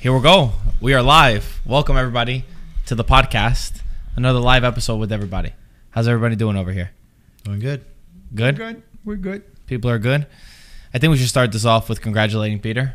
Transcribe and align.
Here 0.00 0.12
we 0.14 0.20
go. 0.22 0.52
We 0.80 0.94
are 0.94 1.02
live. 1.02 1.60
Welcome 1.66 1.96
everybody 1.96 2.44
to 2.86 2.94
the 2.94 3.04
podcast. 3.04 3.82
Another 4.16 4.38
live 4.38 4.64
episode 4.64 4.96
with 4.96 5.12
everybody. 5.12 5.52
How's 5.90 6.06
everybody 6.08 6.36
doing 6.36 6.56
over 6.56 6.72
here? 6.72 6.90
Doing 7.44 7.58
good. 7.60 7.84
Good. 8.34 8.56
Good. 8.56 8.82
We're 9.04 9.16
good. 9.16 9.42
People 9.66 9.90
are 9.90 9.98
good. 9.98 10.26
I 10.94 10.98
think 10.98 11.10
we 11.10 11.16
should 11.18 11.28
start 11.28 11.52
this 11.52 11.64
off 11.64 11.88
with 11.88 12.00
congratulating 12.00 12.60
Peter. 12.60 12.94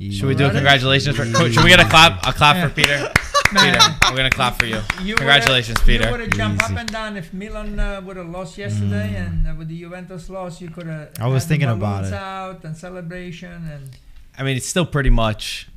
Should 0.00 0.24
we 0.24 0.34
do 0.34 0.46
a 0.46 0.50
congratulations 0.50 1.16
for? 1.16 1.24
Should 1.24 1.64
we 1.64 1.70
get 1.70 1.80
a 1.80 1.88
clap? 1.88 2.26
A 2.26 2.32
clap 2.32 2.68
for 2.68 2.74
Peter. 2.74 3.10
Peter, 3.50 3.78
we're 4.10 4.16
gonna 4.16 4.30
clap 4.30 4.58
for 4.58 4.66
you. 4.66 4.80
You 5.02 5.14
Congratulations, 5.14 5.78
would've- 5.78 5.86
Peter. 5.86 6.04
You 6.06 6.10
would 6.10 6.20
have 6.20 6.30
jumped 6.30 6.64
Easy. 6.64 6.72
up 6.74 6.80
and 6.80 6.88
down 6.90 7.16
if 7.16 7.32
Milan 7.32 7.78
uh, 7.78 8.00
would 8.04 8.16
have 8.16 8.28
lost 8.28 8.58
yesterday, 8.58 9.14
and 9.14 9.46
uh, 9.46 9.54
with 9.56 9.68
the 9.68 9.78
Juventus 9.78 10.28
loss, 10.28 10.60
you 10.60 10.70
could 10.70 10.86
have. 10.88 11.10
I 11.20 11.28
was 11.28 11.44
thinking 11.44 11.68
about 11.68 12.04
it. 12.06 12.12
Out 12.12 12.64
and 12.64 12.76
celebration 12.76 13.52
and. 13.70 13.90
I 14.36 14.42
mean, 14.42 14.56
it's 14.56 14.66
still 14.66 14.86
pretty 14.86 15.10
much, 15.10 15.68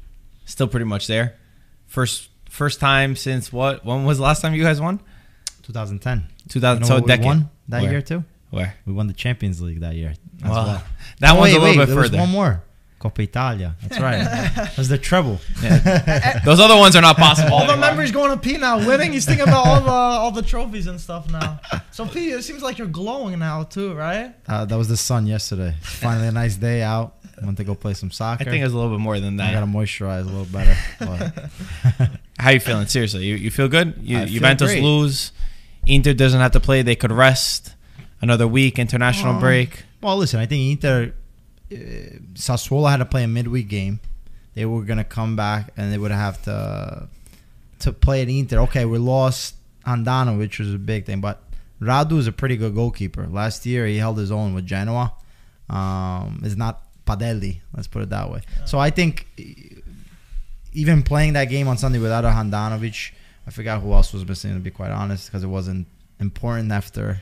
still 0.47 0.67
pretty 0.67 0.85
much 0.85 1.05
there. 1.05 1.35
First, 1.85 2.29
first 2.49 2.79
time 2.79 3.15
since 3.15 3.53
what? 3.53 3.85
When 3.85 4.03
was 4.05 4.17
the 4.17 4.23
last 4.23 4.41
time 4.41 4.53
you 4.55 4.63
guys 4.63 4.81
won? 4.81 4.99
2010. 5.63 6.27
2000. 6.49 6.75
You 6.75 6.79
know 6.81 6.87
so 6.87 6.93
a 6.93 6.97
what 6.97 7.03
we 7.03 7.07
decade. 7.07 7.25
won 7.25 7.49
that 7.67 7.81
Where? 7.83 7.91
year 7.91 8.01
too. 8.01 8.23
Where? 8.49 8.75
We 8.85 8.93
won 8.93 9.07
the 9.07 9.13
Champions 9.13 9.61
League 9.61 9.81
that 9.81 9.95
year. 9.95 10.13
As 10.43 10.49
Well, 10.49 10.65
well. 10.65 10.83
that 11.19 11.35
Oh, 11.35 11.39
one's 11.39 11.53
wait, 11.53 11.57
a 11.57 11.59
little 11.59 11.67
wait, 11.69 11.77
bit 11.77 11.87
there 11.87 11.95
was 11.95 12.05
further. 12.09 12.17
one 12.19 12.29
more. 12.31 12.63
Coppa 12.99 13.19
Italia. 13.19 13.75
That's 13.83 13.99
right. 14.01 14.23
That's 14.75 14.87
the 14.87 14.97
treble. 14.97 15.39
Those 16.45 16.59
other 16.59 16.75
ones 16.75 16.95
are 16.95 17.01
not 17.01 17.15
possible. 17.15 17.53
All 17.53 17.59
the 17.67 17.73
anymore. 17.73 17.89
memories 17.91 18.11
going 18.11 18.31
to 18.31 18.37
Pete 18.37 18.59
now. 18.59 18.79
Winning, 18.87 19.13
he's 19.13 19.23
thinking 19.25 19.43
about 19.47 19.67
all 19.67 19.81
the 19.81 19.91
all 19.91 20.31
the 20.31 20.41
trophies 20.41 20.87
and 20.87 20.99
stuff 20.99 21.29
now. 21.31 21.59
So 21.91 22.07
Pete, 22.07 22.33
it 22.33 22.43
seems 22.43 22.63
like 22.63 22.79
you're 22.79 22.87
glowing 22.87 23.37
now 23.37 23.61
too, 23.63 23.93
right? 23.93 24.33
Uh, 24.47 24.65
that 24.65 24.75
was 24.75 24.87
the 24.87 24.97
sun 24.97 25.27
yesterday. 25.27 25.75
Finally, 25.81 26.29
a 26.29 26.31
nice 26.31 26.55
day 26.55 26.81
out. 26.81 27.17
Went 27.43 27.57
to 27.57 27.63
go 27.63 27.75
play 27.75 27.93
some 27.93 28.09
soccer. 28.11 28.41
I 28.47 28.49
think 28.51 28.63
it's 28.65 28.73
a 28.73 28.75
little 28.75 28.91
bit 28.91 28.99
more 28.99 29.19
than 29.19 29.37
that. 29.37 29.49
I 29.51 29.53
gotta 29.53 29.65
moisturize 29.67 30.21
a 30.21 30.23
little 30.23 30.45
better. 30.45 30.75
How 32.39 32.49
you 32.51 32.59
feeling? 32.59 32.87
Seriously, 32.87 33.25
you, 33.25 33.35
you 33.35 33.51
feel 33.51 33.67
good? 33.67 33.95
You, 34.01 34.17
feel 34.19 34.27
Juventus 34.27 34.71
great. 34.71 34.83
lose. 34.83 35.31
Inter 35.85 36.13
doesn't 36.13 36.39
have 36.39 36.51
to 36.51 36.59
play. 36.59 36.81
They 36.81 36.95
could 36.95 37.11
rest. 37.11 37.73
Another 38.21 38.47
week, 38.47 38.79
international 38.79 39.33
Um, 39.35 39.39
break. 39.39 39.83
well, 40.01 40.17
listen, 40.17 40.39
I 40.39 40.47
think 40.47 40.71
Inter, 40.71 41.13
uh, 41.71 41.75
Sassuolo 42.33 42.89
had 42.89 42.97
to 42.97 43.05
play 43.05 43.23
a 43.23 43.27
midweek 43.27 43.67
game. 43.67 43.99
They 44.55 44.65
were 44.65 44.81
gonna 44.81 45.03
come 45.03 45.35
back 45.35 45.71
and 45.77 45.93
they 45.93 45.97
would 45.99 46.09
have 46.11 46.41
to 46.43 47.07
to 47.79 47.93
play 47.93 48.23
at 48.23 48.29
Inter. 48.29 48.59
Okay, 48.61 48.85
we 48.85 48.97
lost 48.97 49.53
Andano, 49.85 50.37
which 50.39 50.57
was 50.57 50.73
a 50.73 50.79
big 50.79 51.05
thing, 51.05 51.21
but 51.21 51.43
Radu 51.79 52.17
is 52.17 52.25
a 52.25 52.31
pretty 52.31 52.57
good 52.57 52.73
goalkeeper. 52.73 53.27
Last 53.27 53.67
year 53.67 53.85
he 53.85 53.97
held 53.97 54.17
his 54.17 54.31
own 54.31 54.55
with 54.55 54.65
Genoa. 54.65 55.13
Um, 55.69 56.41
it's 56.43 56.55
not 56.55 56.81
Padelli, 57.07 57.61
let's 57.75 57.87
put 57.87 58.01
it 58.03 58.09
that 58.09 58.29
way. 58.31 58.41
So 58.65 58.77
I 58.87 58.89
think 58.89 59.25
even 60.73 61.01
playing 61.03 61.33
that 61.33 61.45
game 61.45 61.67
on 61.67 61.77
Sunday 61.77 61.99
without 61.99 62.25
a 62.25 62.29
Handanovic, 62.29 63.11
I 63.47 63.51
forgot 63.51 63.81
who 63.81 63.93
else 63.93 64.13
was 64.13 64.27
missing 64.27 64.53
to 64.53 64.59
be 64.59 64.71
quite 64.71 64.91
honest, 64.91 65.27
because 65.27 65.43
it 65.43 65.47
wasn't 65.47 65.87
important 66.19 66.71
after 66.71 67.21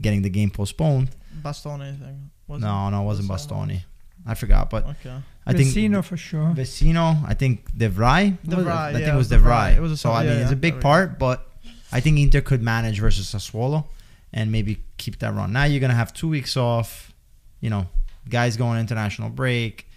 getting 0.00 0.22
the 0.22 0.30
game 0.30 0.50
postponed. 0.50 1.10
Bastoni 1.42 1.98
thing. 1.98 2.30
Was 2.48 2.60
no, 2.60 2.90
no, 2.90 3.02
it 3.02 3.04
wasn't 3.04 3.28
Bastoni. 3.28 3.82
Bastoni. 3.82 3.82
I 4.26 4.34
forgot, 4.34 4.70
but 4.70 4.86
Okay. 4.86 5.16
I 5.46 5.52
think 5.52 5.68
Vecino 5.68 6.02
for 6.02 6.16
sure. 6.16 6.52
Vecino. 6.56 7.24
I 7.28 7.34
think 7.34 7.70
De 7.76 7.88
Vrij. 7.88 8.36
De 8.44 8.56
Vrij, 8.56 8.90
I 8.90 8.92
think 8.94 9.06
it 9.06 9.14
was 9.14 9.28
De 9.28 9.36
De 9.36 9.42
Vrij. 9.42 9.72
Vrij. 9.72 9.76
It 9.76 9.80
was 9.80 9.92
a 9.92 9.96
so 9.96 10.10
I 10.10 10.24
yeah, 10.24 10.32
mean, 10.32 10.42
it's 10.42 10.52
a 10.52 10.56
big 10.56 10.72
there 10.72 10.82
part, 10.82 11.18
but 11.18 11.46
I 11.92 12.00
think 12.00 12.18
Inter 12.18 12.40
could 12.40 12.62
manage 12.62 12.98
versus 12.98 13.32
Sassuolo 13.32 13.84
and 14.32 14.50
maybe 14.50 14.80
keep 14.96 15.18
that 15.20 15.32
run. 15.34 15.52
Now 15.52 15.64
you're 15.64 15.80
gonna 15.80 15.94
have 15.94 16.12
two 16.12 16.28
weeks 16.28 16.56
off. 16.56 17.12
You 17.60 17.70
know, 17.70 17.86
guys 18.28 18.56
going 18.56 18.78
international 18.80 19.30
break, 19.30 19.88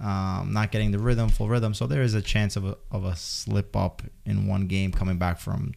um, 0.00 0.52
not 0.52 0.72
getting 0.72 0.90
the 0.90 0.98
rhythm, 0.98 1.28
full 1.28 1.48
rhythm. 1.48 1.74
So 1.74 1.86
there 1.86 2.02
is 2.02 2.14
a 2.14 2.22
chance 2.22 2.56
of 2.56 2.64
a 2.64 2.76
of 2.90 3.04
a 3.04 3.16
slip 3.16 3.76
up 3.76 4.02
in 4.24 4.46
one 4.46 4.66
game 4.66 4.92
coming 4.92 5.18
back 5.18 5.38
from 5.38 5.72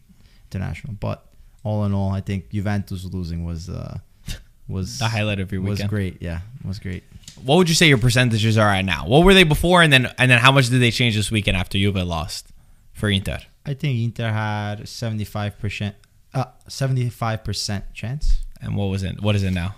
international. 0.50 0.94
But 0.94 1.26
all 1.64 1.84
in 1.84 1.92
all, 1.94 2.10
I 2.10 2.20
think 2.20 2.50
Juventus 2.50 3.04
losing 3.04 3.44
was 3.44 3.68
uh, 3.68 3.98
was 4.68 4.98
The 4.98 5.08
highlight 5.08 5.40
of 5.40 5.52
your 5.52 5.62
was 5.62 5.82
great. 5.82 6.20
Yeah, 6.20 6.40
was 6.64 6.78
great. 6.78 7.04
What 7.42 7.56
would 7.56 7.68
you 7.68 7.74
say 7.74 7.88
your 7.88 7.98
percentages 7.98 8.58
are 8.58 8.68
at 8.68 8.84
now? 8.84 9.06
What 9.06 9.24
were 9.24 9.34
they 9.34 9.44
before, 9.44 9.82
and 9.82 9.92
then 9.92 10.12
and 10.18 10.30
then 10.30 10.38
how 10.38 10.52
much 10.52 10.68
did 10.68 10.80
they 10.80 10.90
change 10.90 11.16
this 11.16 11.30
weekend 11.30 11.56
after 11.56 11.78
Juve 11.78 11.96
lost 11.96 12.48
for 12.92 13.08
Inter? 13.08 13.38
I 13.64 13.74
think 13.74 13.98
Inter 13.98 14.30
had 14.30 14.88
seventy 14.88 15.24
five 15.24 15.58
percent, 15.58 15.96
uh, 16.34 16.46
seventy 16.68 17.08
five 17.08 17.44
percent 17.44 17.92
chance. 17.94 18.44
And 18.60 18.76
what 18.76 18.86
was 18.86 19.02
it? 19.02 19.22
What 19.22 19.34
is 19.34 19.42
it 19.42 19.52
now? 19.52 19.76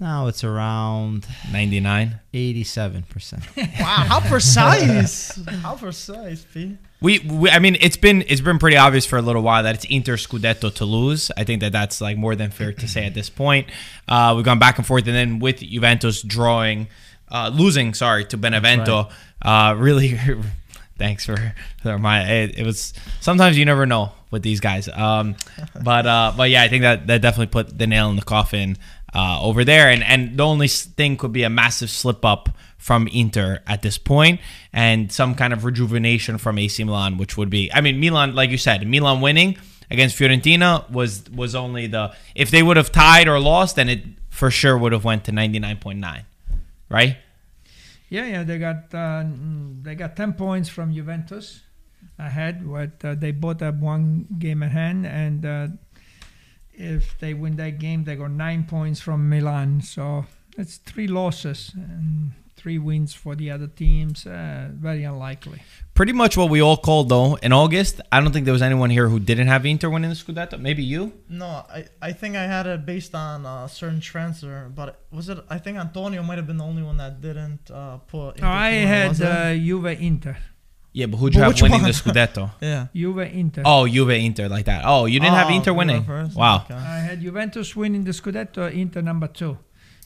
Now 0.00 0.26
it's 0.26 0.42
around 0.42 1.26
Ninety 1.52 1.80
nine. 1.80 2.20
eighty 2.32 2.64
seven 2.64 3.04
percent. 3.04 3.44
Wow, 3.56 4.04
how 4.08 4.20
precise! 4.20 5.40
how 5.62 5.76
precise, 5.76 6.44
Pete. 6.52 6.76
We, 7.00 7.18
we, 7.20 7.50
I 7.50 7.58
mean, 7.58 7.76
it's 7.80 7.96
been 7.96 8.24
it's 8.28 8.40
been 8.40 8.58
pretty 8.58 8.76
obvious 8.76 9.06
for 9.06 9.18
a 9.18 9.22
little 9.22 9.42
while 9.42 9.62
that 9.62 9.74
it's 9.74 9.84
Inter 9.84 10.16
Scudetto 10.16 10.74
to 10.74 10.84
lose. 10.84 11.30
I 11.36 11.44
think 11.44 11.60
that 11.60 11.72
that's 11.72 12.00
like 12.00 12.16
more 12.16 12.34
than 12.34 12.50
fair 12.50 12.72
to 12.72 12.88
say 12.88 13.04
at 13.04 13.14
this 13.14 13.30
point. 13.30 13.68
Uh, 14.08 14.32
we've 14.34 14.44
gone 14.44 14.58
back 14.58 14.78
and 14.78 14.86
forth, 14.86 15.06
and 15.06 15.14
then 15.14 15.38
with 15.38 15.60
Juventus 15.60 16.22
drawing, 16.22 16.88
uh, 17.30 17.50
losing, 17.52 17.94
sorry, 17.94 18.24
to 18.26 18.36
Benevento. 18.36 19.08
Uh, 19.42 19.74
really, 19.76 20.18
thanks 20.98 21.26
for, 21.26 21.54
for 21.82 21.98
my. 21.98 22.24
It, 22.24 22.58
it 22.58 22.64
was 22.64 22.94
sometimes 23.20 23.58
you 23.58 23.64
never 23.64 23.86
know 23.86 24.12
with 24.30 24.42
these 24.42 24.60
guys. 24.60 24.88
Um, 24.88 25.36
but 25.82 26.06
uh, 26.06 26.32
but 26.36 26.50
yeah, 26.50 26.62
I 26.62 26.68
think 26.68 26.82
that 26.82 27.06
that 27.06 27.22
definitely 27.22 27.52
put 27.52 27.78
the 27.78 27.86
nail 27.86 28.08
in 28.10 28.16
the 28.16 28.22
coffin 28.22 28.76
uh, 29.14 29.40
over 29.40 29.64
there, 29.64 29.88
and 29.90 30.02
and 30.02 30.36
the 30.36 30.44
only 30.44 30.68
thing 30.68 31.16
could 31.16 31.32
be 31.32 31.42
a 31.42 31.50
massive 31.50 31.90
slip 31.90 32.24
up 32.24 32.48
from 32.84 33.08
Inter 33.08 33.60
at 33.66 33.80
this 33.80 33.96
point 33.96 34.40
and 34.70 35.10
some 35.10 35.34
kind 35.34 35.54
of 35.54 35.64
rejuvenation 35.64 36.36
from 36.36 36.58
AC 36.58 36.84
Milan, 36.84 37.16
which 37.16 37.34
would 37.38 37.48
be, 37.48 37.72
I 37.72 37.80
mean, 37.80 37.98
Milan, 37.98 38.34
like 38.34 38.50
you 38.50 38.58
said, 38.58 38.86
Milan 38.86 39.22
winning 39.22 39.56
against 39.90 40.18
Fiorentina 40.18 40.90
was 40.90 41.24
was 41.30 41.54
only 41.54 41.86
the 41.86 42.14
if 42.34 42.50
they 42.50 42.62
would 42.62 42.76
have 42.76 42.92
tied 42.92 43.26
or 43.26 43.40
lost, 43.40 43.76
then 43.76 43.88
it 43.88 44.04
for 44.28 44.50
sure 44.50 44.76
would 44.76 44.92
have 44.92 45.04
went 45.04 45.24
to 45.24 45.32
ninety 45.32 45.58
nine 45.58 45.78
point 45.78 45.98
nine, 45.98 46.24
right? 46.90 47.16
Yeah, 48.10 48.26
yeah. 48.26 48.42
They 48.42 48.58
got 48.58 48.92
uh, 48.94 49.24
they 49.82 49.94
got 49.94 50.16
ten 50.16 50.34
points 50.34 50.68
from 50.68 50.92
Juventus 50.92 51.62
ahead. 52.18 52.66
What 52.66 53.02
uh, 53.02 53.14
they 53.14 53.30
both 53.30 53.60
have 53.60 53.80
one 53.80 54.26
game 54.38 54.62
at 54.62 54.72
hand, 54.72 55.06
and 55.06 55.46
uh, 55.46 55.68
if 56.76 57.18
they 57.18 57.34
win 57.34 57.56
that 57.56 57.78
game, 57.78 58.04
they 58.04 58.16
got 58.16 58.30
nine 58.30 58.64
points 58.64 59.00
from 59.00 59.28
Milan. 59.28 59.80
So 59.82 60.26
it's 60.56 60.76
three 60.78 61.06
losses 61.06 61.72
and 61.74 62.32
three 62.56 62.78
wins 62.78 63.12
for 63.12 63.34
the 63.34 63.50
other 63.50 63.66
teams. 63.66 64.26
Uh, 64.26 64.68
very 64.72 65.04
unlikely. 65.04 65.62
Pretty 65.92 66.12
much 66.12 66.36
what 66.36 66.50
we 66.50 66.60
all 66.60 66.76
called 66.76 67.08
though 67.08 67.34
in 67.36 67.52
August. 67.52 68.00
I 68.10 68.20
don't 68.20 68.32
think 68.32 68.44
there 68.46 68.52
was 68.52 68.62
anyone 68.62 68.90
here 68.90 69.08
who 69.08 69.20
didn't 69.20 69.48
have 69.48 69.66
Inter 69.66 69.90
winning 69.90 70.10
the 70.10 70.16
Scudetto. 70.16 70.58
Maybe 70.58 70.82
you. 70.82 71.12
No, 71.28 71.46
I, 71.46 71.84
I 72.00 72.12
think 72.12 72.36
I 72.36 72.44
had 72.44 72.66
it 72.66 72.86
based 72.86 73.14
on 73.14 73.44
a 73.46 73.68
certain 73.68 74.00
transfer, 74.00 74.70
but 74.74 75.02
was 75.10 75.28
it? 75.28 75.38
I 75.50 75.58
think 75.58 75.78
Antonio 75.78 76.22
might 76.22 76.38
have 76.38 76.46
been 76.46 76.56
the 76.56 76.64
only 76.64 76.82
one 76.82 76.96
that 76.96 77.20
didn't 77.20 77.70
uh, 77.70 77.98
put. 77.98 78.40
No, 78.40 78.48
I 78.48 78.70
had 78.70 79.08
was 79.10 79.20
it? 79.20 79.26
uh, 79.28 79.54
Juve 79.54 79.86
Inter. 80.00 80.36
Yeah, 80.96 81.06
but 81.06 81.16
who'd 81.18 81.34
you 81.34 81.40
But 81.40 81.58
have 81.58 81.62
winning 81.62 81.82
one? 81.82 81.90
the 81.90 81.96
Scudetto? 81.98 82.50
yeah. 82.60 82.86
Juve 82.94 83.18
Inter. 83.18 83.62
Oh, 83.64 83.84
Juve 83.86 84.10
Inter 84.10 84.46
like 84.48 84.66
that. 84.66 84.82
Oh, 84.86 85.06
you 85.06 85.18
didn't 85.18 85.34
have 85.34 85.48
Oh, 85.48 85.54
Inter 85.56 85.72
you 85.72 85.76
winning. 85.78 86.04
first? 86.04 86.36
Wow. 86.36 86.62
Okay. 86.64 86.74
I 86.74 86.98
had 87.00 87.20
Juventus 87.20 87.74
winning 87.74 88.04
the 88.04 88.12
Scudetto, 88.12 88.72
Inter 88.72 89.00
number 89.02 89.26
two, 89.26 89.58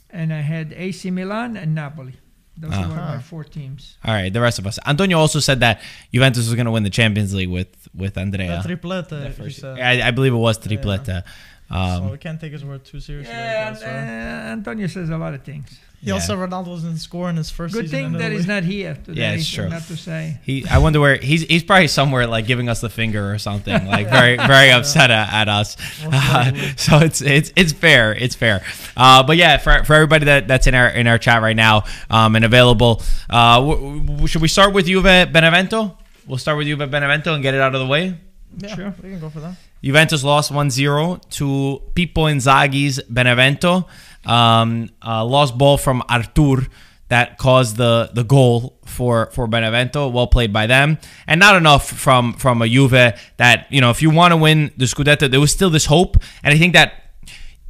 and 0.08 0.32
I 0.32 0.40
had 0.40 0.72
AC 0.72 1.10
Milan 1.10 1.56
and 1.58 1.74
Napoli. 1.74 2.14
Those 2.56 2.72
Ah. 2.74 2.88
were 2.88 2.94
my 2.96 3.18
four 3.20 3.44
teams. 3.44 3.98
All 4.04 4.12
right, 4.14 4.32
the 4.32 4.40
rest 4.40 4.58
of 4.58 4.66
us. 4.66 4.78
Antonio 4.86 5.16
also 5.18 5.38
said 5.40 5.60
that 5.60 5.80
Juventus 6.12 6.46
was 6.46 6.54
going 6.56 6.64
to 6.66 6.72
win 6.72 6.82
the 6.82 6.90
Champions 6.90 7.32
League 7.34 7.50
with 7.50 7.68
with 7.94 8.16
Andrea. 8.18 8.60
The 8.62 8.68
triplete, 8.74 9.08
The 9.10 9.26
he 9.26 9.32
first- 9.32 9.60
said. 9.60 9.78
I, 9.78 10.08
I 10.08 10.10
believe 10.10 10.32
it 10.32 10.36
was 10.48 10.58
tripleta. 10.58 11.22
so 11.22 11.30
Um, 11.70 12.10
we 12.10 12.18
can't 12.18 12.40
take 12.40 12.52
his 12.52 12.64
word 12.64 12.84
too 12.84 12.98
seriously. 13.00 13.32
I 13.34 13.36
Yeah, 13.36 13.70
guess, 13.72 13.82
uh. 13.82 13.86
Antonio 14.52 14.86
says 14.86 15.10
a 15.10 15.18
lot 15.18 15.34
of 15.34 15.42
things. 15.42 15.78
He 16.00 16.12
also 16.12 16.28
said 16.28 16.38
Ronaldo 16.48 16.68
wasn't 16.68 16.96
scoring 16.98 17.34
his 17.34 17.50
first 17.50 17.74
Good 17.74 17.86
season. 17.86 17.98
thing 17.98 18.06
in 18.14 18.18
that 18.20 18.30
he's 18.30 18.46
not 18.46 18.62
here 18.62 18.94
today. 19.04 19.20
Yeah, 19.20 19.32
it's 19.32 19.50
true. 19.52 19.68
Not 19.68 19.82
to 19.82 19.96
say. 19.96 20.38
he, 20.44 20.64
I 20.68 20.78
wonder 20.78 21.00
where 21.00 21.16
he's. 21.16 21.42
He's 21.42 21.64
probably 21.64 21.88
somewhere 21.88 22.28
like 22.28 22.46
giving 22.46 22.68
us 22.68 22.80
the 22.80 22.88
finger 22.88 23.32
or 23.32 23.38
something, 23.38 23.84
like 23.84 24.08
very, 24.08 24.36
very 24.46 24.70
upset 24.70 25.10
at, 25.10 25.32
at 25.32 25.48
us. 25.48 25.76
Most 26.04 26.12
likely. 26.32 26.60
so 26.76 26.98
it's 26.98 27.20
it's 27.20 27.52
it's 27.56 27.72
fair. 27.72 28.14
It's 28.14 28.36
fair. 28.36 28.64
Uh, 28.96 29.24
but 29.24 29.36
yeah, 29.36 29.56
for, 29.58 29.82
for 29.84 29.94
everybody 29.94 30.26
that, 30.26 30.46
that's 30.46 30.68
in 30.68 30.74
our 30.76 30.86
in 30.88 31.08
our 31.08 31.18
chat 31.18 31.42
right 31.42 31.56
now 31.56 31.82
um, 32.08 32.36
and 32.36 32.44
available, 32.44 33.02
uh, 33.28 33.56
w- 33.58 33.98
w- 34.00 34.26
should 34.28 34.40
we 34.40 34.46
start 34.48 34.72
with 34.72 34.86
Juve 34.86 35.02
Benevento? 35.02 35.98
We'll 36.28 36.38
start 36.38 36.58
with 36.58 36.68
Juve 36.68 36.88
Benevento 36.88 37.34
and 37.34 37.42
get 37.42 37.54
it 37.54 37.60
out 37.60 37.74
of 37.74 37.80
the 37.80 37.86
way. 37.88 38.16
Yeah, 38.56 38.74
Sure. 38.74 38.94
we 39.02 39.10
can 39.10 39.20
go 39.20 39.28
for 39.30 39.40
that. 39.40 39.56
Juventus 39.82 40.24
lost 40.24 40.50
1-0 40.52 41.20
to 41.30 41.82
Pippo 41.94 42.24
Inzaghi's 42.26 43.00
Benevento. 43.02 43.86
Um, 44.26 44.90
uh, 45.04 45.24
lost 45.24 45.56
ball 45.56 45.76
from 45.78 46.02
Arthur 46.08 46.66
that 47.08 47.38
caused 47.38 47.76
the 47.76 48.10
the 48.12 48.22
goal 48.24 48.78
for 48.84 49.30
for 49.32 49.46
Benevento. 49.46 50.08
Well 50.08 50.26
played 50.26 50.52
by 50.52 50.66
them, 50.66 50.98
and 51.26 51.38
not 51.40 51.56
enough 51.56 51.88
from 51.88 52.34
from 52.34 52.60
a 52.60 52.68
Juve 52.68 53.14
that 53.36 53.66
you 53.70 53.80
know 53.80 53.90
if 53.90 54.02
you 54.02 54.10
want 54.10 54.32
to 54.32 54.36
win 54.36 54.70
the 54.76 54.84
Scudetto, 54.86 55.30
there 55.30 55.40
was 55.40 55.52
still 55.52 55.70
this 55.70 55.86
hope, 55.86 56.16
and 56.42 56.52
I 56.52 56.58
think 56.58 56.74
that 56.74 57.04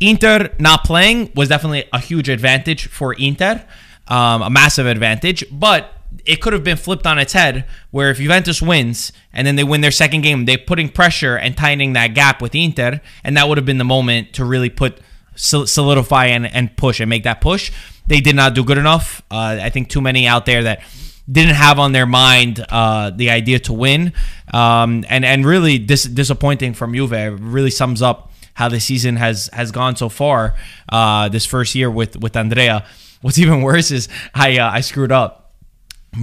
Inter 0.01 0.51
not 0.59 0.83
playing 0.85 1.31
was 1.37 1.49
definitely 1.49 1.85
a 1.93 2.01
huge 2.01 2.29
advantage 2.29 2.87
for 2.89 3.13
Inter, 3.15 3.65
um, 4.09 4.43
a 4.43 4.51
massive 4.51 4.87
advantage. 4.87 5.45
But 5.53 5.93
it 6.25 6.41
could 6.41 6.53
have 6.53 6.65
been 6.65 6.77
flipped 6.77 7.07
on 7.07 7.19
its 7.19 7.33
head 7.33 7.65
where 7.91 8.11
if 8.11 8.19
Juventus 8.19 8.61
wins 8.61 9.13
and 9.33 9.47
then 9.47 9.57
they 9.57 9.65
win 9.65 9.81
their 9.81 9.91
second 9.91 10.23
game, 10.23 10.45
they're 10.45 10.59
putting 10.59 10.89
pressure 10.89 11.37
and 11.37 11.57
tightening 11.57 11.93
that 11.95 12.09
gap 12.09 12.43
with 12.43 12.55
Inter, 12.55 13.01
and 13.25 13.37
that 13.37 13.49
would 13.49 13.59
have 13.59 13.67
been 13.67 13.79
the 13.79 13.85
moment 13.85 14.33
to 14.35 14.45
really 14.45 14.71
put 14.71 15.01
solidify 15.37 16.27
and, 16.27 16.47
and 16.47 16.77
push 16.77 17.01
and 17.01 17.09
make 17.09 17.23
that 17.23 17.41
push. 17.41 17.71
They 18.07 18.21
did 18.21 18.35
not 18.35 18.55
do 18.55 18.65
good 18.65 18.79
enough. 18.79 19.23
Uh, 19.31 19.59
I 19.63 19.71
think 19.71 19.89
too 19.89 20.01
many 20.01 20.27
out 20.27 20.47
there 20.47 20.63
that 20.65 20.83
didn't 21.31 21.55
have 21.55 21.79
on 21.79 21.93
their 21.93 22.07
mind 22.07 22.65
uh, 22.71 23.11
the 23.11 23.31
idea 23.31 23.59
to 23.61 23.73
win, 23.73 24.13
um, 24.53 25.05
and 25.09 25.25
and 25.25 25.45
really 25.45 25.79
dis- 25.79 26.05
disappointing 26.05 26.73
from 26.73 26.95
Juve. 26.95 27.39
Really 27.41 27.71
sums 27.71 28.01
up 28.01 28.33
how 28.55 28.69
the 28.69 28.81
season 28.81 29.17
has 29.17 29.51
has 29.53 29.71
gone 29.71 29.95
so 29.95 30.09
far 30.09 30.55
uh, 30.89 31.29
this 31.29 31.45
first 31.45 31.75
year 31.75 31.91
with 31.91 32.17
with 32.17 32.35
Andrea. 32.35 32.87
What's 33.21 33.39
even 33.39 33.61
worse 33.69 33.91
is 33.91 34.09
I 34.35 34.59
uh, 34.59 34.71
I 34.71 34.81
screwed 34.81 35.13
up 35.13 35.38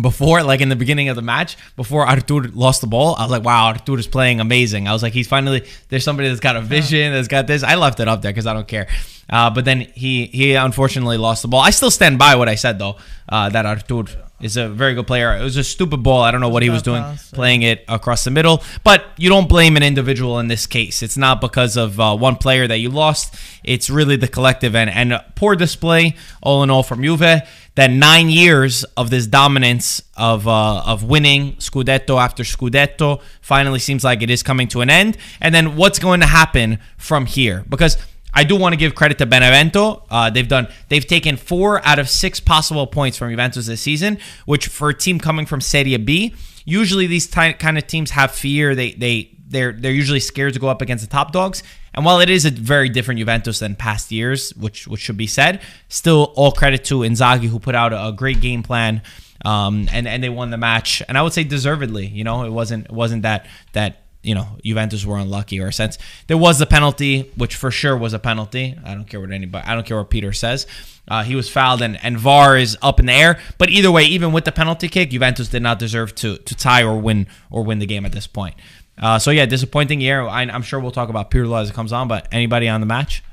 before, 0.02 0.44
like 0.44 0.62
in 0.62 0.70
the 0.70 0.76
beginning 0.76 1.10
of 1.10 1.16
the 1.16 1.22
match, 1.22 1.58
before 1.76 2.06
Arthur 2.06 2.42
lost 2.54 2.82
the 2.82 2.88
ball, 2.88 3.16
I 3.16 3.24
was 3.24 3.32
like, 3.32 3.44
wow, 3.44 3.68
Arthur 3.68 3.98
is 3.98 4.08
playing 4.08 4.40
amazing. 4.40 4.88
I 4.88 4.94
was 4.94 5.04
like, 5.04 5.14
he's 5.14 5.28
finally, 5.28 5.66
there's 5.90 6.04
somebody 6.04 6.28
that's 6.30 6.40
got 6.40 6.56
a 6.56 6.62
vision, 6.62 7.14
that's 7.14 7.28
got 7.28 7.48
this. 7.48 7.64
I 7.64 7.76
left 7.76 8.00
it 8.00 8.08
up 8.08 8.22
there 8.22 8.32
because 8.32 8.48
I 8.48 8.54
don't 8.54 8.68
care. 8.68 8.88
Uh, 9.30 9.50
but 9.50 9.66
then 9.66 9.82
he 9.82 10.28
he 10.28 10.54
unfortunately 10.54 11.18
lost 11.18 11.42
the 11.42 11.48
ball. 11.48 11.62
I 11.62 11.72
still 11.72 11.92
stand 11.92 12.20
by 12.20 12.36
what 12.36 12.48
I 12.50 12.56
said, 12.56 12.78
though, 12.78 12.98
uh, 13.30 13.50
that 13.50 13.66
Arthur 13.66 14.06
is 14.42 14.58
a 14.58 14.68
very 14.68 14.94
good 14.94 15.08
player. 15.08 15.36
It 15.36 15.44
was 15.44 15.58
a 15.58 15.64
stupid 15.64 16.04
ball. 16.04 16.22
I 16.22 16.32
don't 16.32 16.42
know 16.42 16.50
what 16.50 16.64
he 16.64 16.70
was 16.70 16.82
doing, 16.82 17.04
playing 17.32 17.62
it 17.62 17.86
across 17.88 18.24
the 18.24 18.32
middle. 18.32 18.64
But 18.84 19.06
you 19.18 19.30
don't 19.30 19.48
blame 19.48 19.78
an 19.78 19.84
individual 19.84 20.40
in 20.40 20.48
this 20.48 20.68
case. 20.68 21.02
It's 21.02 21.18
not 21.18 21.40
because 21.42 21.78
of 21.78 22.00
uh, 22.00 22.16
one 22.18 22.36
player 22.36 22.68
that 22.68 22.78
you 22.78 22.90
lost. 22.90 23.36
It's 23.64 23.90
really 23.90 24.18
the 24.18 24.28
collective 24.28 24.76
and, 24.76 24.90
and 24.90 25.22
poor 25.36 25.56
display, 25.56 26.16
all 26.42 26.64
in 26.64 26.70
all, 26.70 26.84
from 26.84 27.02
Juve 27.02 27.44
that 27.76 27.92
nine 27.92 28.30
years 28.30 28.84
of 28.96 29.10
this 29.10 29.28
dominance 29.28 30.02
of 30.16 30.48
uh, 30.48 30.82
of 30.86 31.04
winning 31.04 31.56
Scudetto 31.58 32.20
after 32.20 32.44
Scudetto 32.44 33.22
finally 33.42 33.80
seems 33.80 34.04
like 34.04 34.22
it 34.22 34.30
is 34.30 34.44
coming 34.44 34.68
to 34.70 34.82
an 34.82 34.90
end. 34.90 35.18
And 35.42 35.54
then 35.54 35.76
what's 35.76 36.00
going 36.00 36.22
to 36.22 36.26
happen 36.26 36.80
from 36.98 37.26
here? 37.26 37.66
Because 37.70 37.98
I 38.36 38.44
do 38.44 38.58
want 38.58 38.74
to 38.74 38.78
give 38.78 38.94
credit 38.94 39.18
to 39.20 39.26
Benevento. 39.26 40.04
Uh, 40.10 40.30
they've 40.30 40.48
done 40.48 40.68
they've 40.90 41.08
taken 41.08 41.38
four 41.38 41.84
out 41.88 42.00
of 42.00 42.10
six 42.10 42.40
possible 42.40 42.86
points 42.86 43.18
from 43.18 43.30
Juventus 43.30 43.68
this 43.68 43.82
season, 43.82 44.20
which 44.46 44.68
for 44.68 44.90
a 44.90 44.94
team 44.94 45.20
coming 45.20 45.46
from 45.46 45.62
Serie 45.62 45.96
B, 45.98 46.36
usually 46.66 47.08
these 47.08 47.28
ty- 47.28 47.54
kind 47.54 47.78
of 47.78 47.88
teams 47.88 48.12
have 48.12 48.32
fear. 48.32 48.76
They 48.76 48.92
they 48.92 49.32
they're 49.48 49.72
they're 49.72 49.92
usually 49.92 50.20
scared 50.20 50.54
to 50.54 50.60
go 50.60 50.68
up 50.68 50.82
against 50.82 51.04
the 51.04 51.10
top 51.10 51.32
dogs. 51.32 51.64
And 51.94 52.04
while 52.04 52.20
it 52.20 52.30
is 52.30 52.44
a 52.44 52.52
very 52.52 52.90
different 52.90 53.20
Juventus 53.20 53.60
than 53.60 53.76
past 53.76 54.12
years, 54.12 54.54
which 54.56 54.88
which 54.88 55.00
should 55.00 55.18
be 55.18 55.28
said, 55.28 55.62
still 55.88 56.34
all 56.36 56.52
credit 56.52 56.84
to 56.86 57.00
Inzaghi 57.00 57.48
who 57.48 57.58
put 57.58 57.74
out 57.74 57.94
a, 57.94 58.12
great 58.12 58.42
game 58.42 58.64
plan. 58.64 59.02
Um, 59.46 59.88
and 59.92 60.08
and 60.08 60.24
they 60.24 60.30
won 60.30 60.50
the 60.50 60.58
match, 60.58 61.04
and 61.08 61.18
I 61.18 61.22
would 61.22 61.32
say 61.32 61.44
deservedly. 61.44 62.08
You 62.08 62.24
know, 62.24 62.44
it 62.44 62.50
wasn't 62.50 62.86
it 62.86 62.92
wasn't 62.92 63.22
that 63.22 63.46
that 63.74 64.05
you 64.26 64.36
know 64.36 64.48
Juventus 64.64 65.06
were 65.06 65.18
unlucky 65.18 65.60
or 65.60 65.68
a 65.68 65.74
sense. 65.74 65.98
There 66.28 66.38
was 66.38 66.60
the 66.60 66.66
penalty, 66.66 67.32
which 67.38 67.56
for 67.56 67.72
sure 67.72 67.96
was 67.96 68.14
a 68.14 68.20
penalty. 68.20 68.76
I 68.84 68.94
don't 68.94 69.06
care 69.06 69.20
what 69.20 69.32
anybody. 69.32 69.66
I 69.68 69.76
don't 69.76 69.86
care 69.86 69.98
what 69.98 70.10
Peter 70.10 70.34
says. 70.34 70.68
Uh, 71.08 71.24
he 71.24 71.36
was 71.36 71.48
fouled, 71.48 71.84
and, 71.84 72.04
and 72.04 72.18
VAR 72.18 72.58
is 72.58 72.78
up 72.82 73.00
in 73.00 73.06
the 73.06 73.14
air. 73.14 73.40
But 73.60 73.70
either 73.70 73.92
way, 73.92 74.06
even 74.06 74.32
with 74.32 74.46
the 74.46 74.52
penalty 74.52 74.88
kick, 74.88 75.12
Juventus 75.12 75.50
did 75.50 75.62
not 75.62 75.80
deserve 75.80 76.16
to 76.16 76.38
to 76.38 76.56
tie 76.56 76.84
or 76.84 76.98
win 76.98 77.28
or 77.52 77.64
win 77.64 77.80
the 77.80 77.86
game 77.86 78.06
at 78.06 78.12
this 78.12 78.28
point. 78.28 78.56
Uh, 78.98 79.20
so 79.20 79.32
yeah, 79.32 79.46
disappointing 79.46 80.02
year. 80.02 80.22
I, 80.22 80.44
am 80.44 80.62
sure 80.62 80.80
we'll 80.80 80.92
talk 80.92 81.10
about 81.10 81.30
Pirlo 81.30 81.62
as 81.62 81.70
it 81.70 81.74
comes 81.74 81.94
on. 81.94 82.08
But 82.08 82.28
anybody 82.32 82.68
on 82.68 82.80
the 82.80 82.88
match? 82.88 83.24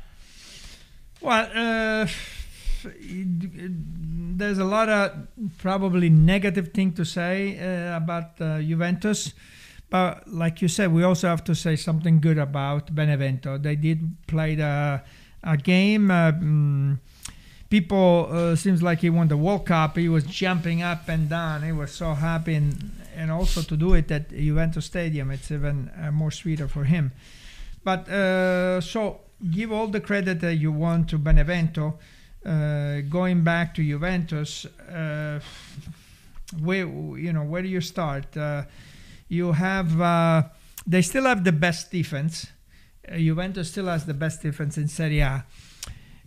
Well, 1.21 1.49
uh, 1.55 2.09
there's 4.37 4.59
a 4.59 4.65
lot 4.65 4.89
of 4.89 5.29
probably 5.59 6.11
negative 6.11 6.73
thing 6.75 6.93
to 6.95 7.05
say 7.05 7.59
uh, 7.59 7.97
about 7.97 8.41
uh, 8.41 8.61
Juventus. 8.61 9.33
But 9.93 10.27
like 10.27 10.63
you 10.63 10.69
said, 10.69 10.91
we 10.91 11.03
also 11.03 11.29
have 11.29 11.45
to 11.45 11.55
say 11.55 11.77
something 11.77 12.19
good 12.19 12.39
about 12.39 12.95
Benevento. 12.95 13.59
They 13.59 13.77
did 13.77 14.17
play 14.27 14.55
the, 14.55 15.03
a 15.45 15.57
game. 15.59 16.11
Uh, 16.11 16.33
mm, 16.33 16.99
people 17.69 18.27
uh, 18.31 18.57
seems 18.57 18.83
like 18.83 19.01
he 19.01 19.11
won 19.11 19.29
the 19.29 19.37
World 19.37 19.67
Cup. 19.67 19.99
He 19.99 20.09
was 20.09 20.25
jumping 20.25 20.81
up 20.83 21.11
and 21.11 21.29
down. 21.29 21.63
He 21.63 21.73
was 21.73 21.93
so 21.93 22.15
happy, 22.15 22.55
and 22.55 22.91
and 23.15 23.31
also 23.31 23.61
to 23.61 23.77
do 23.77 23.93
it 23.93 24.11
at 24.11 24.31
Juventus 24.31 24.87
Stadium, 24.87 25.31
it's 25.31 25.51
even 25.51 25.91
uh, 26.03 26.11
more 26.11 26.31
sweeter 26.31 26.69
for 26.69 26.85
him. 26.85 27.13
But 27.85 28.09
uh, 28.09 28.81
so 28.81 29.21
give 29.51 29.73
all 29.73 29.89
the 29.89 30.01
credit 30.01 30.41
that 30.41 30.55
you 30.55 30.73
want 30.73 31.11
to 31.11 31.19
Benevento. 31.19 31.99
Uh, 32.47 33.03
going 33.11 33.45
back 33.45 33.75
to 33.75 33.85
Juventus, 33.85 34.65
uh, 34.65 35.39
where 36.63 36.87
you 36.87 37.31
know 37.35 37.45
where 37.45 37.61
do 37.61 37.69
you 37.69 37.83
start? 37.83 38.35
Uh, 39.33 39.35
you 39.35 39.53
have 39.53 40.01
uh, 40.01 40.43
they 40.87 41.03
still 41.03 41.25
have 41.25 41.45
the 41.45 41.53
best 41.53 41.91
defense. 41.91 42.47
Juventus 43.17 43.71
still 43.71 43.87
has 43.87 44.05
the 44.05 44.15
best 44.15 44.43
defense 44.43 44.79
in 44.79 44.89
Serie 44.89 45.21
A 45.21 45.45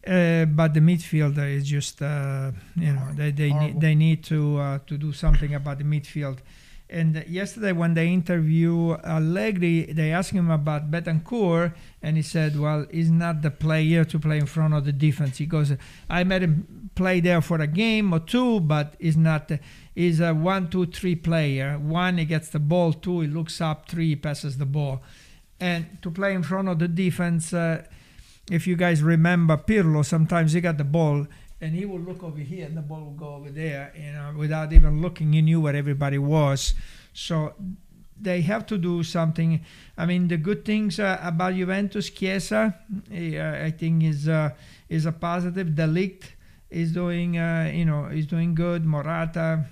uh, 0.07 0.45
but 0.45 0.73
the 0.73 0.79
midfield 0.79 1.37
is 1.37 1.67
just 1.67 2.01
uh, 2.01 2.51
you 2.75 2.93
know 2.93 3.07
they 3.15 3.31
they 3.31 3.51
need 3.53 3.81
they 3.81 3.95
need 3.95 4.23
to 4.23 4.57
uh, 4.57 4.79
to 4.85 4.97
do 4.97 5.11
something 5.11 5.55
about 5.55 5.77
the 5.79 5.83
midfield. 5.83 6.39
And 6.87 7.25
yesterday 7.27 7.71
when 7.71 7.95
they 7.95 8.09
interview 8.09 8.91
Allegri, 9.03 9.91
they 9.91 10.11
asked 10.11 10.29
him 10.29 10.51
about 10.51 10.91
Bentancur, 10.91 11.73
and 12.03 12.17
he 12.17 12.21
said, 12.21 12.59
"Well, 12.59 12.85
he's 12.91 13.09
not 13.09 13.41
the 13.41 13.49
player 13.49 14.05
to 14.05 14.19
play 14.19 14.37
in 14.37 14.45
front 14.45 14.75
of 14.75 14.85
the 14.85 14.91
defense." 14.91 15.37
He 15.37 15.47
goes, 15.47 15.73
"I 16.07 16.23
made 16.23 16.43
him 16.43 16.91
play 16.93 17.19
there 17.19 17.41
for 17.41 17.59
a 17.59 17.67
game 17.67 18.13
or 18.13 18.19
two, 18.19 18.59
but 18.59 18.95
he's 18.99 19.17
not. 19.17 19.51
He's 19.95 20.19
a 20.19 20.33
one, 20.33 20.69
two, 20.69 20.85
three 20.85 21.15
player. 21.15 21.79
One, 21.79 22.17
he 22.17 22.25
gets 22.25 22.49
the 22.49 22.59
ball. 22.59 22.93
Two, 22.93 23.21
he 23.21 23.27
looks 23.27 23.59
up. 23.61 23.89
Three, 23.89 24.09
he 24.09 24.15
passes 24.15 24.57
the 24.57 24.65
ball." 24.65 25.01
And 25.59 25.97
to 26.01 26.11
play 26.11 26.33
in 26.33 26.43
front 26.43 26.67
of 26.67 26.79
the 26.79 26.87
defense, 26.89 27.53
uh, 27.53 27.85
if 28.51 28.67
you 28.67 28.75
guys 28.75 29.01
remember 29.01 29.57
Pirlo, 29.57 30.05
sometimes 30.05 30.53
he 30.53 30.61
got 30.61 30.77
the 30.77 30.83
ball 30.83 31.25
and 31.61 31.73
he 31.73 31.85
would 31.85 32.05
look 32.05 32.21
over 32.23 32.39
here 32.39 32.65
and 32.65 32.77
the 32.77 32.81
ball 32.81 33.01
would 33.05 33.17
go 33.17 33.35
over 33.35 33.49
there, 33.49 33.93
you 33.95 34.11
know, 34.11 34.33
without 34.37 34.73
even 34.73 35.01
looking. 35.01 35.33
He 35.33 35.41
knew 35.41 35.61
where 35.61 35.75
everybody 35.75 36.17
was. 36.17 36.73
So 37.13 37.53
they 38.19 38.41
have 38.41 38.65
to 38.67 38.77
do 38.77 39.03
something. 39.03 39.63
I 39.97 40.05
mean, 40.05 40.27
the 40.27 40.37
good 40.37 40.65
things 40.65 40.99
uh, 40.99 41.19
about 41.23 41.55
Juventus, 41.55 42.09
Chiesa, 42.09 42.75
uh, 43.11 43.65
I 43.65 43.71
think 43.71 44.03
is 44.03 44.27
uh, 44.27 44.51
is 44.89 45.05
a 45.05 45.11
positive. 45.11 45.75
De 45.75 45.87
Ligt 45.87 46.35
is 46.69 46.91
doing, 46.91 47.37
uh, 47.37 47.71
you 47.73 47.85
know, 47.85 48.05
is 48.05 48.27
doing 48.27 48.53
good. 48.53 48.85
Morata, 48.85 49.65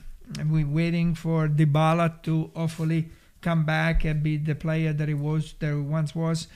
we're 0.46 0.68
waiting 0.68 1.16
for 1.16 1.48
Dybala 1.48 2.22
to 2.24 2.52
hopefully 2.56 3.10
come 3.42 3.66
back 3.66 4.06
and 4.06 4.24
be 4.24 4.38
the 4.38 4.56
player 4.56 4.94
that 4.94 5.08
he 5.08 5.14
was, 5.14 5.54
that 5.60 5.68
he 5.68 5.76
once 5.76 6.16
was. 6.16 6.48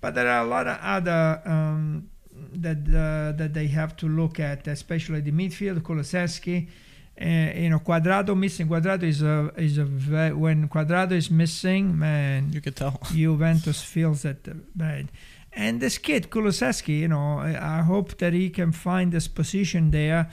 But 0.00 0.14
there 0.14 0.28
are 0.28 0.44
a 0.44 0.48
lot 0.48 0.66
of 0.66 0.78
other 0.82 1.40
um, 1.44 2.10
that 2.54 2.78
uh, 2.88 3.36
that 3.36 3.54
they 3.54 3.68
have 3.68 3.96
to 3.98 4.08
look 4.08 4.40
at, 4.40 4.66
especially 4.66 5.20
the 5.20 5.30
midfield. 5.30 5.80
Kulusevski, 5.80 6.66
uh, 7.20 7.58
you 7.58 7.70
know, 7.70 7.78
Cuadrado 7.78 8.36
missing. 8.36 8.68
Cuadrado 8.68 9.04
is 9.04 9.22
a 9.22 9.52
is 9.56 9.78
a 9.78 9.84
when 10.34 10.68
Cuadrado 10.68 11.12
is 11.12 11.30
missing, 11.30 11.98
man. 11.98 12.52
You 12.52 12.60
could 12.60 12.76
tell. 12.76 12.98
Juventus 13.12 13.82
feels 13.82 14.22
that 14.22 14.42
bad. 14.76 15.08
And 15.54 15.80
this 15.80 15.98
kid 15.98 16.30
Kulusevski, 16.30 17.00
you 17.00 17.08
know, 17.08 17.38
I 17.38 17.82
hope 17.82 18.18
that 18.18 18.32
he 18.32 18.48
can 18.50 18.72
find 18.72 19.12
this 19.12 19.28
position 19.28 19.90
there. 19.90 20.30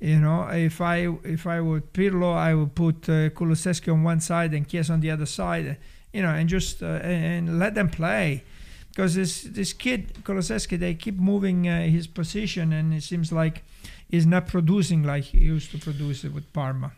You 0.00 0.20
know, 0.20 0.48
if 0.48 0.80
I 0.80 1.08
if 1.24 1.46
I 1.46 1.60
would 1.60 1.92
Pirlo, 1.92 2.34
I 2.34 2.54
would 2.54 2.74
put 2.74 3.08
uh, 3.08 3.30
Kulusevski 3.30 3.92
on 3.92 4.04
one 4.04 4.20
side 4.20 4.54
and 4.54 4.68
Kies 4.68 4.90
on 4.90 5.00
the 5.00 5.10
other 5.10 5.26
side. 5.26 5.76
You 6.12 6.22
know, 6.22 6.30
and 6.30 6.48
just 6.48 6.82
uh, 6.82 7.00
and, 7.02 7.58
let 7.58 7.74
them 7.74 7.88
play 7.88 8.44
because 8.90 9.14
this 9.14 9.42
this 9.42 9.72
kid 9.72 10.14
Kulusevski, 10.22 10.78
they 10.78 10.94
keep 10.94 11.18
moving 11.18 11.68
uh, 11.68 11.82
his 11.82 12.06
position, 12.06 12.72
and 12.72 12.94
it 12.94 13.02
seems 13.02 13.32
like 13.32 13.64
he's 14.08 14.26
not 14.26 14.46
producing 14.46 15.02
like 15.02 15.24
he 15.24 15.38
used 15.38 15.72
to 15.72 15.78
produce 15.78 16.24
it 16.24 16.32
with 16.32 16.52
Parma. 16.52 16.92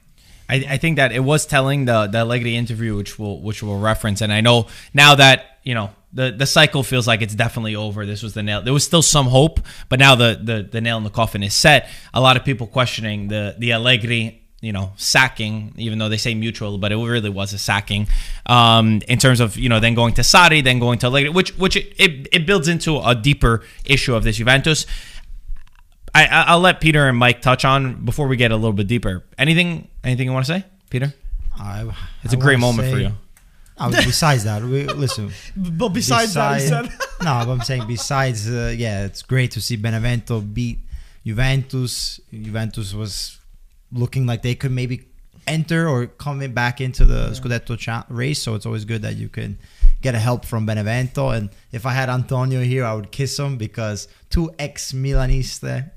I, 0.50 0.66
I 0.70 0.76
think 0.76 0.96
that 0.96 1.12
it 1.12 1.20
was 1.20 1.46
telling 1.46 1.86
the 1.86 2.06
the 2.06 2.18
Allegri 2.18 2.54
interview, 2.54 2.96
which 2.96 3.18
will 3.18 3.40
which 3.40 3.62
will 3.62 3.78
reference, 3.78 4.20
and 4.20 4.30
I 4.30 4.42
know 4.42 4.66
now 4.92 5.14
that 5.14 5.58
you 5.64 5.74
know 5.74 5.90
the 6.12 6.32
the 6.32 6.46
cycle 6.46 6.82
feels 6.82 7.06
like 7.06 7.22
it's 7.22 7.34
definitely 7.34 7.76
over. 7.76 8.04
This 8.04 8.22
was 8.22 8.34
the 8.34 8.42
nail. 8.42 8.62
There 8.62 8.72
was 8.72 8.84
still 8.84 9.02
some 9.02 9.26
hope, 9.26 9.60
but 9.88 9.98
now 9.98 10.14
the 10.14 10.38
the, 10.42 10.62
the 10.62 10.80
nail 10.80 10.96
in 10.98 11.04
the 11.04 11.10
coffin 11.10 11.42
is 11.42 11.54
set. 11.54 11.88
A 12.12 12.20
lot 12.20 12.36
of 12.36 12.44
people 12.44 12.66
questioning 12.66 13.28
the 13.28 13.54
the 13.58 13.72
Allegri 13.72 14.40
you 14.60 14.72
know 14.72 14.92
sacking 14.96 15.72
even 15.76 15.98
though 15.98 16.08
they 16.08 16.18
say 16.18 16.34
mutual 16.34 16.76
but 16.78 16.92
it 16.92 16.96
really 16.96 17.30
was 17.30 17.52
a 17.52 17.58
sacking 17.58 18.06
um, 18.46 19.00
in 19.08 19.18
terms 19.18 19.40
of 19.40 19.56
you 19.56 19.68
know 19.68 19.80
then 19.80 19.94
going 19.94 20.14
to 20.14 20.22
Sarri 20.22 20.62
then 20.62 20.78
going 20.78 20.98
to 20.98 21.08
later 21.08 21.32
which 21.32 21.56
which 21.56 21.76
it, 21.76 21.94
it, 21.98 22.28
it, 22.30 22.46
builds 22.46 22.68
into 22.68 23.00
a 23.00 23.14
deeper 23.14 23.62
issue 23.86 24.14
of 24.14 24.22
this 24.22 24.36
Juventus 24.36 24.84
I 26.14 26.26
I'll 26.26 26.60
let 26.60 26.80
Peter 26.80 27.08
and 27.08 27.16
Mike 27.16 27.40
touch 27.40 27.64
on 27.64 28.04
before 28.04 28.28
we 28.28 28.36
get 28.36 28.52
a 28.52 28.56
little 28.56 28.74
bit 28.74 28.86
deeper 28.86 29.24
anything 29.38 29.88
anything 30.04 30.26
you 30.26 30.32
want 30.32 30.44
to 30.44 30.52
say 30.52 30.64
Peter 30.90 31.14
I, 31.58 31.90
it's 32.22 32.34
I 32.34 32.36
a 32.36 32.40
great 32.40 32.58
moment 32.58 32.88
say, 32.88 32.92
for 32.92 32.98
you 32.98 33.12
uh, 33.80 33.90
besides 33.90 34.44
that 34.44 34.62
we, 34.62 34.84
listen 34.84 35.30
but 35.56 35.90
besides, 35.90 36.34
besides 36.34 36.70
that 36.70 36.84
no 37.22 37.42
but 37.44 37.52
I'm 37.52 37.62
saying 37.62 37.86
besides 37.86 38.48
uh, 38.48 38.74
yeah 38.76 39.04
it's 39.04 39.22
great 39.22 39.50
to 39.52 39.60
see 39.60 39.76
Benevento 39.76 40.40
beat 40.40 40.78
Juventus 41.24 42.20
Juventus 42.32 42.94
was 42.94 43.38
looking 43.92 44.26
like 44.26 44.42
they 44.42 44.54
could 44.54 44.72
maybe 44.72 45.06
enter 45.46 45.88
or 45.88 46.06
coming 46.06 46.52
back 46.52 46.80
into 46.80 47.04
the 47.04 47.30
Scudetto 47.30 47.78
cha- 47.78 48.06
race. 48.08 48.40
So 48.40 48.54
it's 48.54 48.66
always 48.66 48.84
good 48.84 49.02
that 49.02 49.16
you 49.16 49.28
can 49.28 49.58
get 50.00 50.14
a 50.14 50.18
help 50.18 50.44
from 50.44 50.64
Benevento. 50.66 51.30
And 51.30 51.50
if 51.72 51.84
I 51.86 51.92
had 51.92 52.08
Antonio 52.08 52.62
here, 52.62 52.84
I 52.84 52.94
would 52.94 53.10
kiss 53.10 53.38
him 53.38 53.56
because 53.56 54.08
two 54.30 54.52
ex 54.58 54.92
Milaniste, 54.92 55.90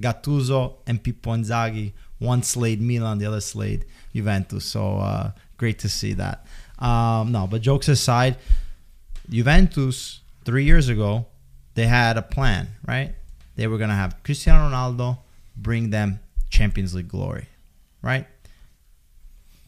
Gattuso 0.00 0.74
and 0.86 1.02
Pippo 1.02 1.32
Inzaghi, 1.32 1.92
one 2.18 2.42
slayed 2.42 2.80
Milan, 2.80 3.18
the 3.18 3.26
other 3.26 3.40
slayed 3.40 3.84
Juventus. 4.14 4.64
So 4.64 4.98
uh, 4.98 5.32
great 5.56 5.78
to 5.80 5.88
see 5.88 6.12
that. 6.14 6.46
Um, 6.84 7.32
no, 7.32 7.46
but 7.46 7.62
jokes 7.62 7.88
aside, 7.88 8.36
Juventus 9.30 10.20
three 10.44 10.64
years 10.64 10.90
ago, 10.90 11.24
they 11.74 11.86
had 11.86 12.18
a 12.18 12.22
plan, 12.22 12.68
right? 12.86 13.14
They 13.56 13.66
were 13.66 13.78
gonna 13.78 13.94
have 13.94 14.22
Cristiano 14.22 14.68
Ronaldo 14.68 15.18
bring 15.56 15.88
them 15.88 16.20
Champions 16.50 16.94
League 16.94 17.08
glory, 17.08 17.46
right? 18.02 18.26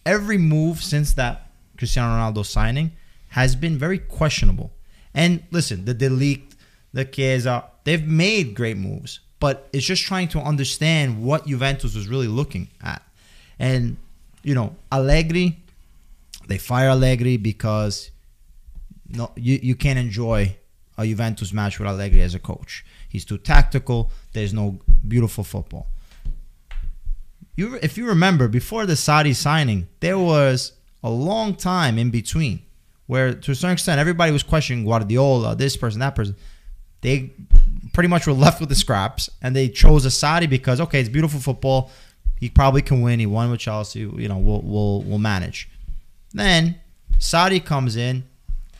Every 0.04 0.36
move 0.36 0.82
since 0.82 1.14
that 1.14 1.50
Cristiano 1.78 2.10
Ronaldo 2.10 2.44
signing 2.44 2.92
has 3.28 3.56
been 3.56 3.78
very 3.78 3.98
questionable. 3.98 4.72
And 5.14 5.42
listen, 5.50 5.86
the 5.86 5.94
De 5.94 6.10
Ligt, 6.10 6.52
the 6.92 7.06
Chiesa, 7.06 7.64
they've 7.84 8.06
made 8.06 8.54
great 8.54 8.76
moves, 8.76 9.20
but 9.40 9.68
it's 9.72 9.86
just 9.86 10.02
trying 10.02 10.28
to 10.28 10.40
understand 10.40 11.22
what 11.22 11.46
Juventus 11.46 11.94
was 11.94 12.08
really 12.08 12.28
looking 12.28 12.68
at. 12.82 13.02
And 13.58 13.96
you 14.42 14.54
know, 14.54 14.76
Allegri, 14.92 15.58
they 16.48 16.58
fire 16.58 16.90
Allegri 16.90 17.36
because 17.36 18.10
no, 19.08 19.32
you, 19.36 19.58
you 19.62 19.74
can't 19.74 19.98
enjoy 19.98 20.56
a 20.98 21.06
Juventus 21.06 21.52
match 21.52 21.78
with 21.78 21.88
Allegri 21.88 22.22
as 22.22 22.34
a 22.34 22.38
coach. 22.38 22.84
He's 23.08 23.24
too 23.24 23.38
tactical. 23.38 24.10
There's 24.32 24.52
no 24.52 24.78
beautiful 25.06 25.44
football. 25.44 25.88
You, 27.54 27.78
if 27.82 27.96
you 27.96 28.06
remember, 28.06 28.48
before 28.48 28.84
the 28.86 28.94
Sarri 28.94 29.34
signing, 29.34 29.88
there 30.00 30.18
was 30.18 30.72
a 31.02 31.10
long 31.10 31.54
time 31.54 31.98
in 31.98 32.10
between 32.10 32.60
where, 33.06 33.32
to 33.32 33.50
a 33.52 33.54
certain 33.54 33.72
extent, 33.72 34.00
everybody 34.00 34.32
was 34.32 34.42
questioning 34.42 34.84
Guardiola, 34.84 35.56
this 35.56 35.76
person, 35.76 36.00
that 36.00 36.14
person. 36.14 36.36
They 37.00 37.32
pretty 37.92 38.08
much 38.08 38.26
were 38.26 38.32
left 38.32 38.60
with 38.60 38.68
the 38.68 38.74
scraps, 38.74 39.30
and 39.40 39.54
they 39.54 39.68
chose 39.68 40.04
a 40.04 40.08
Sarri 40.08 40.50
because 40.50 40.80
okay, 40.80 41.00
it's 41.00 41.08
beautiful 41.08 41.40
football. 41.40 41.90
He 42.40 42.50
probably 42.50 42.82
can 42.82 43.00
win. 43.00 43.20
He 43.20 43.26
won 43.26 43.50
with 43.50 43.60
Chelsea. 43.60 44.00
You 44.00 44.28
know, 44.28 44.38
we'll 44.38 44.62
we'll 44.62 45.02
we'll 45.02 45.18
manage. 45.18 45.68
Then 46.36 46.80
Sarri 47.18 47.64
comes 47.64 47.96
in. 47.96 48.24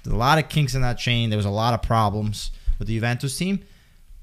A 0.07 0.11
lot 0.11 0.39
of 0.39 0.49
kinks 0.49 0.75
in 0.75 0.83
that 0.83 0.99
chain. 0.99 1.31
There 1.31 1.37
was 1.37 1.47
a 1.47 1.51
lot 1.51 1.75
of 1.75 1.83
problems 1.83 2.53
with 2.79 2.87
the 2.87 2.95
Juventus 2.95 3.37
team, 3.37 3.61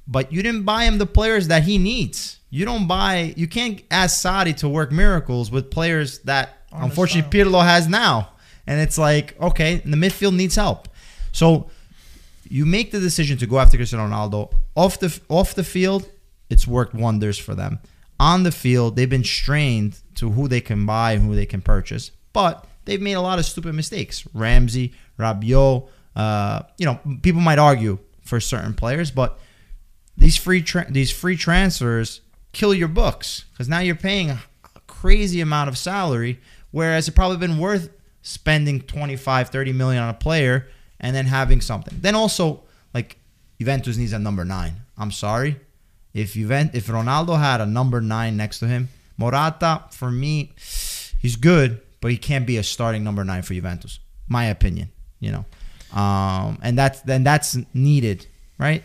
but 0.07 0.31
you 0.31 0.41
didn't 0.41 0.63
buy 0.63 0.85
him 0.85 0.97
the 0.97 1.05
players 1.05 1.49
that 1.49 1.63
he 1.63 1.77
needs. 1.77 2.39
You 2.49 2.63
don't 2.63 2.87
buy. 2.87 3.33
You 3.35 3.47
can't 3.47 3.81
ask 3.91 4.25
Sarri 4.25 4.55
to 4.57 4.69
work 4.69 4.91
miracles 4.91 5.51
with 5.51 5.71
players 5.71 6.19
that 6.19 6.57
Aren't 6.71 6.85
unfortunately 6.85 7.29
style. 7.29 7.51
Pirlo 7.51 7.63
has 7.65 7.87
now, 7.89 8.29
and 8.65 8.79
it's 8.79 8.97
like 8.97 9.37
okay, 9.41 9.77
the 9.77 9.97
midfield 9.97 10.35
needs 10.35 10.55
help. 10.55 10.87
So 11.33 11.69
you 12.47 12.65
make 12.65 12.91
the 12.91 12.99
decision 12.99 13.37
to 13.39 13.47
go 13.47 13.59
after 13.59 13.75
Cristiano 13.75 14.07
Ronaldo 14.07 14.53
off 14.75 14.99
the 14.99 15.19
off 15.27 15.55
the 15.55 15.63
field. 15.63 16.09
It's 16.49 16.67
worked 16.67 16.93
wonders 16.93 17.37
for 17.37 17.55
them. 17.55 17.79
On 18.19 18.43
the 18.43 18.51
field, 18.51 18.95
they've 18.95 19.09
been 19.09 19.23
strained 19.23 19.99
to 20.15 20.29
who 20.29 20.47
they 20.47 20.61
can 20.61 20.85
buy 20.85 21.13
and 21.13 21.23
who 21.23 21.35
they 21.35 21.47
can 21.47 21.61
purchase, 21.61 22.11
but 22.31 22.67
they've 22.85 23.01
made 23.01 23.13
a 23.13 23.21
lot 23.21 23.39
of 23.39 23.45
stupid 23.45 23.73
mistakes. 23.75 24.25
Ramsey, 24.33 24.93
Rabiot, 25.19 25.87
uh, 26.15 26.63
you 26.77 26.85
know, 26.85 26.99
people 27.21 27.41
might 27.41 27.59
argue 27.59 27.97
for 28.21 28.39
certain 28.39 28.73
players, 28.73 29.11
but 29.11 29.39
these 30.17 30.37
free 30.37 30.61
tra- 30.61 30.91
these 30.91 31.11
free 31.11 31.35
transfers 31.35 32.21
kill 32.51 32.73
your 32.73 32.87
books 32.87 33.45
because 33.51 33.67
now 33.67 33.79
you're 33.79 33.95
paying 33.95 34.29
a 34.29 34.39
crazy 34.87 35.41
amount 35.41 35.69
of 35.69 35.77
salary, 35.77 36.39
whereas 36.71 37.07
it 37.07 37.15
probably 37.15 37.37
been 37.37 37.57
worth 37.57 37.89
spending 38.21 38.79
25, 38.81 39.49
30 39.49 39.73
million 39.73 40.01
on 40.01 40.09
a 40.09 40.13
player 40.13 40.67
and 40.99 41.15
then 41.15 41.25
having 41.25 41.59
something. 41.61 41.97
Then 41.99 42.15
also, 42.15 42.63
like 42.93 43.17
Juventus 43.59 43.97
needs 43.97 44.13
a 44.13 44.19
number 44.19 44.45
nine. 44.45 44.73
I'm 44.97 45.11
sorry, 45.11 45.59
if 46.13 46.35
Juvent- 46.35 46.75
if 46.75 46.87
Ronaldo 46.87 47.39
had 47.39 47.59
a 47.59 47.65
number 47.65 47.99
nine 47.99 48.37
next 48.37 48.59
to 48.59 48.67
him, 48.67 48.89
Morata 49.17 49.83
for 49.91 50.11
me, 50.11 50.53
he's 51.19 51.35
good, 51.35 51.81
but 52.03 52.11
he 52.11 52.17
can't 52.17 52.45
be 52.45 52.57
a 52.57 52.63
starting 52.63 53.01
number 53.01 53.23
nine 53.23 53.41
for 53.43 53.53
Juventus. 53.53 53.99
My 54.27 54.47
opinion, 54.47 54.91
you 55.21 55.31
know, 55.31 55.45
um, 55.97 56.59
and 56.61 56.77
that's 56.77 56.99
then 56.99 57.23
that's 57.23 57.57
needed, 57.73 58.27
right? 58.59 58.83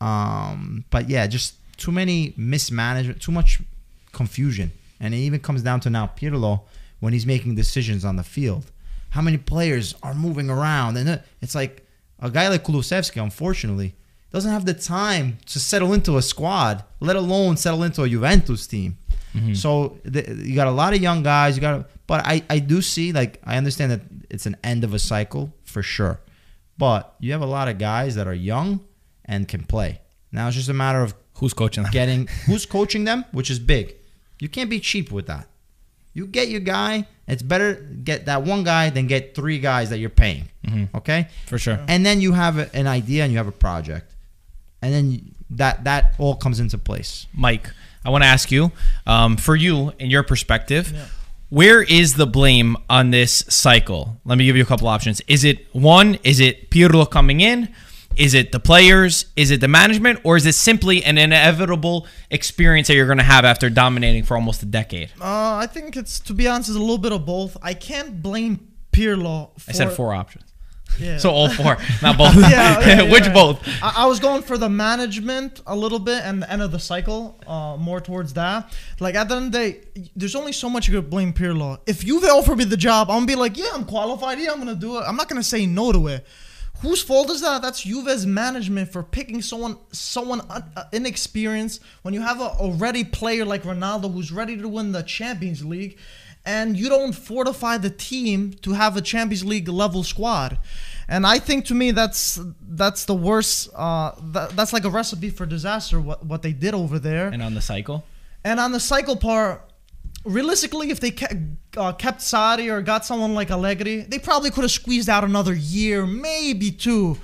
Um, 0.00 0.84
but 0.90 1.08
yeah, 1.08 1.28
just 1.28 1.54
too 1.76 1.92
many 1.92 2.34
mismanagement, 2.36 3.22
too 3.22 3.30
much 3.30 3.62
confusion, 4.12 4.72
and 4.98 5.14
it 5.14 5.18
even 5.18 5.38
comes 5.38 5.62
down 5.62 5.78
to 5.80 5.90
now 5.90 6.10
Pirlo 6.18 6.62
when 6.98 7.12
he's 7.12 7.24
making 7.24 7.54
decisions 7.54 8.04
on 8.04 8.16
the 8.16 8.24
field. 8.24 8.64
How 9.10 9.22
many 9.22 9.38
players 9.38 9.94
are 10.02 10.12
moving 10.12 10.50
around, 10.50 10.96
and 10.96 11.22
it's 11.40 11.54
like 11.54 11.86
a 12.18 12.30
guy 12.30 12.48
like 12.48 12.64
Kulusevski, 12.64 13.22
unfortunately, 13.22 13.94
doesn't 14.32 14.50
have 14.50 14.64
the 14.66 14.74
time 14.74 15.38
to 15.46 15.60
settle 15.60 15.92
into 15.92 16.16
a 16.16 16.22
squad, 16.22 16.82
let 16.98 17.14
alone 17.14 17.56
settle 17.56 17.84
into 17.84 18.02
a 18.02 18.08
Juventus 18.08 18.66
team. 18.66 18.96
So 19.54 19.98
the, 20.04 20.42
you 20.44 20.56
got 20.56 20.66
a 20.66 20.72
lot 20.72 20.94
of 20.94 21.00
young 21.00 21.22
guys. 21.22 21.56
You 21.56 21.60
got, 21.60 21.88
but 22.06 22.24
I 22.26 22.42
I 22.50 22.58
do 22.58 22.82
see 22.82 23.12
like 23.12 23.40
I 23.44 23.56
understand 23.56 23.92
that 23.92 24.00
it's 24.30 24.46
an 24.46 24.56
end 24.64 24.84
of 24.84 24.94
a 24.94 24.98
cycle 24.98 25.52
for 25.64 25.82
sure, 25.82 26.20
but 26.78 27.14
you 27.20 27.32
have 27.32 27.42
a 27.42 27.46
lot 27.46 27.68
of 27.68 27.78
guys 27.78 28.14
that 28.16 28.26
are 28.26 28.34
young 28.34 28.80
and 29.24 29.46
can 29.48 29.64
play. 29.64 30.00
Now 30.32 30.46
it's 30.48 30.56
just 30.56 30.68
a 30.68 30.74
matter 30.74 31.02
of 31.02 31.14
Who's 31.38 31.52
coaching 31.54 31.82
them? 31.84 31.92
getting 31.92 32.26
who's 32.46 32.66
coaching 32.66 33.04
them, 33.04 33.24
which 33.32 33.50
is 33.50 33.58
big. 33.58 33.94
You 34.40 34.48
can't 34.48 34.70
be 34.70 34.80
cheap 34.80 35.10
with 35.10 35.26
that. 35.26 35.48
You 36.12 36.26
get 36.26 36.48
your 36.48 36.60
guy. 36.60 37.06
It's 37.26 37.42
better 37.42 37.74
get 38.04 38.26
that 38.26 38.42
one 38.42 38.62
guy 38.64 38.90
than 38.90 39.06
get 39.06 39.34
three 39.34 39.58
guys 39.58 39.90
that 39.90 39.98
you're 39.98 40.10
paying. 40.10 40.48
Okay, 40.94 41.28
For 41.46 41.58
sure. 41.58 41.78
and 41.88 42.04
then 42.06 42.20
you 42.20 42.32
have 42.32 42.58
a- 42.58 42.74
an 42.76 42.86
idea 42.86 43.22
and 43.24 43.32
you 43.32 43.38
have 43.38 43.48
a 43.48 43.52
project, 43.52 44.14
and 44.82 44.92
then 44.92 45.34
that 45.50 45.84
that 45.84 46.14
all 46.18 46.34
comes 46.36 46.60
into 46.60 46.78
place. 46.78 47.26
Mike, 47.34 47.70
I 48.04 48.10
want 48.10 48.22
to 48.24 48.28
ask 48.28 48.50
you, 48.52 48.70
um, 49.06 49.36
for 49.36 49.56
you, 49.56 49.92
in 49.98 50.10
your 50.10 50.22
perspective, 50.22 50.92
Yeah. 50.92 51.06
Where 51.48 51.82
is 51.82 52.14
the 52.14 52.26
blame 52.26 52.76
on 52.88 53.10
this 53.10 53.44
cycle? 53.48 54.20
Let 54.24 54.38
me 54.38 54.44
give 54.44 54.56
you 54.56 54.62
a 54.62 54.66
couple 54.66 54.88
options. 54.88 55.20
Is 55.28 55.44
it 55.44 55.66
one? 55.74 56.16
Is 56.24 56.40
it 56.40 56.70
Pirlo 56.70 57.08
coming 57.08 57.40
in? 57.40 57.68
Is 58.16 58.34
it 58.34 58.52
the 58.52 58.60
players? 58.60 59.26
Is 59.36 59.50
it 59.50 59.60
the 59.60 59.68
management? 59.68 60.20
Or 60.24 60.36
is 60.36 60.46
it 60.46 60.54
simply 60.54 61.02
an 61.04 61.18
inevitable 61.18 62.06
experience 62.30 62.88
that 62.88 62.94
you're 62.94 63.06
going 63.06 63.18
to 63.18 63.24
have 63.24 63.44
after 63.44 63.68
dominating 63.68 64.22
for 64.22 64.36
almost 64.36 64.62
a 64.62 64.66
decade? 64.66 65.10
Uh, 65.20 65.56
I 65.56 65.66
think 65.66 65.96
it's 65.96 66.20
to 66.20 66.34
be 66.34 66.46
honest, 66.46 66.70
it's 66.70 66.76
a 66.76 66.80
little 66.80 66.98
bit 66.98 67.12
of 67.12 67.26
both. 67.26 67.56
I 67.62 67.74
can't 67.74 68.22
blame 68.22 68.68
Pirlo. 68.92 69.58
For, 69.58 69.70
I 69.70 69.72
said 69.74 69.92
four 69.92 70.14
options. 70.14 70.53
Yeah. 70.98 71.18
So 71.18 71.30
all 71.30 71.48
four, 71.48 71.76
not 72.02 72.16
both. 72.18 72.36
Yeah, 72.36 72.80
yeah, 72.86 73.10
Which 73.10 73.26
yeah. 73.26 73.32
both? 73.32 73.66
I, 73.82 73.92
I 73.98 74.06
was 74.06 74.20
going 74.20 74.42
for 74.42 74.56
the 74.56 74.68
management 74.68 75.60
a 75.66 75.74
little 75.74 75.98
bit 75.98 76.22
and 76.24 76.42
the 76.42 76.50
end 76.50 76.62
of 76.62 76.72
the 76.72 76.78
cycle, 76.78 77.40
uh, 77.46 77.76
more 77.78 78.00
towards 78.00 78.34
that. 78.34 78.72
Like 79.00 79.14
at 79.14 79.28
the 79.28 79.36
end 79.36 79.46
of 79.46 79.52
the 79.52 79.58
day, 79.58 79.80
there's 80.14 80.34
only 80.34 80.52
so 80.52 80.68
much 80.70 80.88
you 80.88 80.94
could 80.94 81.10
blame 81.10 81.32
Pirlo. 81.32 81.78
If 81.86 82.04
you've 82.04 82.24
offered 82.24 82.58
me 82.58 82.64
the 82.64 82.76
job, 82.76 83.10
I'm 83.10 83.16
gonna 83.18 83.26
be 83.26 83.34
like, 83.34 83.56
yeah, 83.56 83.70
I'm 83.74 83.84
qualified. 83.84 84.38
Yeah, 84.38 84.52
I'm 84.52 84.58
gonna 84.58 84.74
do 84.74 84.98
it. 84.98 85.02
I'm 85.06 85.16
not 85.16 85.28
gonna 85.28 85.42
say 85.42 85.66
no 85.66 85.92
to 85.92 86.06
it. 86.08 86.26
Whose 86.80 87.02
fault 87.02 87.30
is 87.30 87.40
that? 87.40 87.62
That's 87.62 87.82
Juve's 87.82 88.26
management 88.26 88.92
for 88.92 89.02
picking 89.02 89.40
someone 89.40 89.78
someone 89.92 90.42
un, 90.50 90.64
uh, 90.76 90.84
inexperienced 90.92 91.80
when 92.02 92.12
you 92.12 92.20
have 92.20 92.40
a 92.40 92.44
already 92.44 93.04
player 93.04 93.44
like 93.44 93.62
Ronaldo 93.62 94.12
who's 94.12 94.30
ready 94.32 94.56
to 94.56 94.68
win 94.68 94.92
the 94.92 95.02
Champions 95.02 95.64
League, 95.64 95.98
and 96.46 96.76
you 96.76 96.88
don't 96.88 97.12
fortify 97.12 97.78
the 97.78 97.90
team 97.90 98.54
to 98.62 98.72
have 98.72 98.96
a 98.96 99.00
Champions 99.00 99.44
League 99.44 99.68
level 99.68 100.02
squad. 100.02 100.58
And 101.08 101.26
I 101.26 101.38
think 101.38 101.66
to 101.66 101.74
me 101.74 101.90
that's 101.90 102.40
that's 102.60 103.04
the 103.04 103.14
worst. 103.14 103.70
Uh, 103.74 104.12
that, 104.32 104.50
that's 104.50 104.72
like 104.72 104.84
a 104.84 104.90
recipe 104.90 105.30
for 105.30 105.46
disaster. 105.46 106.00
What 106.00 106.24
what 106.24 106.42
they 106.42 106.52
did 106.52 106.74
over 106.74 106.98
there. 106.98 107.28
And 107.28 107.42
on 107.42 107.54
the 107.54 107.60
cycle? 107.60 108.04
And 108.42 108.60
on 108.60 108.72
the 108.72 108.80
cycle 108.80 109.16
part, 109.16 109.70
realistically, 110.24 110.90
if 110.90 111.00
they 111.00 111.10
kept, 111.10 111.34
uh, 111.76 111.92
kept 111.92 112.20
Sarri 112.20 112.70
or 112.70 112.82
got 112.82 113.04
someone 113.04 113.34
like 113.34 113.50
Allegri, 113.50 114.02
they 114.02 114.18
probably 114.18 114.50
could 114.50 114.64
have 114.64 114.70
squeezed 114.70 115.08
out 115.08 115.24
another 115.24 115.54
year, 115.54 116.06
maybe 116.06 116.70
two. 116.70 117.16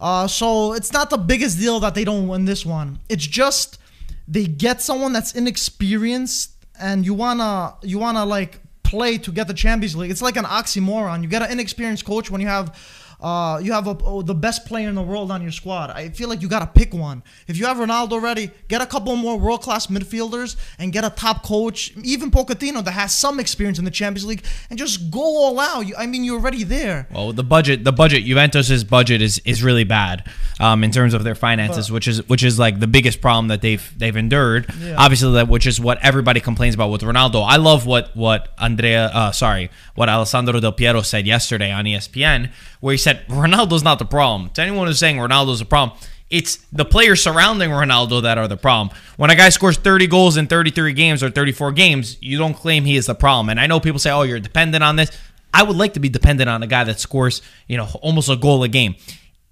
Uh, 0.00 0.26
so 0.26 0.72
it's 0.72 0.92
not 0.92 1.10
the 1.10 1.18
biggest 1.18 1.58
deal 1.58 1.80
that 1.80 1.94
they 1.94 2.04
don't 2.04 2.26
win 2.26 2.44
this 2.44 2.64
one. 2.64 2.98
It's 3.08 3.26
just 3.26 3.78
they 4.26 4.46
get 4.46 4.80
someone 4.80 5.12
that's 5.12 5.32
inexperienced, 5.34 6.52
and 6.80 7.04
you 7.04 7.14
wanna 7.14 7.74
you 7.82 7.98
wanna 7.98 8.24
like 8.24 8.60
play 8.82 9.18
to 9.18 9.30
get 9.30 9.46
the 9.46 9.54
Champions 9.54 9.94
League. 9.94 10.10
It's 10.10 10.22
like 10.22 10.36
an 10.36 10.44
oxymoron. 10.44 11.22
You 11.22 11.28
get 11.28 11.42
an 11.42 11.50
inexperienced 11.52 12.04
coach 12.04 12.30
when 12.30 12.40
you 12.40 12.48
have 12.48 12.76
uh, 13.20 13.60
you 13.62 13.72
have 13.72 13.86
a, 13.86 13.96
oh, 14.04 14.22
the 14.22 14.34
best 14.34 14.64
player 14.66 14.88
in 14.88 14.94
the 14.94 15.02
world 15.02 15.30
on 15.30 15.42
your 15.42 15.50
squad. 15.52 15.90
I 15.90 16.08
feel 16.10 16.28
like 16.28 16.40
you 16.42 16.48
gotta 16.48 16.66
pick 16.66 16.94
one. 16.94 17.22
If 17.46 17.56
you 17.58 17.66
have 17.66 17.76
Ronaldo 17.76 18.12
already, 18.12 18.50
get 18.68 18.80
a 18.80 18.86
couple 18.86 19.14
more 19.16 19.38
world 19.38 19.62
class 19.62 19.88
midfielders 19.88 20.56
and 20.78 20.92
get 20.92 21.04
a 21.04 21.10
top 21.10 21.42
coach, 21.42 21.92
even 22.02 22.30
Pochettino 22.30 22.82
that 22.84 22.92
has 22.92 23.12
some 23.16 23.38
experience 23.40 23.78
in 23.78 23.84
the 23.84 23.90
Champions 23.90 24.26
League, 24.26 24.44
and 24.70 24.78
just 24.78 25.10
go 25.10 25.20
all 25.20 25.60
out. 25.60 25.86
You, 25.86 25.94
I 25.96 26.06
mean, 26.06 26.24
you're 26.24 26.38
already 26.38 26.64
there. 26.64 27.08
Well, 27.12 27.32
the 27.32 27.44
budget, 27.44 27.84
the 27.84 27.92
budget, 27.92 28.24
Juventus's 28.24 28.84
budget 28.84 29.20
is 29.20 29.40
is 29.44 29.62
really 29.62 29.84
bad 29.84 30.26
um, 30.58 30.84
in 30.84 30.90
terms 30.90 31.12
of 31.14 31.24
their 31.24 31.34
finances, 31.34 31.88
But- 31.88 31.94
which 31.94 32.08
is 32.08 32.28
which 32.28 32.42
is 32.44 32.58
like 32.58 32.80
the 32.80 32.86
biggest 32.86 33.20
problem 33.20 33.48
that 33.48 33.60
they've 33.60 33.92
they've 33.98 34.16
endured. 34.16 34.72
Yeah. 34.80 34.94
Obviously, 34.96 35.32
that 35.32 35.48
which 35.48 35.66
is 35.66 35.80
what 35.80 35.98
everybody 36.02 36.40
complains 36.40 36.74
about 36.74 36.90
with 36.90 37.02
Ronaldo. 37.02 37.44
I 37.46 37.56
love 37.56 37.84
what 37.86 38.14
what 38.16 38.54
Andrea, 38.58 39.06
uh, 39.12 39.32
sorry, 39.32 39.70
what 39.94 40.08
Alessandro 40.08 40.58
Del 40.60 40.72
Piero 40.72 41.02
said 41.02 41.26
yesterday 41.26 41.70
on 41.72 41.84
ESPN, 41.84 42.50
where 42.80 42.92
he 42.92 42.98
said 42.98 43.09
Ronaldo's 43.28 43.82
not 43.82 43.98
the 43.98 44.04
problem. 44.04 44.50
To 44.50 44.62
anyone 44.62 44.86
who's 44.86 44.98
saying 44.98 45.16
Ronaldo's 45.16 45.60
a 45.60 45.66
problem. 45.66 45.98
It's 46.28 46.58
the 46.70 46.84
players 46.84 47.22
surrounding 47.22 47.70
Ronaldo 47.70 48.22
that 48.22 48.38
are 48.38 48.46
the 48.46 48.56
problem. 48.56 48.96
When 49.16 49.30
a 49.30 49.36
guy 49.36 49.48
scores 49.48 49.76
30 49.76 50.06
goals 50.06 50.36
in 50.36 50.46
33 50.46 50.92
games 50.92 51.24
or 51.24 51.30
34 51.30 51.72
games, 51.72 52.16
you 52.20 52.38
don't 52.38 52.54
claim 52.54 52.84
he 52.84 52.96
is 52.96 53.06
the 53.06 53.16
problem. 53.16 53.48
And 53.48 53.58
I 53.58 53.66
know 53.66 53.80
people 53.80 53.98
say, 53.98 54.10
"Oh, 54.10 54.22
you're 54.22 54.38
dependent 54.38 54.84
on 54.84 54.94
this." 54.96 55.10
I 55.52 55.64
would 55.64 55.76
like 55.76 55.94
to 55.94 56.00
be 56.00 56.08
dependent 56.08 56.48
on 56.48 56.62
a 56.62 56.66
guy 56.66 56.84
that 56.84 57.00
scores, 57.00 57.42
you 57.66 57.76
know, 57.76 57.88
almost 58.00 58.28
a 58.28 58.36
goal 58.36 58.62
a 58.62 58.68
game. 58.68 58.94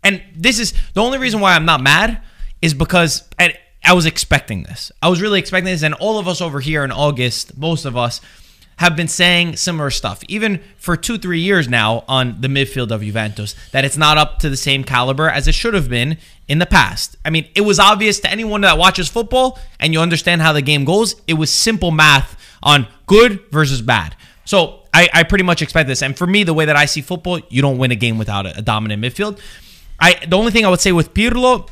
And 0.05 0.23
this 0.35 0.61
is 0.61 0.73
the 0.95 1.03
only 1.03 1.19
reason 1.19 1.41
why 1.41 1.55
I'm 1.55 1.65
not 1.65 1.83
mad 1.83 2.23
is 2.63 2.75
because 2.75 3.29
I, 3.39 3.55
I 3.85 3.95
was 3.95 4.07
expecting 4.07 4.63
this. 4.63 4.93
I 5.03 5.09
was 5.09 5.21
really 5.21 5.41
expecting 5.41 5.73
this, 5.73 5.83
and 5.83 5.95
all 5.95 6.19
of 6.19 6.29
us 6.29 6.41
over 6.41 6.61
here 6.61 6.85
in 6.85 6.93
August, 6.93 7.59
most 7.59 7.85
of 7.85 7.97
us, 7.97 8.21
have 8.79 8.95
been 8.95 9.09
saying 9.09 9.57
similar 9.57 9.91
stuff, 9.91 10.23
even 10.29 10.61
for 10.77 10.97
two, 10.97 11.19
three 11.19 11.41
years 11.41 11.69
now 11.69 12.05
on 12.07 12.41
the 12.41 12.49
midfield 12.49 12.93
of 12.93 13.03
Juventus, 13.03 13.55
that 13.73 13.85
it's 13.85 13.97
not 13.97 14.17
up 14.17 14.39
to 14.39 14.49
the 14.49 14.57
same 14.57 14.85
caliber 14.85 15.29
as 15.29 15.49
it 15.49 15.53
should 15.53 15.75
have 15.75 15.89
been 15.89 16.17
in 16.47 16.61
the 16.61 16.67
past. 16.67 17.17
I 17.25 17.31
mean, 17.31 17.49
it 17.57 17.63
was 17.63 17.81
obvious 17.81 18.21
to 18.21 18.31
anyone 18.31 18.61
that 18.61 18.79
watches 18.79 19.09
football 19.09 19.59
and 19.81 19.93
you 19.93 20.01
understand 20.01 20.43
how 20.43 20.53
the 20.53 20.63
game 20.63 20.85
goes. 20.85 21.21
It 21.27 21.35
was 21.35 21.51
simple 21.51 21.91
math 21.91 22.41
on 22.63 22.87
good 23.07 23.51
versus 23.51 23.83
bad. 23.83 24.15
So 24.45 24.85
I, 24.95 25.09
I 25.13 25.23
pretty 25.25 25.45
much 25.45 25.61
expect 25.61 25.89
this. 25.89 26.01
And 26.01 26.17
for 26.17 26.27
me, 26.27 26.45
the 26.45 26.55
way 26.55 26.65
that 26.65 26.77
I 26.77 26.85
see 26.85 27.01
football, 27.01 27.41
you 27.49 27.61
don't 27.61 27.79
win 27.79 27.91
a 27.91 27.97
game 27.97 28.17
without 28.17 28.47
a, 28.47 28.59
a 28.59 28.63
dominant 28.63 29.03
midfield. 29.03 29.41
I 29.99 30.25
the 30.25 30.39
only 30.39 30.53
thing 30.53 30.65
I 30.65 30.69
would 30.69 30.81
say 30.81 30.93
with 30.93 31.13
Pirlo, 31.13 31.69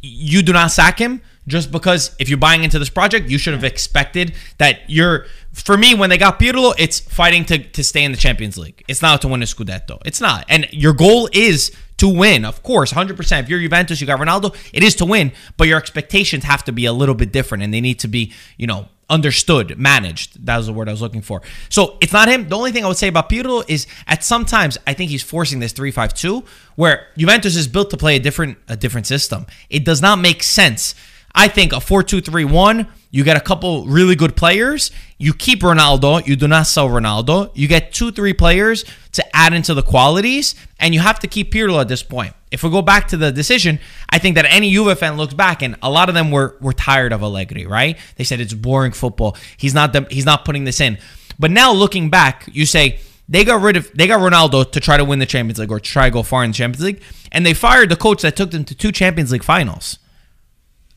you 0.00 0.42
do 0.42 0.52
not 0.52 0.70
sack 0.70 1.00
him 1.00 1.22
just 1.46 1.70
because 1.70 2.14
if 2.18 2.28
you're 2.28 2.38
buying 2.38 2.64
into 2.64 2.78
this 2.78 2.90
project, 2.90 3.28
you 3.28 3.38
should 3.38 3.54
have 3.54 3.64
expected 3.64 4.34
that 4.58 4.88
you're. 4.88 5.26
For 5.52 5.76
me, 5.76 5.94
when 5.94 6.10
they 6.10 6.18
got 6.18 6.40
Pirlo, 6.40 6.74
it's 6.78 6.98
fighting 6.98 7.44
to, 7.44 7.58
to 7.58 7.84
stay 7.84 8.02
in 8.02 8.10
the 8.10 8.18
Champions 8.18 8.58
League. 8.58 8.82
It's 8.88 9.00
not 9.00 9.22
to 9.22 9.28
win 9.28 9.40
a 9.42 9.46
Scudetto. 9.46 10.02
It's 10.04 10.20
not. 10.20 10.44
And 10.48 10.66
your 10.72 10.92
goal 10.92 11.28
is 11.32 11.70
to 11.98 12.08
win, 12.08 12.44
of 12.44 12.62
course, 12.62 12.92
100%. 12.92 13.40
If 13.40 13.48
you're 13.48 13.60
Juventus, 13.60 14.00
you 14.00 14.06
got 14.06 14.18
Ronaldo, 14.18 14.54
it 14.72 14.82
is 14.82 14.96
to 14.96 15.04
win, 15.04 15.32
but 15.56 15.68
your 15.68 15.78
expectations 15.78 16.42
have 16.42 16.64
to 16.64 16.72
be 16.72 16.86
a 16.86 16.92
little 16.92 17.14
bit 17.14 17.32
different 17.32 17.62
and 17.62 17.72
they 17.72 17.80
need 17.80 18.00
to 18.00 18.08
be, 18.08 18.32
you 18.56 18.66
know, 18.66 18.88
understood, 19.08 19.78
managed. 19.78 20.44
That 20.46 20.56
was 20.56 20.66
the 20.66 20.72
word 20.72 20.88
I 20.88 20.92
was 20.92 21.02
looking 21.02 21.22
for. 21.22 21.42
So 21.68 21.96
it's 22.00 22.12
not 22.12 22.28
him. 22.28 22.48
The 22.48 22.56
only 22.56 22.72
thing 22.72 22.84
I 22.84 22.88
would 22.88 22.96
say 22.96 23.08
about 23.08 23.28
Pirlo 23.28 23.64
is 23.68 23.86
at 24.06 24.24
some 24.24 24.44
times 24.44 24.78
I 24.86 24.94
think 24.94 25.10
he's 25.10 25.22
forcing 25.22 25.60
this 25.60 25.72
3-5-2 25.72 26.44
where 26.76 27.08
Juventus 27.16 27.54
is 27.56 27.68
built 27.68 27.90
to 27.90 27.96
play 27.96 28.16
a 28.16 28.18
different 28.18 28.58
a 28.68 28.76
different 28.76 29.06
system. 29.06 29.46
It 29.70 29.84
does 29.84 30.00
not 30.02 30.18
make 30.18 30.42
sense. 30.42 30.94
I 31.34 31.48
think 31.48 31.72
a 31.72 31.76
4-2-3-1, 31.76 32.86
you 33.10 33.24
get 33.24 33.36
a 33.36 33.40
couple 33.40 33.86
really 33.86 34.14
good 34.14 34.36
players, 34.36 34.92
you 35.18 35.34
keep 35.34 35.60
Ronaldo, 35.62 36.24
you 36.24 36.36
do 36.36 36.46
not 36.46 36.68
sell 36.68 36.88
Ronaldo, 36.88 37.50
you 37.54 37.66
get 37.66 37.92
two, 37.92 38.12
three 38.12 38.32
players 38.32 38.84
to 39.12 39.36
add 39.36 39.52
into 39.52 39.74
the 39.74 39.82
qualities, 39.82 40.54
and 40.78 40.94
you 40.94 41.00
have 41.00 41.18
to 41.20 41.26
keep 41.26 41.52
Pirlo 41.52 41.80
at 41.80 41.88
this 41.88 42.04
point. 42.04 42.34
If 42.52 42.62
we 42.62 42.70
go 42.70 42.82
back 42.82 43.08
to 43.08 43.16
the 43.16 43.32
decision, 43.32 43.80
I 44.10 44.18
think 44.20 44.36
that 44.36 44.44
any 44.48 44.72
Juve 44.72 44.96
fan 44.96 45.16
looks 45.16 45.34
back, 45.34 45.60
and 45.60 45.76
a 45.82 45.90
lot 45.90 46.08
of 46.08 46.14
them 46.14 46.30
were 46.30 46.56
were 46.60 46.72
tired 46.72 47.12
of 47.12 47.20
Allegri, 47.20 47.66
right? 47.66 47.98
They 48.14 48.22
said 48.22 48.40
it's 48.40 48.54
boring 48.54 48.92
football. 48.92 49.36
He's 49.56 49.74
not 49.74 49.92
the, 49.92 50.06
he's 50.08 50.24
not 50.24 50.44
putting 50.44 50.62
this 50.62 50.80
in. 50.80 50.98
But 51.36 51.50
now 51.50 51.72
looking 51.72 52.10
back, 52.10 52.48
you 52.52 52.64
say 52.64 53.00
they 53.28 53.42
got 53.42 53.60
rid 53.60 53.76
of 53.76 53.90
they 53.94 54.06
got 54.06 54.20
Ronaldo 54.20 54.70
to 54.70 54.78
try 54.78 54.96
to 54.96 55.04
win 55.04 55.18
the 55.18 55.26
Champions 55.26 55.58
League 55.58 55.72
or 55.72 55.80
try 55.80 56.10
to 56.10 56.12
go 56.12 56.22
far 56.22 56.44
in 56.44 56.50
the 56.50 56.54
Champions 56.54 56.84
League, 56.84 57.02
and 57.32 57.44
they 57.44 57.54
fired 57.54 57.88
the 57.88 57.96
coach 57.96 58.22
that 58.22 58.36
took 58.36 58.52
them 58.52 58.64
to 58.66 58.74
two 58.76 58.92
Champions 58.92 59.32
League 59.32 59.42
finals 59.42 59.98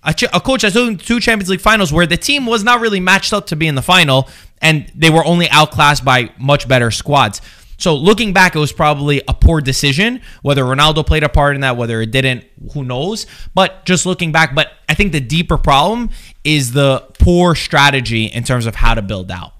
a, 0.08 0.14
ch- 0.14 0.24
a 0.34 0.40
coach 0.40 0.62
that 0.64 0.74
took 0.74 1.00
two 1.02 1.20
Champions 1.20 1.50
League 1.50 1.62
finals 1.62 1.92
where 1.94 2.08
the 2.08 2.18
team 2.18 2.46
was 2.46 2.64
not 2.64 2.80
really 2.80 3.00
matched 3.00 3.34
up 3.34 3.48
to 3.48 3.56
be 3.56 3.68
in 3.68 3.76
the 3.76 3.82
final 3.82 4.28
and 4.62 4.92
they 4.96 5.10
were 5.10 5.24
only 5.26 5.48
outclassed 5.50 6.04
by 6.04 6.32
much 6.40 6.68
better 6.68 6.90
squads. 6.90 7.42
So 7.78 7.94
looking 7.94 8.34
back, 8.34 8.56
it 8.56 8.60
was 8.60 8.72
probably 8.72 9.22
a 9.28 9.34
poor 9.34 9.62
decision. 9.62 10.22
Whether 10.42 10.64
Ronaldo 10.64 11.06
played 11.06 11.24
a 11.24 11.30
part 11.30 11.54
in 11.54 11.62
that, 11.62 11.78
whether 11.78 12.02
it 12.02 12.10
didn't, 12.10 12.46
who 12.74 12.84
knows? 12.84 13.28
But 13.54 13.86
just 13.86 14.08
looking 14.08 14.32
back, 14.32 14.56
but 14.56 14.72
I 14.90 14.96
think 14.96 15.12
the 15.12 15.20
deeper 15.20 15.58
problem 15.58 16.10
is 16.44 16.72
the 16.72 17.06
poor 17.20 17.54
strategy 17.54 18.26
in 18.26 18.44
terms 18.44 18.66
of 18.66 18.76
how 18.76 18.96
to 18.96 19.04
build 19.04 19.30
out. 19.30 19.54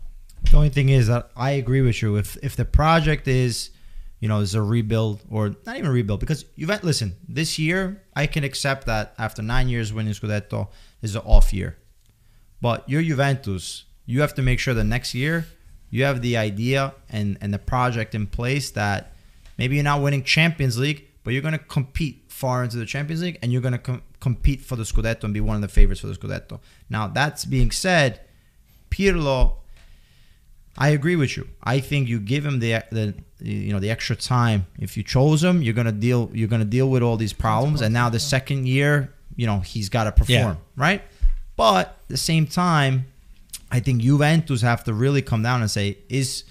The 0.50 0.58
only 0.58 0.70
thing 0.70 0.90
is 0.90 1.08
that 1.08 1.30
I 1.36 1.52
agree 1.52 1.82
with 1.82 2.02
you. 2.02 2.16
If 2.16 2.38
if 2.42 2.56
the 2.56 2.66
project 2.66 3.28
is, 3.28 3.70
you 4.20 4.28
know, 4.28 4.40
is 4.40 4.56
a 4.56 4.62
rebuild 4.62 5.22
or 5.30 5.56
not 5.66 5.78
even 5.78 5.92
rebuild, 5.92 6.20
because 6.20 6.44
Juventus. 6.58 6.86
Listen, 6.86 7.16
this 7.28 7.60
year 7.60 8.02
I 8.16 8.28
can 8.28 8.44
accept 8.44 8.86
that 8.88 9.14
after 9.18 9.42
nine 9.42 9.70
years 9.70 9.94
winning 9.94 10.14
Scudetto 10.14 10.70
is 11.02 11.16
an 11.16 11.22
off 11.26 11.54
year, 11.54 11.78
but 12.62 12.88
you're 12.90 13.04
Juventus. 13.04 13.86
You 14.06 14.22
have 14.22 14.34
to 14.36 14.42
make 14.42 14.60
sure 14.60 14.74
that 14.74 14.86
next 14.86 15.14
year 15.14 15.46
you 15.90 16.04
have 16.04 16.22
the 16.22 16.38
idea 16.38 16.94
and 17.10 17.38
and 17.42 17.54
the 17.54 17.60
project 17.60 18.16
in 18.16 18.28
place 18.28 18.72
that 18.72 19.14
maybe 19.58 19.76
you're 19.76 19.84
not 19.84 20.02
winning 20.02 20.24
Champions 20.24 20.78
League, 20.78 21.08
but 21.24 21.34
you're 21.34 21.42
going 21.42 21.58
to 21.58 21.60
compete 21.60 22.24
far 22.30 22.64
into 22.64 22.78
the 22.78 22.86
Champions 22.86 23.22
League 23.22 23.40
and 23.42 23.52
you're 23.52 23.62
going 23.62 23.74
to 23.74 23.80
com- 23.80 24.04
compete 24.20 24.62
for 24.62 24.76
the 24.76 24.84
Scudetto 24.84 25.24
and 25.24 25.34
be 25.34 25.42
one 25.42 25.56
of 25.56 25.62
the 25.62 25.68
favorites 25.68 26.02
for 26.02 26.08
the 26.08 26.14
Scudetto. 26.14 26.60
Now, 26.90 27.08
that's 27.08 27.46
being 27.46 27.72
said, 27.72 28.22
Pirlo 28.92 29.56
I 30.78 30.90
agree 30.90 31.16
with 31.16 31.36
you. 31.38 31.48
I 31.64 31.80
think 31.80 32.08
you 32.08 32.20
give 32.20 32.46
him 32.46 32.60
the 32.60 32.84
the 32.92 33.14
you 33.40 33.72
know 33.74 33.80
the 33.80 33.90
extra 33.90 34.16
time. 34.16 34.66
If 34.80 34.96
you 34.98 35.04
chose 35.04 35.44
him, 35.44 35.62
you're 35.62 35.74
gonna 35.74 35.92
deal 35.92 36.30
you're 36.34 36.48
gonna 36.48 36.66
deal 36.66 36.90
with 36.90 37.02
all 37.04 37.18
these 37.18 37.34
problems. 37.34 37.82
And 37.82 37.94
now 37.94 38.10
the 38.10 38.20
second 38.20 38.68
year, 38.68 39.14
you 39.36 39.46
know 39.48 39.60
he's 39.60 39.90
got 39.90 40.04
to 40.06 40.12
perform, 40.12 40.28
Yeah. 40.28 40.56
right? 40.76 41.02
But 41.56 41.88
at 41.88 42.08
the 42.10 42.18
same 42.18 42.46
time, 42.46 43.06
I 43.72 43.80
think 43.80 44.02
Juventus 44.02 44.62
have 44.62 44.84
to 44.86 44.94
really 44.94 45.22
come 45.22 45.42
down 45.44 45.62
and 45.62 45.70
say 45.72 45.98
is 46.10 46.44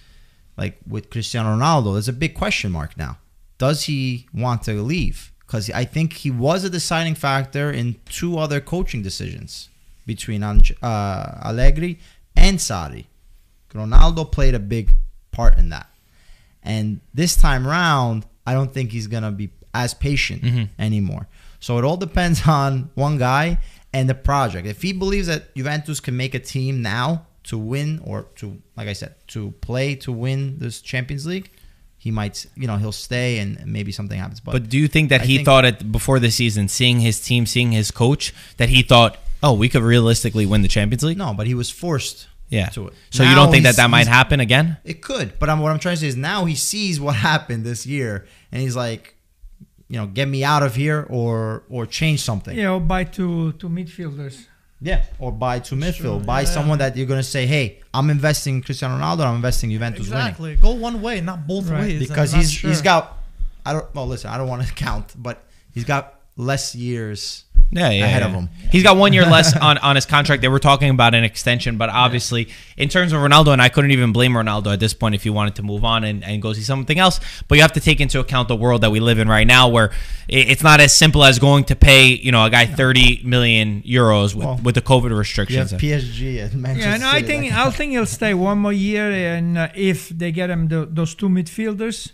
like 0.57 0.79
with 0.89 1.11
Cristiano 1.11 1.51
Ronaldo. 1.57 1.95
There's 1.95 2.09
a 2.09 2.13
big 2.13 2.35
question 2.35 2.73
mark 2.73 2.97
now. 2.97 3.19
Does 3.59 3.85
he 3.85 4.27
want 4.35 4.63
to 4.65 4.73
leave? 4.83 5.33
Because 5.41 5.71
I 5.71 5.85
think 5.85 6.13
he 6.15 6.31
was 6.31 6.65
a 6.65 6.71
deciding 6.71 7.15
factor 7.15 7.71
in 7.71 7.97
two 8.07 8.37
other 8.37 8.61
coaching 8.61 9.03
decisions 9.03 9.69
between 10.05 10.43
uh, 10.43 11.41
Allegri 11.45 11.99
and 12.35 12.59
Sarri. 12.59 13.05
Ronaldo 13.71 14.31
played 14.31 14.55
a 14.55 14.59
big 14.59 14.93
part 15.31 15.59
in 15.59 15.71
that. 15.71 15.89
And 16.63 17.01
this 17.15 17.37
time 17.37 17.67
round, 17.67 18.27
I 18.47 18.53
don't 18.53 18.73
think 18.73 18.91
he's 18.91 19.07
going 19.07 19.23
to 19.23 19.31
be 19.31 19.51
as 19.73 19.95
patient 19.95 20.43
mm-hmm. 20.43 20.65
anymore. 20.81 21.29
So 21.61 21.79
it 21.79 21.85
all 21.85 21.97
depends 21.97 22.47
on 22.49 22.91
one 22.95 23.19
guy 23.19 23.59
and 23.93 24.09
the 24.09 24.15
project. 24.15 24.67
If 24.67 24.83
he 24.83 24.93
believes 24.93 25.29
that 25.29 25.55
Juventus 25.55 26.01
can 26.01 26.17
make 26.17 26.35
a 26.35 26.39
team 26.39 26.83
now 26.83 27.27
to 27.45 27.59
win 27.59 28.01
or 28.05 28.25
to, 28.37 28.61
like 28.77 28.89
I 28.89 28.93
said, 28.93 29.15
to 29.29 29.53
play 29.61 29.95
to 29.97 30.13
win 30.13 30.59
this 30.59 30.81
Champions 30.81 31.27
League, 31.27 31.51
he 31.99 32.11
might, 32.11 32.47
you 32.55 32.67
know, 32.67 32.77
he'll 32.77 32.93
stay 32.93 33.39
and 33.39 33.65
maybe 33.67 33.93
something 33.93 34.19
happens. 34.19 34.41
But, 34.41 34.53
But 34.53 34.69
do 34.69 34.79
you 34.79 34.89
think 34.89 35.11
that 35.11 35.23
I 35.23 35.25
he 35.25 35.37
think- 35.37 35.47
thought 35.47 35.65
it 35.65 35.91
before 35.91 36.19
the 36.19 36.31
season, 36.31 36.69
seeing 36.69 37.01
his 37.01 37.21
team, 37.21 37.47
seeing 37.47 37.73
his 37.73 37.91
coach, 37.91 38.35
that 38.59 38.69
he 38.69 38.83
thought, 38.83 39.19
oh, 39.43 39.55
we 39.55 39.69
could 39.69 39.83
realistically 39.83 40.47
win 40.47 40.63
the 40.63 40.69
Champions 40.69 41.03
League? 41.03 41.19
no, 41.19 41.35
but 41.35 41.47
he 41.47 41.55
was 41.55 41.71
forced 41.71 42.27
Yeah. 42.49 42.69
to 42.71 42.89
it. 42.89 42.95
So 43.11 43.23
you 43.25 43.35
don't 43.35 43.51
think 43.51 43.65
that 43.65 43.77
that 43.77 43.91
might 43.91 44.07
happen 44.07 44.41
again? 44.41 44.77
It 44.85 45.03
could, 45.03 45.39
but 45.39 45.49
I'm, 45.51 45.61
what 45.61 45.73
I'm 45.73 45.79
trying 45.79 45.97
to 45.97 46.01
say 46.01 46.07
is 46.09 46.17
now 46.17 46.45
he 46.45 46.55
sees 46.55 47.01
what 47.01 47.17
happened 47.31 47.65
this 47.65 47.87
year, 47.87 48.27
and 48.53 48.61
he's 48.63 48.77
like, 48.77 49.17
you 49.89 49.97
know, 49.99 50.07
get 50.07 50.27
me 50.29 50.43
out 50.45 50.63
of 50.63 50.75
here 50.75 51.07
or 51.09 51.63
or 51.69 51.87
change 51.87 52.21
something. 52.23 52.57
You 52.57 52.63
know, 52.65 52.81
by 52.81 53.05
two 53.05 53.53
two 53.53 53.69
midfielders. 53.69 54.47
Yeah, 54.81 55.05
or 55.19 55.33
buy 55.33 55.61
to 55.61 55.75
midfield, 55.75 55.95
Sure, 55.97 56.21
buy 56.21 56.41
yeah. 56.43 56.47
someone 56.49 56.79
that 56.79 56.97
you're 56.99 57.07
gonna 57.07 57.23
say, 57.23 57.47
hey, 57.47 57.81
I'm 57.95 58.11
investing 58.11 58.57
in 58.57 58.63
Cristiano 58.63 58.99
Ronaldo, 58.99 59.25
I'm 59.25 59.37
investing 59.37 59.71
in 59.71 59.77
Juventus 59.77 60.01
winning 60.09 60.19
Exactly. 60.27 60.57
Go 60.57 60.73
one 60.73 61.01
way, 61.01 61.21
not 61.23 61.47
both 61.47 61.69
Right. 61.71 61.81
ways. 61.81 61.99
because 62.09 62.35
I'm 62.35 62.41
he's 62.41 62.53
sure. 62.53 62.69
he's 62.71 62.83
got. 62.83 63.17
I 63.65 63.73
don't. 63.73 63.93
Well, 63.95 64.07
listen, 64.07 64.29
I 64.31 64.37
don't 64.37 64.49
want 64.49 64.67
to 64.67 64.73
count, 64.87 65.15
but 65.17 65.43
he's 65.73 65.85
got 65.85 66.16
less 66.37 66.75
years 66.75 67.45
Yeah, 67.71 67.89
yeah. 67.91 68.05
ahead 68.05 68.21
yeah. 68.23 68.29
of 68.29 68.33
him. 68.35 68.49
He's 68.71 68.83
got 68.83 68.97
one 68.99 69.13
year 69.15 69.25
less 69.37 69.57
on, 69.57 69.79
on 69.79 69.97
his 69.97 70.05
contract. 70.07 70.43
They 70.43 70.49
were 70.49 70.59
talking 70.59 70.91
about 70.91 71.15
an 71.15 71.25
extension, 71.25 71.79
but 71.79 71.89
obviously, 71.89 72.49
in 72.77 72.89
terms 72.91 73.13
of 73.15 73.21
Ronaldo, 73.21 73.53
and 73.55 73.63
I 73.63 73.71
couldn't 73.71 73.91
even 73.91 74.13
blame 74.13 74.33
Ronaldo 74.35 74.73
at 74.75 74.79
this 74.81 74.93
point 74.95 75.15
if 75.15 75.23
he 75.25 75.31
wanted 75.31 75.55
to 75.57 75.63
move 75.63 75.83
on 75.85 76.05
and, 76.05 76.23
and 76.23 76.43
go 76.43 76.53
see 76.53 76.61
something 76.63 76.99
else. 76.99 77.19
But 77.49 77.57
you 77.57 77.63
have 77.63 77.73
to 77.73 77.81
take 77.81 78.01
into 78.01 78.21
account 78.21 78.49
the 78.49 78.57
world 78.57 78.83
that 78.83 78.91
we 78.91 79.01
live 79.01 79.19
in 79.19 79.29
right 79.29 79.47
now, 79.47 79.69
where 79.69 79.91
it's 80.29 80.63
not 80.63 80.81
as 80.81 80.95
simple 80.95 81.25
as 81.25 81.39
going 81.39 81.65
to 81.65 81.77
pay 81.77 82.09
you 82.09 82.33
know 82.33 82.45
a 82.45 82.51
guy 82.51 82.67
30 82.67 83.23
million 83.25 83.83
euros 83.83 84.35
with, 84.35 84.45
Well, 84.47 84.61
with 84.63 84.75
the 84.75 84.83
COVID 84.83 85.05
You 85.05 85.09
have 85.11 85.19
restrictions. 85.19 85.73
PSG 85.73 86.43
and 86.45 86.55
Manchester 86.63 86.89
Yeah, 86.89 86.95
and 86.97 87.05
I 87.05 87.23
think 87.23 87.45
like- 87.51 87.67
I 87.67 87.71
think 87.71 87.93
he'll 87.93 88.05
stay 88.07 88.35
one 88.35 88.59
more 88.59 88.73
year, 88.75 89.11
and 89.11 89.57
uh, 89.57 89.69
if 89.75 90.11
they 90.11 90.33
get 90.33 90.51
him 90.51 90.69
the, 90.69 90.87
those 90.91 91.15
two 91.15 91.29
midfielders, 91.31 92.13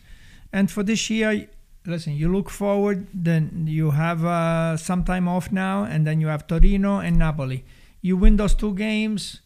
and 0.53 0.71
for 0.71 0.83
this 0.85 1.11
year, 1.11 1.49
listen, 1.87 2.15
you 2.15 2.31
look 2.33 2.51
forward, 2.51 3.07
then 3.15 3.67
you 3.69 3.91
have 3.91 4.25
uh, 4.25 4.77
some 4.77 5.05
time 5.05 5.29
off 5.29 5.51
now, 5.53 5.85
and 5.85 6.07
then 6.07 6.21
you 6.21 6.29
have 6.29 6.47
Torino 6.47 6.99
and 6.99 7.19
Napoli. 7.19 7.65
You 8.01 8.17
win 8.17 8.37
those 8.37 8.55
two 8.55 8.75
games, 8.75 9.41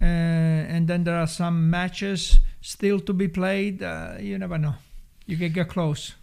uh, 0.00 0.04
and 0.04 0.88
then 0.88 1.04
there 1.04 1.16
are 1.16 1.26
some 1.26 1.70
matches 1.70 2.40
still 2.60 3.00
to 3.00 3.12
be 3.12 3.28
played. 3.28 3.82
Uh, 3.82 4.14
you 4.20 4.38
never 4.38 4.58
know. 4.58 4.74
You 5.26 5.36
can 5.36 5.52
get 5.52 5.68
close. 5.68 6.14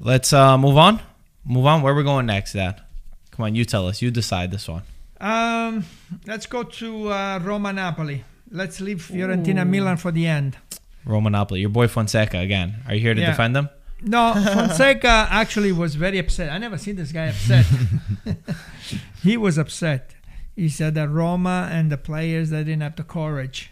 Let's 0.00 0.32
uh, 0.32 0.56
move 0.58 0.76
on. 0.76 1.00
Move 1.44 1.66
on. 1.66 1.82
Where 1.82 1.94
we're 1.94 2.02
going 2.02 2.26
next, 2.26 2.54
Dad? 2.54 2.80
Come 3.30 3.44
on, 3.44 3.54
you 3.54 3.64
tell 3.64 3.86
us. 3.86 4.02
You 4.02 4.10
decide 4.10 4.50
this 4.50 4.68
one. 4.68 4.82
Um, 5.20 5.84
let's 6.26 6.46
go 6.46 6.62
to 6.62 7.10
uh, 7.12 7.38
Roma 7.42 7.72
Napoli. 7.72 8.24
Let's 8.50 8.80
leave 8.80 9.06
Fiorentina 9.06 9.68
Milan 9.68 9.96
for 9.96 10.10
the 10.10 10.26
end. 10.26 10.56
Roma 11.04 11.30
Napoli. 11.30 11.60
Your 11.60 11.70
boy 11.70 11.86
Fonseca 11.88 12.38
again. 12.38 12.82
Are 12.88 12.94
you 12.94 13.00
here 13.00 13.14
to 13.14 13.20
Yeah. 13.20 13.30
defend 13.30 13.54
them? 13.54 13.68
No, 14.02 14.34
Fonseca 14.34 15.28
actually 15.30 15.72
was 15.72 15.94
very 15.94 16.18
upset. 16.18 16.50
I 16.50 16.58
never 16.58 16.78
seen 16.78 16.96
this 16.96 17.12
guy 17.12 17.26
upset. 17.26 17.66
he 19.22 19.36
was 19.36 19.58
upset. 19.58 20.14
He 20.56 20.68
said 20.68 20.94
that 20.94 21.08
Roma 21.08 21.68
and 21.70 21.90
the 21.90 21.98
players 21.98 22.50
they 22.50 22.64
didn't 22.64 22.82
have 22.82 22.96
the 22.96 23.04
courage 23.04 23.70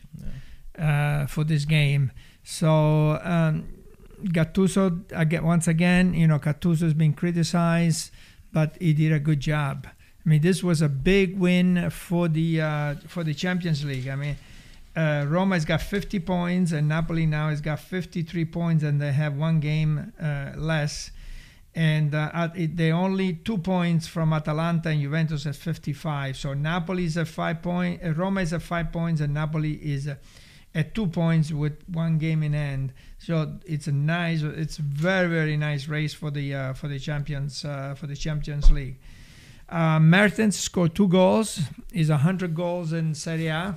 uh, 0.78 1.26
for 1.26 1.44
this 1.44 1.64
game. 1.64 2.12
So 2.42 3.20
um, 3.22 3.68
Gattuso 4.24 5.04
again, 5.12 5.44
once 5.44 5.68
again, 5.68 6.14
you 6.14 6.26
know, 6.26 6.38
Gattuso's 6.38 6.94
been 6.94 7.12
criticized, 7.12 8.10
but 8.52 8.76
he 8.80 8.92
did 8.92 9.12
a 9.12 9.20
good 9.20 9.40
job. 9.40 9.86
I 9.86 10.28
mean, 10.28 10.42
this 10.42 10.62
was 10.62 10.82
a 10.82 10.88
big 10.88 11.38
win 11.38 11.90
for 11.90 12.28
the 12.28 12.60
uh, 12.60 12.94
for 13.06 13.24
the 13.24 13.34
Champions 13.34 13.84
League. 13.84 14.08
I 14.08 14.14
mean, 14.14 14.36
uh, 14.98 15.24
Roma 15.28 15.54
has 15.54 15.64
got 15.64 15.80
50 15.80 16.18
points, 16.20 16.72
and 16.72 16.88
Napoli 16.88 17.24
now 17.24 17.50
has 17.50 17.61
got 17.61 17.78
53 17.78 18.44
points, 18.46 18.82
and 18.82 19.00
they 19.00 19.12
have 19.12 19.37
one 19.37 19.61
game 19.61 20.12
uh, 20.20 20.50
less. 20.56 21.12
And 21.72 22.16
uh, 22.16 22.30
at, 22.34 22.58
it, 22.58 22.76
they 22.76 22.90
only 22.90 23.34
two 23.34 23.58
points 23.58 24.08
from 24.08 24.32
Atalanta 24.32 24.88
and 24.88 25.00
Juventus 25.00 25.46
at 25.46 25.54
55. 25.54 26.37
So 26.37 26.52
Napoli 26.52 27.04
is 27.04 27.16
at 27.16 27.28
five 27.28 27.62
point, 27.62 28.02
uh, 28.04 28.11
Roma 28.11 28.40
is 28.40 28.52
at 28.52 28.62
five 28.62 28.90
points, 28.90 29.20
and 29.20 29.32
Napoli 29.32 29.74
is 29.74 30.08
uh, 30.08 30.16
at 30.74 30.96
two 30.96 31.06
points 31.06 31.52
with 31.52 31.76
one 31.87 32.18
game 32.18 32.42
in 32.42 32.54
hand. 32.54 32.92
So 33.18 33.56
it's 33.66 33.87
a 33.87 33.92
nice, 33.92 34.42
it's 34.42 34.78
very 34.78 35.28
very 35.28 35.56
nice 35.56 35.87
race 35.87 36.12
for 36.12 36.32
the 36.32 36.54
uh, 36.54 36.72
for 36.72 36.88
the 36.88 36.98
champions 36.98 37.61
for 37.61 38.06
the 38.08 38.16
Champions 38.16 38.68
League. 38.72 38.98
Mertens 39.70 40.58
scored 40.58 40.96
two 40.96 41.06
goals. 41.06 41.61
He's 41.92 42.11
100 42.11 42.54
goals 42.54 42.92
in 42.92 43.14
Serie 43.14 43.48
A, 43.48 43.76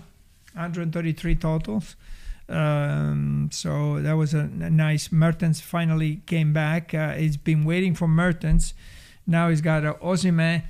133 0.53 1.35
totals. 1.35 1.95
Um, 2.49 3.49
so 3.51 4.01
that 4.01 4.13
was 4.13 4.33
a, 4.33 4.39
a 4.39 4.69
nice. 4.69 5.11
Mertens 5.11 5.61
finally 5.61 6.21
came 6.25 6.51
back. 6.53 6.93
Uh, 6.93 7.13
he's 7.13 7.37
been 7.37 7.63
waiting 7.63 7.95
for 7.95 8.07
Mertens. 8.07 8.73
Now 9.25 9.49
he's 9.49 9.61
got 9.61 9.85
uh, 9.85 9.93
Osimhen 10.03 10.63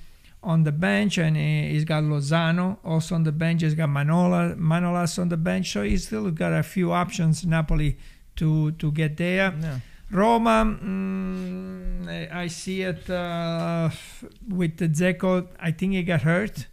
on 0.43 0.63
the 0.63 0.71
bench, 0.71 1.17
and 1.17 1.35
he- 1.37 1.69
he's 1.69 1.85
got 1.85 2.03
Lozano 2.03 2.77
also 2.83 3.15
on 3.15 3.23
the 3.23 3.31
bench. 3.31 3.61
He's 3.63 3.73
got 3.75 3.89
Manola, 3.89 4.55
Manolas 4.57 5.17
on 5.19 5.29
the 5.29 5.37
bench. 5.37 5.71
So 5.71 5.83
he's 5.83 6.05
still 6.07 6.29
got 6.31 6.53
a 6.53 6.61
few 6.63 6.91
options. 6.91 7.45
Napoli 7.45 7.97
to 8.35 8.71
to 8.73 8.91
get 8.91 9.17
there. 9.17 9.53
Yeah. 9.59 9.79
Roma, 10.11 10.65
mm, 10.83 12.07
I 12.07 12.43
I 12.43 12.47
see 12.47 12.81
it 12.83 13.09
uh, 13.09 13.89
with 14.47 14.77
Dzeko. 14.77 15.47
I 15.59 15.71
think 15.71 15.93
he 15.93 16.03
got 16.03 16.21
hurt, 16.23 16.67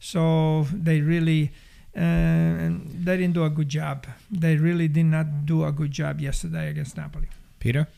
so 0.00 0.66
they 0.72 1.00
really 1.02 1.52
uh, 1.96 2.70
they 3.04 3.16
didn't 3.16 3.32
do 3.32 3.44
a 3.44 3.50
good 3.50 3.68
job. 3.68 4.06
They 4.30 4.56
really 4.56 4.88
did 4.88 5.06
not 5.06 5.46
do 5.46 5.64
a 5.64 5.72
good 5.72 5.90
job 5.90 6.20
yesterday 6.20 6.68
against 6.70 6.96
Napoli. 6.96 7.28
Peter? 7.58 7.88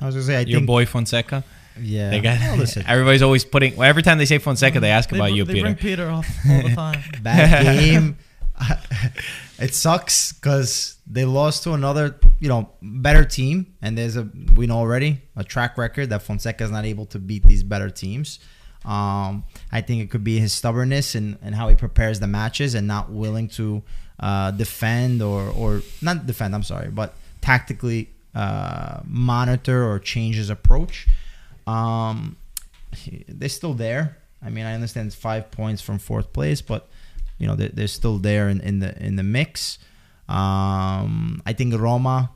I 0.00 0.06
was 0.06 0.14
gonna 0.14 0.26
say 0.26 0.36
I 0.36 0.40
Your 0.40 0.58
think 0.58 0.66
boy 0.66 0.86
Fonseca? 0.86 1.44
yeah. 1.80 2.10
They 2.10 2.20
got, 2.20 2.38
Well, 2.40 2.56
listen, 2.64 2.84
everybody's 2.86 3.22
always 3.22 3.44
putting, 3.44 3.76
well, 3.76 3.88
every 3.88 4.02
time 4.02 4.18
they 4.18 4.24
say 4.26 4.38
Fonseca, 4.38 4.80
they 4.80 4.90
ask 4.90 5.10
They 5.10 5.16
about 5.18 5.30
br- 5.30 5.36
you, 5.36 5.44
they 5.44 5.52
Peter. 5.54 5.64
bring 5.64 5.74
Peter 5.76 6.08
off 6.08 6.28
all 6.48 6.62
the 6.62 6.74
time. 6.74 7.00
bad 7.22 7.62
game. 7.80 8.16
it 9.58 9.74
sucks 9.74 10.32
because 10.32 10.96
they 11.06 11.24
lost 11.24 11.64
to 11.64 11.72
another, 11.72 12.16
you 12.40 12.48
know, 12.48 12.70
better 12.82 13.24
team, 13.24 13.74
and 13.82 13.98
there's 13.98 14.16
a 14.16 14.28
we 14.56 14.66
know 14.66 14.76
already 14.78 15.22
a 15.36 15.42
track 15.44 15.76
record 15.76 16.10
that 16.10 16.22
Fonseca 16.22 16.62
is 16.64 16.70
not 16.70 16.84
able 16.84 17.06
to 17.06 17.18
beat 17.18 17.44
these 17.44 17.62
better 17.64 17.90
teams. 17.90 18.38
Um, 18.84 19.44
I 19.74 19.80
think 19.80 20.00
it 20.00 20.08
could 20.08 20.22
be 20.22 20.38
his 20.38 20.52
stubbornness 20.52 21.16
and, 21.16 21.36
and 21.42 21.52
how 21.52 21.68
he 21.68 21.74
prepares 21.74 22.20
the 22.20 22.28
matches 22.28 22.74
and 22.74 22.86
not 22.86 23.10
willing 23.10 23.48
to 23.48 23.82
uh, 24.20 24.52
defend 24.52 25.20
or 25.20 25.50
or 25.50 25.82
not 26.00 26.28
defend. 26.28 26.54
I'm 26.54 26.62
sorry, 26.62 26.90
but 26.90 27.14
tactically 27.40 28.08
uh, 28.36 29.00
monitor 29.04 29.84
or 29.84 29.98
change 29.98 30.36
his 30.36 30.48
approach. 30.48 31.08
Um, 31.66 32.36
they're 33.26 33.48
still 33.48 33.74
there. 33.74 34.16
I 34.40 34.48
mean, 34.48 34.64
I 34.64 34.74
understand 34.74 35.08
it's 35.08 35.16
five 35.16 35.50
points 35.50 35.82
from 35.82 35.98
fourth 35.98 36.32
place, 36.32 36.62
but 36.62 36.88
you 37.38 37.48
know 37.48 37.56
they're, 37.56 37.70
they're 37.70 37.88
still 37.88 38.18
there 38.18 38.48
in, 38.48 38.60
in 38.60 38.78
the 38.78 38.96
in 39.04 39.16
the 39.16 39.24
mix. 39.24 39.80
Um, 40.28 41.42
I 41.44 41.52
think 41.52 41.74
Roma 41.74 42.30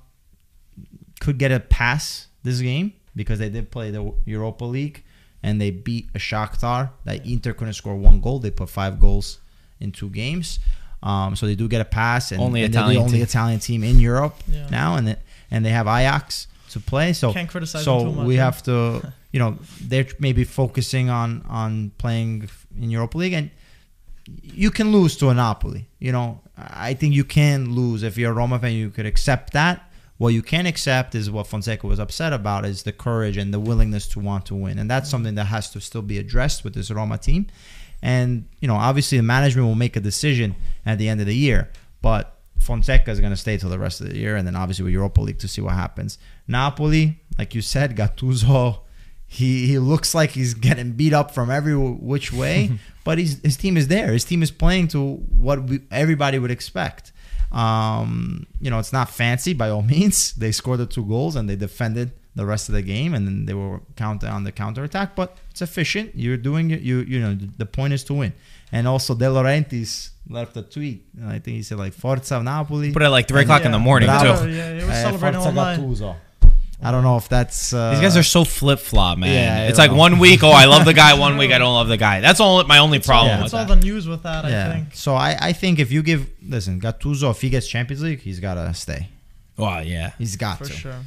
could 1.21 1.39
get 1.39 1.53
a 1.53 1.61
pass 1.61 2.27
this 2.43 2.61
game 2.61 2.95
because 3.15 3.39
they 3.39 3.49
did 3.49 3.71
play 3.71 3.93
the 3.93 4.13
Europa 4.25 4.65
League 4.65 5.05
and 5.49 5.55
they 5.63 5.71
beat 5.89 6.07
a 6.15 6.21
Shakhtar. 6.29 6.83
That 7.07 7.19
Inter 7.27 7.53
couldn't 7.59 7.75
score 7.83 7.97
one 8.11 8.21
goal. 8.21 8.39
They 8.39 8.51
put 8.51 8.69
five 8.81 8.95
goals 9.07 9.27
in 9.81 9.89
two 9.93 10.11
games. 10.11 10.59
Um, 11.03 11.37
so 11.37 11.47
they 11.47 11.55
do 11.63 11.67
get 11.69 11.81
a 11.81 11.91
pass, 12.01 12.33
and, 12.33 12.41
Only 12.43 12.63
and 12.65 12.75
they're 12.75 12.83
Italian 12.83 12.99
the 13.03 13.05
only 13.07 13.19
team. 13.19 13.23
Italian 13.31 13.61
team 13.69 13.81
in 13.91 13.97
Europe 14.11 14.35
Yeah. 14.49 14.69
now, 14.71 14.97
and 14.99 15.09
it, 15.13 15.19
and 15.51 15.65
they 15.65 15.71
have 15.71 15.87
Ajax 15.87 16.49
to 16.73 16.81
play. 16.81 17.13
So 17.13 17.33
Can't 17.33 17.49
criticize 17.55 17.85
so 17.85 17.99
them 17.99 18.09
too 18.09 18.17
much. 18.19 18.27
we 18.27 18.35
yeah. 18.37 18.45
have 18.47 18.63
to, 18.65 19.13
you 19.33 19.39
know, 19.43 19.57
they're 19.91 20.07
maybe 20.19 20.45
focusing 20.45 21.07
on 21.21 21.45
on 21.49 21.93
playing 21.99 22.49
in 22.83 22.91
Europa 22.91 23.17
League, 23.19 23.33
and 23.41 23.51
you 24.43 24.71
can 24.71 24.91
lose 24.93 25.17
to 25.19 25.29
a 25.29 25.35
Napoli. 25.35 25.87
You 26.01 26.13
know, 26.13 26.41
I 26.57 26.95
think 26.95 27.15
you 27.15 27.25
can 27.25 27.75
lose 27.81 28.03
if 28.03 28.19
you're 28.19 28.33
a 28.33 28.35
Roma 28.35 28.59
fan. 28.59 28.73
You 28.73 28.91
could 28.91 29.07
accept 29.07 29.53
that. 29.53 29.77
What 30.19 30.35
you 30.35 30.43
can 30.43 30.67
accept 30.67 31.15
is 31.15 31.31
what 31.31 31.47
Fonseca 31.47 31.87
was 31.87 32.01
upset 32.01 32.33
about 32.33 32.65
is 32.65 32.83
the 32.83 32.93
courage 32.93 33.37
and 33.37 33.55
the 33.55 33.61
willingness 33.61 34.09
to 34.09 34.21
want 34.21 34.47
to 34.47 34.55
win, 34.55 34.79
and 34.79 34.91
that's 34.91 35.07
mm-hmm. 35.07 35.11
something 35.13 35.35
that 35.37 35.45
has 35.45 35.71
to 35.71 35.81
still 35.81 36.03
be 36.03 36.19
addressed 36.19 36.65
with 36.65 36.75
this 36.75 36.91
Roma 36.91 37.19
team. 37.19 37.47
And 38.03 38.47
you 38.61 38.69
know, 38.69 38.75
obviously, 38.75 39.19
the 39.19 39.25
management 39.25 39.67
will 39.69 39.77
make 39.77 39.97
a 39.97 40.01
decision 40.01 40.57
at 40.85 40.99
the 40.99 41.09
end 41.09 41.21
of 41.21 41.27
the 41.27 41.37
year, 41.37 41.71
but 42.03 42.37
Fonseca 42.59 43.11
is 43.11 43.21
going 43.21 43.33
to 43.33 43.37
stay 43.37 43.57
till 43.57 43.71
the 43.71 43.79
rest 43.79 44.01
of 44.01 44.09
the 44.09 44.19
year, 44.19 44.35
and 44.37 44.47
then 44.47 44.57
obviously 44.57 44.85
with 44.85 44.93
Europa 44.93 45.21
League 45.21 45.39
to 45.39 45.49
see 45.49 45.61
what 45.61 45.75
happens. 45.75 46.19
Napoli, 46.49 47.21
like 47.39 47.55
you 47.55 47.63
said, 47.63 47.97
Gattuso, 47.97 48.81
he 49.25 49.67
he 49.67 49.79
looks 49.79 50.15
like 50.15 50.31
he's 50.31 50.55
getting 50.55 50.93
beat 50.93 51.13
up 51.13 51.31
from 51.33 51.51
every 51.51 51.77
which 51.77 52.33
way, 52.33 52.73
but 53.05 53.19
he's, 53.19 53.41
his 53.43 53.57
team 53.57 53.77
is 53.77 53.87
there. 53.87 54.13
His 54.13 54.25
team 54.25 54.43
is 54.43 54.51
playing 54.51 54.89
to 54.89 55.15
what 55.15 55.63
we, 55.63 55.81
everybody 55.91 56.39
would 56.39 56.51
expect. 56.51 57.13
Um, 57.53 58.47
you 58.61 58.71
know, 58.71 58.79
it's 58.79 58.93
not 58.93 59.11
fancy 59.11 59.53
by 59.55 59.71
all 59.71 59.83
means. 59.97 60.33
They 60.35 60.53
scored 60.53 60.81
the 60.81 60.87
two 60.87 61.05
goals 61.05 61.37
and 61.37 61.49
they 61.49 61.57
defended 61.57 62.13
the 62.35 62.47
rest 62.47 62.69
of 62.69 62.75
the 62.75 62.83
game, 62.83 63.15
and 63.15 63.27
then 63.27 63.47
they 63.47 63.55
were 63.55 63.81
counter 63.97 64.29
on 64.29 64.45
the 64.45 64.53
counter 64.53 64.85
attack. 64.85 65.17
But 65.17 65.37
it's 65.51 65.61
efficient. 65.63 66.13
You're 66.15 66.37
doing 66.37 66.71
it. 66.71 66.81
You 66.83 67.01
you 67.01 67.21
know 67.21 67.35
the 67.57 67.67
point 67.67 67.93
is 67.95 68.05
to 68.05 68.15
win. 68.15 68.33
And 68.71 68.87
also 68.87 69.15
De 69.15 69.25
Laurentiis 69.25 70.11
left 70.29 70.57
a 70.57 70.63
tweet. 70.63 71.07
I 71.25 71.39
think 71.41 71.57
he 71.57 71.63
said 71.63 71.79
like 71.79 71.95
Forza 71.95 72.41
Napoli. 72.43 72.93
Put 72.93 73.03
it 73.03 73.09
like 73.09 73.27
3 73.27 73.41
And 73.41 73.51
o'clock 73.51 73.65
in 73.65 73.73
the 73.73 73.79
morning, 73.79 74.09
Bravo. 74.09 74.45
too. 74.45 74.51
Yeah, 74.51 74.69
he 74.79 74.85
was 74.85 74.91
Eh, 74.95 75.03
celebrating 75.03 75.41
Forza 75.41 75.49
online. 75.49 75.81
Gattuso. 75.81 76.17
I 76.81 76.93
don't 76.93 77.03
know 77.03 77.17
if 77.17 77.29
that's 77.29 77.73
uh, 77.73 77.91
These 77.91 78.01
guys 78.01 78.17
are 78.17 78.23
so 78.23 78.45
flip 78.45 78.79
flop, 78.79 79.19
man. 79.19 79.33
Yeah, 79.35 79.65
I 79.65 79.69
it's 79.69 79.79
like 79.79 79.91
know. 79.91 79.97
one 79.97 80.19
week, 80.21 80.45
oh, 80.45 80.51
I 80.51 80.67
love 80.67 80.85
the 80.85 80.95
guy. 80.95 81.15
One 81.19 81.37
week, 81.37 81.51
I 81.51 81.59
don't 81.59 81.75
love 81.75 81.89
the 81.89 81.97
guy. 81.97 82.21
That's 82.21 82.39
all 82.39 82.63
my 82.65 82.79
only 82.79 83.01
problem 83.01 83.29
yeah, 83.31 83.37
with 83.39 83.47
It's 83.47 83.55
all 83.55 83.65
that. 83.65 83.81
the 83.81 83.85
news 83.85 84.07
with 84.07 84.23
that, 84.23 84.45
I 84.45 84.73
think. 84.73 84.95
So 84.95 85.15
I, 85.15 85.37
I 85.41 85.53
think 85.53 85.81
if 85.81 85.91
you 85.91 86.03
give 86.03 86.31
listen 86.43 86.81
Gattuso 86.81 87.31
if 87.33 87.41
he 87.41 87.51
gets 87.51 87.67
Champions 87.67 88.03
League 88.03 88.21
he's 88.21 88.39
gotta 88.39 88.73
stay. 88.75 89.09
Wow, 89.57 89.81
yeah. 89.81 90.13
He's 90.19 90.37
got 90.37 90.59
to 90.59 90.65
For 90.65 90.71
to. 90.71 90.77
sure. 90.77 91.01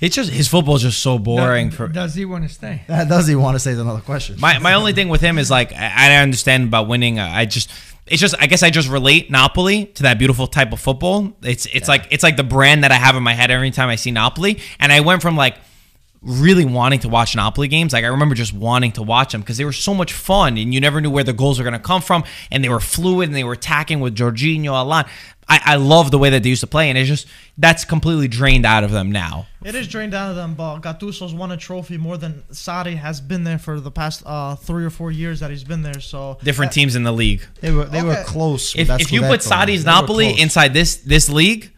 It's 0.00 0.16
just 0.16 0.32
his 0.32 0.48
football 0.48 0.74
is 0.74 0.82
just 0.82 0.98
so 0.98 1.16
boring. 1.16 1.68
Does, 1.68 1.76
For 1.76 1.86
does 1.86 2.14
he 2.16 2.24
want 2.24 2.42
to 2.42 2.52
stay? 2.52 2.82
That 2.88 3.08
does 3.14 3.28
he 3.28 3.36
want 3.36 3.54
to 3.54 3.60
stay? 3.60 3.70
is 3.70 3.78
another 3.78 4.00
question? 4.00 4.40
my 4.40 4.58
my 4.58 4.74
only 4.74 4.92
thing 4.92 5.08
with 5.08 5.20
him 5.20 5.38
is 5.38 5.48
like 5.48 5.72
I, 5.72 6.12
I 6.12 6.16
understand 6.16 6.64
about 6.64 6.88
winning. 6.88 7.20
I 7.20 7.44
just 7.44 7.70
it's 8.12 8.20
just 8.20 8.34
I 8.38 8.46
guess 8.46 8.62
I 8.62 8.68
just 8.68 8.90
relate 8.90 9.30
Napoli 9.30 9.86
to 9.86 10.02
that 10.02 10.18
beautiful 10.18 10.46
type 10.46 10.72
of 10.72 10.80
football. 10.80 11.32
It's 11.42 11.66
it's 11.72 11.88
like 11.88 12.06
it's 12.10 12.22
like 12.22 12.36
the 12.36 12.44
brand 12.44 12.84
that 12.84 12.92
I 12.92 12.96
have 12.96 13.16
in 13.16 13.22
my 13.22 13.32
head 13.32 13.50
every 13.50 13.70
time 13.70 13.88
I 13.88 13.96
see 13.96 14.10
Napoli, 14.10 14.60
and 14.78 14.92
I 14.92 15.00
went 15.00 15.22
from 15.22 15.34
like 15.34 15.56
really 16.22 16.64
wanting 16.64 17.00
to 17.00 17.08
watch 17.08 17.34
Napoli 17.34 17.68
games. 17.68 17.92
Like 17.92 18.04
I 18.04 18.08
remember 18.08 18.34
just 18.34 18.52
wanting 18.54 18.92
to 18.92 19.02
watch 19.02 19.32
them 19.32 19.40
because 19.40 19.56
they 19.56 19.64
were 19.64 19.72
so 19.72 19.92
much 19.94 20.12
fun, 20.12 20.56
and 20.56 20.72
you 20.72 20.80
never 20.80 21.00
knew 21.00 21.10
where 21.10 21.24
the 21.24 21.32
goals 21.32 21.58
were 21.58 21.64
going 21.64 21.72
to 21.72 21.78
come 21.78 22.02
from, 22.02 22.24
and 22.50 22.62
they 22.62 22.68
were 22.68 22.80
fluid 22.80 23.28
and 23.28 23.36
they 23.36 23.44
were 23.44 23.54
attacking 23.54 24.00
with 24.00 24.16
Jorginho 24.16 24.68
a 24.80 24.84
lot. 24.84 25.08
I, 25.48 25.60
I 25.64 25.76
love 25.76 26.12
the 26.12 26.18
way 26.18 26.30
that 26.30 26.44
they 26.44 26.48
used 26.48 26.60
to 26.60 26.66
play, 26.68 26.88
and 26.88 26.96
it's 26.96 27.08
just 27.08 27.26
that's 27.58 27.84
completely 27.84 28.28
drained 28.28 28.64
out 28.64 28.84
of 28.84 28.92
them 28.92 29.10
now. 29.10 29.46
It 29.64 29.74
is 29.74 29.88
drained 29.88 30.14
out 30.14 30.30
of 30.30 30.36
them, 30.36 30.54
but 30.54 30.78
Gattuso's 30.80 31.34
won 31.34 31.50
a 31.50 31.56
trophy 31.56 31.98
more 31.98 32.16
than 32.16 32.44
Sarri 32.52 32.96
has 32.96 33.20
been 33.20 33.42
there 33.44 33.58
for 33.58 33.80
the 33.80 33.90
past 33.90 34.22
uh, 34.24 34.54
three 34.54 34.84
or 34.84 34.90
four 34.90 35.10
years 35.10 35.40
that 35.40 35.50
he's 35.50 35.64
been 35.64 35.82
there. 35.82 36.00
So 36.00 36.38
Different 36.42 36.72
teams 36.72 36.94
in 36.94 37.02
the 37.02 37.12
league. 37.12 37.42
they 37.60 37.72
were 37.72 37.84
they 37.84 38.02
were 38.02 38.22
close. 38.24 38.74
If, 38.76 38.88
if 38.88 39.12
you 39.12 39.20
put 39.22 39.40
Scudetto. 39.40 39.66
Sarri's 39.66 39.84
Napoli 39.84 40.40
inside 40.40 40.72
this 40.72 40.96
this 40.96 41.28
league, 41.28 41.72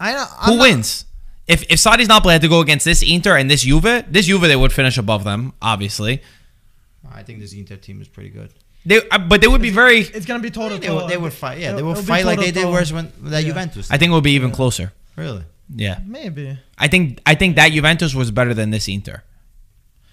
I 0.00 0.12
know 0.12 0.24
who 0.24 0.52
I'm 0.52 0.56
not- 0.58 0.62
wins? 0.62 1.04
If 1.50 1.62
if 1.70 1.78
Sarri's 1.80 2.08
Napoli 2.08 2.32
had 2.32 2.42
to 2.42 2.48
go 2.48 2.60
against 2.60 2.84
this 2.84 3.02
Inter 3.02 3.36
and 3.36 3.50
this 3.50 3.62
Juve, 3.62 4.04
this 4.08 4.26
Juve 4.26 4.42
they 4.42 4.56
would 4.56 4.72
finish 4.72 4.96
above 4.98 5.24
them, 5.24 5.52
obviously. 5.60 6.22
I 7.12 7.22
think 7.22 7.40
this 7.40 7.52
Inter 7.52 7.76
team 7.76 8.00
is 8.00 8.08
pretty 8.08 8.30
good. 8.30 8.50
They, 8.86 9.06
uh, 9.10 9.18
but 9.18 9.40
they 9.42 9.48
would 9.48 9.60
be 9.60 9.70
very. 9.70 10.00
It's 10.00 10.24
gonna 10.26 10.42
be 10.42 10.50
total. 10.50 10.78
They 10.78 10.88
would, 10.90 11.08
they 11.08 11.16
would 11.18 11.32
fight. 11.32 11.58
Yeah, 11.58 11.72
they 11.72 11.78
It'll- 11.78 11.94
would 11.94 12.04
fight 12.04 12.24
like 12.24 12.38
they 12.38 12.50
did 12.52 12.66
whereas 12.66 12.92
when 12.92 13.12
that 13.22 13.42
Yeah. 13.42 13.48
Juventus. 13.48 13.90
I 13.90 13.98
think 13.98 14.10
it 14.10 14.14
would 14.14 14.24
be 14.24 14.32
even 14.32 14.52
closer. 14.52 14.92
really, 15.16 15.44
Yeah, 15.74 15.98
Maybe, 16.06 16.58
I 16.78 16.88
think 16.88 17.20
I 17.26 17.34
think 17.34 17.56
that 17.56 17.72
Juventus 17.72 18.14
was 18.14 18.30
better 18.30 18.54
than 18.54 18.70
this 18.70 18.88
Inter. 18.88 19.22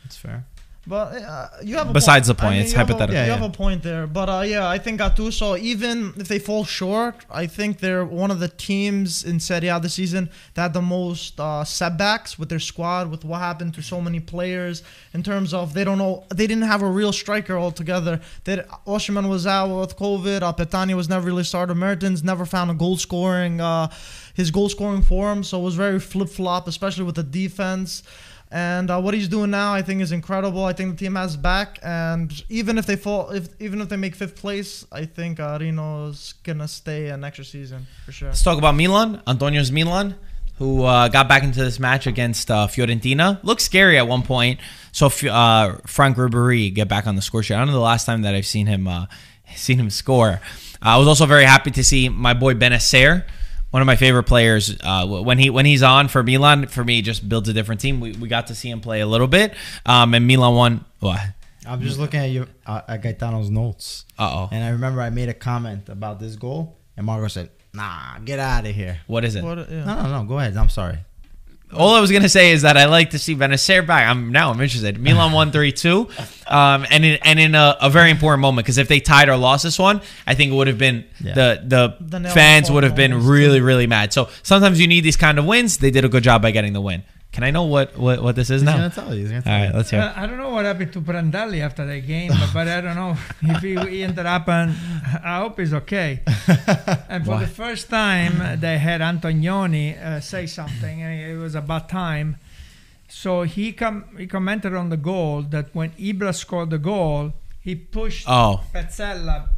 that's 0.04 0.17
fair. 0.17 0.45
But 0.88 1.21
uh, 1.21 1.50
you 1.63 1.76
have. 1.76 1.89
A 1.89 1.93
Besides 1.93 2.28
point. 2.28 2.38
the 2.38 2.41
point, 2.43 2.60
it's 2.62 2.71
you 2.71 2.78
have 2.78 2.89
a- 2.89 2.93
hypothetical. 2.93 3.21
you 3.21 3.28
Yeah, 3.28 3.36
have 3.38 3.43
a 3.43 3.50
point 3.54 3.84
there, 3.84 4.08
but 4.08 4.30
uh, 4.30 4.41
yeah, 4.45 4.67
I 4.69 4.78
think 4.78 5.02
Gattuso, 5.02 5.60
even 5.60 6.13
if 6.15 6.30
they 6.30 6.39
fall 6.39 6.63
short, 6.63 7.26
I 7.30 7.45
think 7.45 7.80
they're 7.80 8.06
one 8.06 8.32
of 8.32 8.39
the 8.39 8.47
teams 8.47 9.23
in 9.26 9.39
Serie 9.41 9.67
A 9.67 9.80
this 9.82 9.95
season 9.95 10.30
that 10.54 10.62
had 10.62 10.73
the 10.73 10.82
most 10.82 11.39
uh, 11.39 11.65
setbacks 11.65 12.39
with 12.39 12.47
their 12.47 12.60
squad, 12.60 13.12
with 13.12 13.26
what 13.26 13.39
happened 13.39 13.73
to 13.73 13.82
so 13.82 14.00
many 14.00 14.21
players 14.21 14.82
in 15.13 15.23
terms 15.23 15.54
of 15.54 15.73
they 15.73 15.84
don't 15.84 15.97
know, 15.97 16.23
they 16.34 16.47
didn't 16.47 16.63
have 16.63 16.82
a 16.82 16.89
real 16.89 17.12
striker 17.12 17.58
altogether. 17.58 18.21
That 18.45 18.69
Osimhen 18.86 19.28
was 19.30 19.45
out 19.45 19.67
with 19.82 19.97
COVID. 19.97 20.41
Uh, 20.41 20.54
Petagna 20.54 20.95
was 20.95 21.10
never 21.10 21.26
really 21.26 21.43
started. 21.43 21.76
Mertens 21.76 22.23
never 22.23 22.45
found 22.45 22.71
a 22.71 22.73
goal 22.73 22.95
scoring, 22.95 23.60
uh, 23.60 23.89
his 24.36 24.52
goal 24.52 24.69
scoring 24.69 25.02
form, 25.02 25.43
so 25.43 25.60
it 25.60 25.63
was 25.63 25.76
very 25.76 26.00
flip 26.00 26.30
flop, 26.30 26.67
especially 26.67 27.04
with 27.04 27.15
the 27.15 27.23
defense. 27.23 28.04
And 28.50 28.90
uh, 28.90 29.02
what 29.02 29.14
he's 29.14 29.28
doing 29.28 29.52
now, 29.52 29.74
I 29.74 29.82
think, 29.82 30.02
is 30.02 30.14
incredible. 30.14 30.64
I 30.64 30.72
think 30.72 30.92
the 30.98 31.06
team 31.06 31.16
has 31.16 31.36
back, 31.36 31.80
and 31.84 32.32
even 32.48 32.78
if 32.78 32.86
they 32.86 32.96
fall, 32.96 33.30
if 33.32 33.50
even 33.60 33.82
if 33.82 33.90
they 33.90 33.98
make 33.98 34.16
fifth 34.16 34.38
place, 34.38 34.86
I 34.90 35.04
think 35.06 35.40
uh, 35.40 35.58
gonna 35.58 36.68
stay 36.68 37.10
an 37.10 37.24
extra 37.26 37.44
season 37.44 37.88
for 38.06 38.14
sure. 38.14 38.30
Let's 38.30 38.44
talk 38.44 38.58
about 38.58 38.76
Milan. 38.76 39.22
Antonio's 39.28 39.70
Milan, 39.70 40.16
who 40.60 40.84
uh, 40.84 41.10
got 41.10 41.28
back 41.28 41.44
into 41.44 41.64
this 41.64 41.78
match 41.78 42.08
against 42.08 42.50
uh, 42.50 42.68
Fiorentina. 42.68 43.44
Looked 43.44 43.62
scary 43.62 43.98
at 43.98 44.08
one 44.08 44.24
point. 44.24 44.60
So 44.92 45.08
uh, 45.30 45.78
Franck 45.86 46.18
Ribery 46.18 46.74
get 46.74 46.88
back 46.88 47.06
on 47.06 47.16
the 47.16 47.22
score 47.22 47.44
sheet. 47.44 47.56
I 47.56 47.58
don't 47.58 47.68
know 47.68 47.74
the 47.74 47.80
last 47.80 48.06
time 48.06 48.22
that 48.22 48.34
I've 48.34 48.48
seen 48.48 48.68
him 48.68 48.88
uh, 48.88 49.08
seen 49.56 49.78
him 49.78 49.90
score. 49.90 50.40
I 50.82 50.98
was 50.98 51.08
also 51.08 51.26
very 51.26 51.44
happy 51.44 51.72
to 51.72 51.84
see 51.84 52.08
my 52.10 52.34
boy 52.34 52.54
Bennacer, 52.54 53.26
one 53.78 53.84
of 53.84 53.86
my 53.86 53.96
favorite 53.96 54.24
players. 54.24 54.76
Uh, 54.84 55.06
when 55.06 55.38
he 55.38 55.52
when 55.52 55.68
he's 55.68 55.84
on 55.84 56.08
for 56.08 56.24
Milan, 56.24 56.66
for 56.66 56.84
me, 56.84 57.04
just 57.04 57.30
builds 57.30 57.48
a 57.48 57.54
different 57.54 57.80
team. 57.80 58.00
We, 58.00 58.13
we 58.13 58.28
got 58.28 58.48
to 58.48 58.56
see 58.56 58.72
him 58.72 58.82
play 58.82 59.02
a 59.02 59.06
little 59.06 59.28
bit, 59.28 59.54
um, 59.86 60.16
and 60.16 60.26
Milan 60.26 60.56
won. 60.56 60.86
What? 61.00 61.20
I'm 61.68 61.80
just 61.84 62.00
looking 62.00 62.20
at 62.20 62.32
you 62.32 62.48
uh, 62.66 62.82
at 62.88 63.04
Gaetano's 63.04 63.52
notes, 63.52 64.06
Uh 64.18 64.32
oh. 64.34 64.50
and 64.52 64.63
I 64.63 64.70
remember 64.70 65.00
I 65.00 65.12
made 65.12 65.30
a 65.30 65.34
comment 65.36 65.90
about 65.90 66.20
this 66.20 66.36
goal, 66.36 66.76
and 66.96 67.06
Marco 67.06 67.28
said, 67.28 67.52
"Nah, 67.72 68.18
get 68.26 68.40
out 68.40 68.66
of 68.66 68.74
here." 68.74 68.98
What 69.06 69.24
is 69.24 69.36
it? 69.36 69.44
What, 69.44 69.70
yeah. 69.70 69.84
No, 69.86 70.02
no, 70.02 70.22
no. 70.22 70.28
Go 70.28 70.40
ahead. 70.40 70.58
I'm 70.58 70.70
sorry. 70.70 70.98
All 71.73 71.95
I 71.95 71.99
was 71.99 72.12
gonna 72.12 72.30
say 72.30 72.51
is 72.51 72.62
that 72.62 72.77
I 72.77 72.86
like 72.86 73.10
to 73.10 73.19
see 73.19 73.36
Bennacer 73.36 73.86
back. 73.86 74.08
I'm 74.10 74.32
now 74.32 74.51
I'm 74.51 74.62
interested. 74.62 74.97
Milan 74.99 75.34
won 75.34 75.51
three 75.51 75.73
two, 75.73 76.08
um, 76.47 76.86
and 76.89 77.03
in 77.03 77.19
and 77.23 77.39
in 77.39 77.56
a, 77.56 77.75
a 77.82 77.89
very 77.89 78.10
important 78.10 78.41
moment 78.41 78.65
because 78.65 78.77
if 78.77 78.88
they 78.88 78.99
tied 79.01 79.27
or 79.27 79.36
lost 79.36 79.63
this 79.63 79.77
one, 79.77 80.01
I 80.25 80.34
think 80.34 80.51
it 80.51 80.56
would 80.56 80.67
have 80.67 80.77
been 80.77 81.03
Yeah. 81.19 81.34
the 81.34 81.97
the, 81.99 82.19
The 82.19 82.30
fans 82.30 82.71
would 82.71 82.84
have 82.84 82.95
been 82.95 83.25
really 83.27 83.60
really 83.60 83.86
mad. 83.86 84.13
So 84.13 84.30
sometimes 84.43 84.80
you 84.80 84.88
need 84.88 85.01
these 85.01 85.17
kind 85.17 85.38
of 85.38 85.45
wins. 85.45 85.77
They 85.77 85.91
did 85.91 86.06
a 86.06 86.10
good 86.10 86.23
job 86.23 86.41
by 86.41 86.51
getting 86.51 86.71
the 86.73 86.82
win. 86.82 87.03
Can 87.38 87.43
I 87.43 87.52
know 87.52 87.65
what 87.65 87.95
what, 87.95 88.23
what 88.23 88.36
this 88.36 88.50
is 88.50 88.62
He's 88.62 88.65
now? 88.65 88.78
gonna 88.78 88.89
tell 88.89 89.13
you. 89.13 89.19
He's 89.21 89.30
gonna 89.30 89.43
tell 89.43 89.60
right, 89.60 89.69
you. 89.69 89.78
let's 89.78 89.91
hear. 89.91 90.02
Uh, 90.02 90.12
I 90.15 90.26
don't 90.26 90.39
know 90.39 90.50
what 90.50 90.65
happened 90.65 90.91
to 90.93 91.02
Prandelli 91.02 91.60
after 91.62 91.86
that 91.86 92.00
game, 92.08 92.32
but, 92.32 92.50
but 92.52 92.67
I 92.67 92.82
don't 92.82 92.95
know 92.95 93.15
if 93.43 93.62
he, 93.62 93.76
he 93.91 94.04
ended 94.04 94.26
up 94.26 94.47
and 94.50 94.71
I 95.23 95.38
hope 95.41 95.60
he's 95.60 95.71
okay. 95.71 96.21
And 97.13 97.23
for 97.23 97.34
Why? 97.38 97.41
the 97.41 97.47
first 97.63 97.91
time, 97.91 98.60
they 98.60 98.80
had 98.80 99.02
Antonioni 99.02 100.04
uh, 100.04 100.19
say 100.19 100.47
something, 100.47 101.04
and 101.04 101.13
it 101.32 101.38
was 101.38 101.54
about 101.54 101.89
time. 101.89 102.38
So 103.08 103.43
he 103.43 103.71
com- 103.71 104.17
he 104.17 104.26
commented 104.26 104.73
on 104.73 104.89
the 104.89 104.97
goal 104.97 105.43
that 105.43 105.67
when 105.76 105.91
Ibra 105.91 106.34
scored 106.34 106.71
the 106.71 106.80
goal, 106.80 107.34
he 107.62 107.76
pushed 107.76 108.26
Oh, 108.28 108.63
Pezzella, 108.73 109.50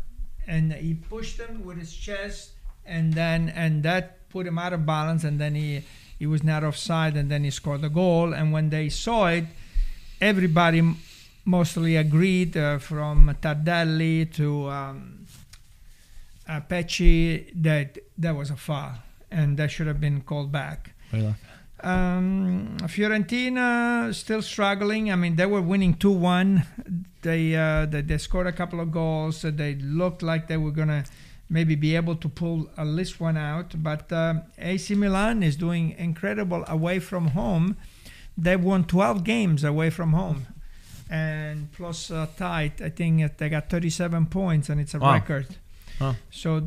and 0.45 0.73
he 0.73 0.95
pushed 0.95 1.39
him 1.39 1.63
with 1.63 1.77
his 1.79 1.95
chest, 1.95 2.51
and 2.85 3.13
then 3.13 3.47
and 3.55 3.83
that 3.83 4.27
put 4.27 4.45
him 4.45 4.59
out 4.59 4.73
of 4.73 4.85
balance, 4.85 5.23
and 5.23 5.39
then 5.39 5.55
he 5.55 5.83
he 6.19 6.27
was 6.27 6.43
not 6.43 6.63
offside, 6.63 7.15
and 7.15 7.32
then 7.32 7.43
he 7.43 7.49
scored 7.49 7.82
the 7.82 7.89
goal. 7.89 8.34
And 8.34 8.51
when 8.51 8.69
they 8.69 8.89
saw 8.89 9.27
it, 9.27 9.45
everybody 10.21 10.79
m- 10.79 10.97
mostly 11.45 11.95
agreed, 11.95 12.55
uh, 12.58 12.77
from 12.77 13.34
Tardelli 13.41 14.32
to 14.36 14.69
um, 14.69 15.25
uh, 16.47 16.60
Pecci, 16.69 17.49
that 17.63 17.97
that 18.17 18.36
was 18.36 18.49
a 18.51 18.55
foul, 18.58 18.95
and 19.32 19.58
that 19.58 19.71
should 19.71 19.88
have 19.88 20.01
been 20.01 20.21
called 20.21 20.51
back. 20.51 20.91
Um, 21.82 22.75
Fiorentina 22.84 24.13
still 24.13 24.41
struggling. 24.41 25.12
I 25.12 25.15
mean, 25.15 25.38
they 25.38 25.45
were 25.45 25.62
winning 25.62 25.93
two 25.93 26.12
one. 26.12 26.65
They, 27.21 27.55
uh, 27.55 27.86
they 27.86 28.01
they 28.01 28.17
scored 28.17 28.47
a 28.47 28.51
couple 28.51 28.79
of 28.82 28.91
goals. 28.91 29.41
They 29.43 29.75
looked 29.75 30.21
like 30.21 30.47
they 30.47 30.58
were 30.58 30.71
gonna 30.71 31.05
maybe 31.49 31.75
be 31.75 31.95
able 31.95 32.15
to 32.15 32.29
pull 32.29 32.69
at 32.77 32.88
least 32.88 33.19
one 33.19 33.38
out. 33.38 33.73
But 33.83 34.12
um 34.12 34.41
AC 34.57 34.95
Milan 34.95 35.43
is 35.43 35.55
doing 35.55 35.95
incredible 35.97 36.63
away 36.67 36.99
from 36.99 37.27
home. 37.29 37.75
They 38.38 38.55
won 38.55 38.83
12 38.85 39.23
games 39.23 39.63
away 39.63 39.89
from 39.89 40.13
home, 40.13 40.45
and 41.09 41.71
plus 41.71 42.09
uh, 42.12 42.27
tied. 42.38 42.81
I 42.81 42.89
think 42.89 43.23
uh, 43.23 43.29
they 43.38 43.49
got 43.49 43.69
37 43.69 44.27
points, 44.27 44.69
and 44.69 44.79
it's 44.79 44.93
a 44.93 44.99
Wow. 44.99 45.13
record. 45.13 45.47
Wow. 45.99 46.15
So 46.31 46.62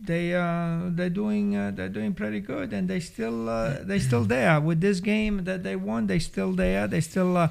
they 0.00 0.34
uh, 0.34 0.88
they're 0.96 1.10
doing 1.10 1.54
uh, 1.56 1.72
they're 1.74 1.90
doing 1.92 2.14
pretty 2.14 2.40
good, 2.40 2.72
and 2.72 2.88
they 2.88 3.00
still 3.00 3.48
uh, 3.48 3.82
they 3.82 3.98
still 3.98 4.24
there 4.24 4.58
with 4.60 4.80
this 4.80 5.00
game 5.00 5.44
that 5.44 5.62
they 5.62 5.76
won. 5.76 6.06
They 6.06 6.18
still 6.20 6.52
there. 6.52 6.86
They 6.88 7.00
still 7.02 7.36
uh, 7.36 7.48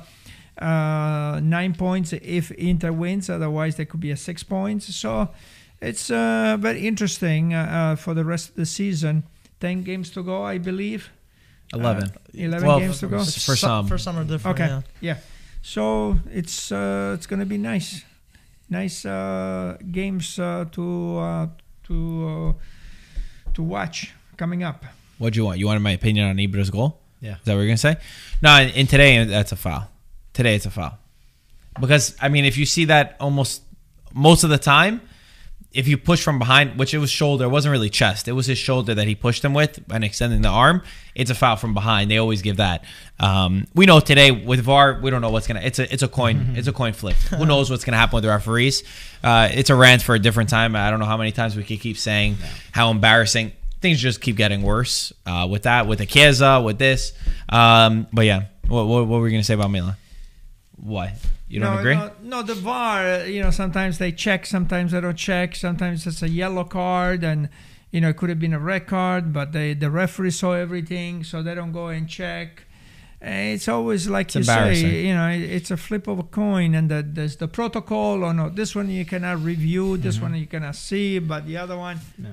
uh, 0.59 1.39
nine 1.43 1.73
points 1.75 2.13
if 2.13 2.51
Inter 2.51 2.91
wins. 2.91 3.29
Otherwise, 3.29 3.75
they 3.75 3.85
could 3.85 3.99
be 3.99 4.11
a 4.11 4.17
six 4.17 4.43
points. 4.43 4.95
So 4.95 5.29
it's 5.81 6.09
uh, 6.11 6.57
very 6.59 6.87
interesting 6.87 7.53
uh, 7.53 7.59
uh, 7.59 7.95
for 7.95 8.13
the 8.13 8.23
rest 8.23 8.49
of 8.49 8.55
the 8.55 8.65
season. 8.65 9.23
Ten 9.59 9.83
games 9.83 10.09
to 10.11 10.23
go, 10.23 10.43
I 10.43 10.57
believe. 10.59 11.09
eleven. 11.73 12.03
Uh, 12.03 12.17
Eleven 12.33 12.67
Well, 12.67 12.79
games 12.79 12.99
to 12.99 13.07
go. 13.07 13.17
s- 13.19 13.45
for 13.45 13.55
some. 13.55 13.87
for 13.87 13.97
some 13.97 14.17
are 14.17 14.23
different. 14.23 14.59
Okay. 14.59 14.67
Yeah. 14.69 14.81
Yeah. 15.01 15.17
So 15.61 16.17
it's 16.31 16.71
uh, 16.71 17.13
it's 17.17 17.25
gonna 17.27 17.45
be 17.45 17.57
nice, 17.57 18.03
nice 18.69 19.05
uh, 19.05 19.77
games 19.91 20.37
uh, 20.39 20.65
to 20.71 21.17
uh, 21.17 21.47
to 21.87 22.55
uh, 22.57 23.53
to 23.53 23.63
watch 23.63 24.13
coming 24.37 24.63
up. 24.63 24.85
What 25.17 25.33
do 25.33 25.39
you 25.39 25.45
want? 25.45 25.57
You 25.59 25.65
wanted 25.65 25.81
my 25.81 25.91
opinion 25.93 26.29
on 26.29 26.39
Ibra's 26.39 26.69
goal? 26.69 26.99
Yeah. 27.21 27.37
Is 27.37 27.43
that 27.45 27.53
what 27.53 27.59
you're 27.61 27.67
gonna 27.67 27.77
say? 27.77 27.97
No, 28.41 28.55
in, 28.61 28.69
in 28.69 28.87
today 28.87 29.23
that's 29.25 29.51
a 29.51 29.55
foul. 29.55 29.89
Today 30.33 30.55
it's 30.55 30.67
a 30.67 30.71
foul. 30.71 30.97
Because 31.79 32.15
I 32.21 32.29
mean, 32.29 32.45
if 32.45 32.55
you 32.57 32.65
see 32.65 32.85
that 32.85 33.15
almost 33.19 33.63
most 34.13 34.43
of 34.43 34.49
the 34.51 34.59
time, 34.59 35.01
if 35.77 35.87
you 35.87 35.95
push 35.95 36.23
from 36.23 36.39
behind, 36.39 36.79
which 36.79 36.95
it 36.95 36.97
was 36.97 37.11
shoulder, 37.11 37.45
it 37.45 37.49
wasn't 37.49 37.71
really 37.71 37.91
chest. 37.91 38.27
It 38.27 38.31
was 38.31 38.47
his 38.47 38.57
shoulder 38.57 38.95
that 38.95 39.05
he 39.05 39.13
pushed 39.13 39.45
him 39.45 39.53
with 39.53 39.79
and 39.91 40.03
extending 40.03 40.41
the 40.41 40.49
arm. 40.49 40.81
It's 41.13 41.29
a 41.29 41.35
foul 41.35 41.55
from 41.55 41.75
behind. 41.75 42.09
They 42.09 42.17
always 42.17 42.41
give 42.41 42.57
that. 42.57 42.83
Um, 43.19 43.67
we 43.75 43.85
know 43.85 43.99
today 43.99 44.31
with 44.31 44.59
VAR, 44.61 44.99
we 44.99 45.11
don't 45.11 45.21
know 45.21 45.29
what's 45.29 45.45
gonna. 45.45 45.61
It's 45.61 45.77
a 45.77 45.93
it's 45.93 46.01
a 46.01 46.07
coin. 46.07 46.55
It's 46.55 46.67
a 46.67 46.73
coin 46.73 46.93
flip. 46.93 47.15
Who 47.29 47.45
knows 47.45 47.69
what's 47.69 47.85
gonna 47.85 47.97
happen 47.97 48.15
with 48.15 48.23
the 48.23 48.29
referees? 48.29 48.83
Uh, 49.23 49.49
it's 49.51 49.69
a 49.69 49.75
rant 49.75 50.01
for 50.01 50.15
a 50.15 50.19
different 50.19 50.49
time. 50.49 50.75
I 50.75 50.89
don't 50.89 50.99
know 50.99 51.05
how 51.05 51.17
many 51.17 51.31
times 51.31 51.55
we 51.55 51.63
could 51.63 51.79
keep 51.79 51.99
saying 51.99 52.37
how 52.71 52.89
embarrassing 52.89 53.51
things 53.79 53.99
just 53.99 54.19
keep 54.19 54.35
getting 54.35 54.63
worse 54.63 55.13
uh, 55.27 55.47
with 55.47 55.63
that, 55.63 55.85
with 55.85 55.99
the 55.99 56.07
Chiesa, 56.07 56.59
with 56.59 56.79
this. 56.79 57.13
Um, 57.49 58.07
but 58.11 58.25
yeah, 58.25 58.45
what, 58.67 58.87
what, 58.87 59.05
what 59.05 59.19
were 59.19 59.27
you 59.27 59.33
gonna 59.33 59.43
say 59.43 59.53
about 59.53 59.69
Milan? 59.69 59.95
Why 60.75 61.13
you 61.47 61.59
don't 61.59 61.73
no, 61.75 61.79
agree? 61.79 61.95
No, 61.95 62.11
no, 62.23 62.43
the 62.43 62.55
VAR. 62.55 63.05
uh, 63.05 63.23
You 63.23 63.41
know, 63.43 63.51
sometimes 63.51 63.97
they 63.97 64.11
check, 64.11 64.45
sometimes 64.45 64.91
they 64.91 65.01
don't 65.01 65.17
check. 65.17 65.55
Sometimes 65.55 66.05
it's 66.07 66.21
a 66.21 66.29
yellow 66.29 66.63
card, 66.63 67.23
and 67.23 67.49
you 67.91 68.01
know 68.01 68.09
it 68.09 68.17
could 68.17 68.29
have 68.29 68.39
been 68.39 68.53
a 68.53 68.59
red 68.59 68.87
card, 68.87 69.31
but 69.33 69.51
they 69.51 69.73
the 69.73 69.89
referee 69.89 70.31
saw 70.31 70.53
everything, 70.53 71.23
so 71.23 71.41
they 71.41 71.55
don't 71.55 71.71
go 71.71 71.87
and 71.87 72.07
check. 72.09 72.63
Uh, 73.19 73.53
It's 73.55 73.67
always 73.67 74.07
like 74.07 74.27
It's 74.27 74.35
you 74.35 74.43
say, 74.43 75.07
you 75.07 75.13
know, 75.15 75.29
it's 75.29 75.71
a 75.71 75.77
flip 75.77 76.07
of 76.07 76.19
a 76.19 76.23
coin, 76.23 76.75
and 76.75 76.89
the, 76.91 77.01
there's 77.01 77.37
the 77.37 77.47
protocol. 77.47 78.23
Or 78.23 78.33
no, 78.33 78.49
this 78.49 78.75
one 78.75 78.89
you 78.89 79.05
cannot 79.05 79.41
review, 79.43 79.97
this 79.97 80.21
one 80.21 80.35
you 80.35 80.45
cannot 80.45 80.75
see, 80.75 81.17
but 81.19 81.45
the 81.47 81.57
other 81.57 81.77
one, 81.77 81.99
no. 82.17 82.29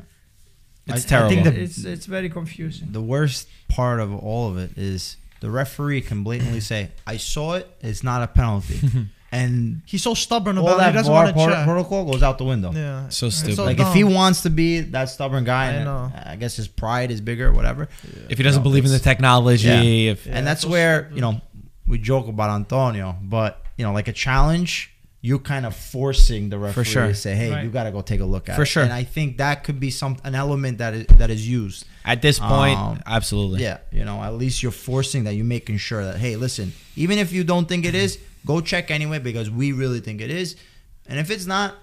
It's 0.87 1.07
I- 1.07 1.09
terrible. 1.09 1.38
I 1.38 1.42
think 1.42 1.55
the, 1.55 1.62
it's 1.62 1.85
it's 1.85 2.07
very 2.07 2.29
confusing. 2.29 2.88
the 2.92 3.00
worst 3.00 3.48
part 3.68 3.98
of 4.00 4.12
all 4.12 4.50
of 4.50 4.59
it 4.59 4.77
is 4.77 5.16
the 5.45 5.51
referee 5.51 6.01
can 6.01 6.23
blatantly 6.25 6.61
say, 6.61 6.89
"I 7.07 7.19
saw 7.19 7.55
it. 7.55 7.69
It's 7.83 8.03
not 8.03 8.23
a 8.23 8.27
penalty," 8.27 8.81
and 9.33 9.83
He's 9.85 10.03
so 10.03 10.15
stubborn 10.15 10.57
about 10.57 10.71
it. 10.71 10.73
He 10.73 10.79
that 10.87 10.93
doesn't 10.93 11.13
VAR 11.13 11.25
want 11.25 11.37
to 11.37 11.45
pro- 11.45 11.53
check. 11.53 11.65
protocol 11.67 12.11
goes 12.11 12.23
out 12.23 12.39
the 12.39 12.45
window. 12.45 12.73
Yeah. 12.73 13.09
so 13.11 13.29
stupid. 13.29 13.57
so 13.57 13.65
Like 13.65 13.77
dumb. 13.77 13.89
if 13.89 13.95
he 13.95 14.05
wants 14.05 14.41
to 14.43 14.51
be 14.51 14.81
that 14.97 15.11
stubborn 15.11 15.45
guy, 15.45 15.65
I 15.67 15.71
and 15.73 15.85
know. 15.85 16.13
I 16.33 16.37
guess 16.37 16.57
his 16.57 16.67
pride 16.69 17.11
is 17.11 17.21
bigger, 17.21 17.49
or 17.49 17.53
whatever. 17.53 17.89
if 18.31 18.39
he 18.39 18.45
doesn't 18.45 18.61
No, 18.63 18.69
believe 18.71 18.85
in 18.87 18.91
the 18.93 18.99
technology, 18.99 19.69
Yeah. 19.69 20.13
if 20.13 20.27
Yeah, 20.27 20.33
and 20.37 20.47
that's 20.47 20.63
so 20.63 20.69
where 20.71 21.01
stupid. 21.03 21.17
you 21.17 21.21
know 21.21 21.41
we 21.87 21.99
joke 21.99 22.27
about 22.29 22.49
Antonio, 22.51 23.17
but 23.23 23.61
you 23.77 23.85
know, 23.85 23.93
like 23.93 24.09
a 24.09 24.13
challenge, 24.15 24.94
you're 25.27 25.39
kind 25.55 25.65
of 25.65 25.75
forcing 25.75 26.51
the 26.51 26.59
referee 26.59 26.85
sure. 26.85 27.07
to 27.09 27.15
say, 27.15 27.35
"Hey, 27.35 27.51
Right. 27.51 27.65
you 27.65 27.71
got 27.71 27.85
to 27.85 27.91
go 27.91 28.03
take 28.03 28.21
a 28.21 28.27
look 28.35 28.49
at 28.51 28.57
For 28.57 28.63
it." 28.65 28.67
sure. 28.73 28.83
And 28.83 28.93
I 28.93 29.05
think 29.05 29.39
that 29.39 29.65
could 29.65 29.81
be 29.81 29.91
some 29.91 30.19
an 30.23 30.35
element 30.35 30.77
that 30.83 30.93
is 30.93 31.07
that 31.21 31.31
is 31.31 31.49
used. 31.49 31.87
At 32.05 32.21
this 32.21 32.39
point, 32.39 32.79
Um, 32.79 33.01
absolutely. 33.07 33.63
Yeah, 33.63 33.79
you 33.91 34.05
know, 34.05 34.23
at 34.23 34.35
least 34.35 34.63
you're 34.63 34.79
forcing 34.91 35.25
that. 35.25 35.35
You're 35.35 35.47
making 35.59 35.79
sure 35.79 36.05
that, 36.05 36.17
hey, 36.19 36.37
listen, 36.37 36.75
even 36.97 37.17
if 37.19 37.33
you 37.33 37.43
don't 37.53 37.67
think 37.67 37.87
it 37.87 37.95
is, 37.95 38.19
go 38.45 38.61
check 38.61 38.91
anyway 38.91 39.19
because 39.19 39.49
we 39.51 39.73
really 39.73 40.01
think 40.01 40.21
it 40.21 40.31
is. 40.31 40.57
And 41.09 41.19
if 41.19 41.31
it's 41.31 41.47
not, 41.47 41.75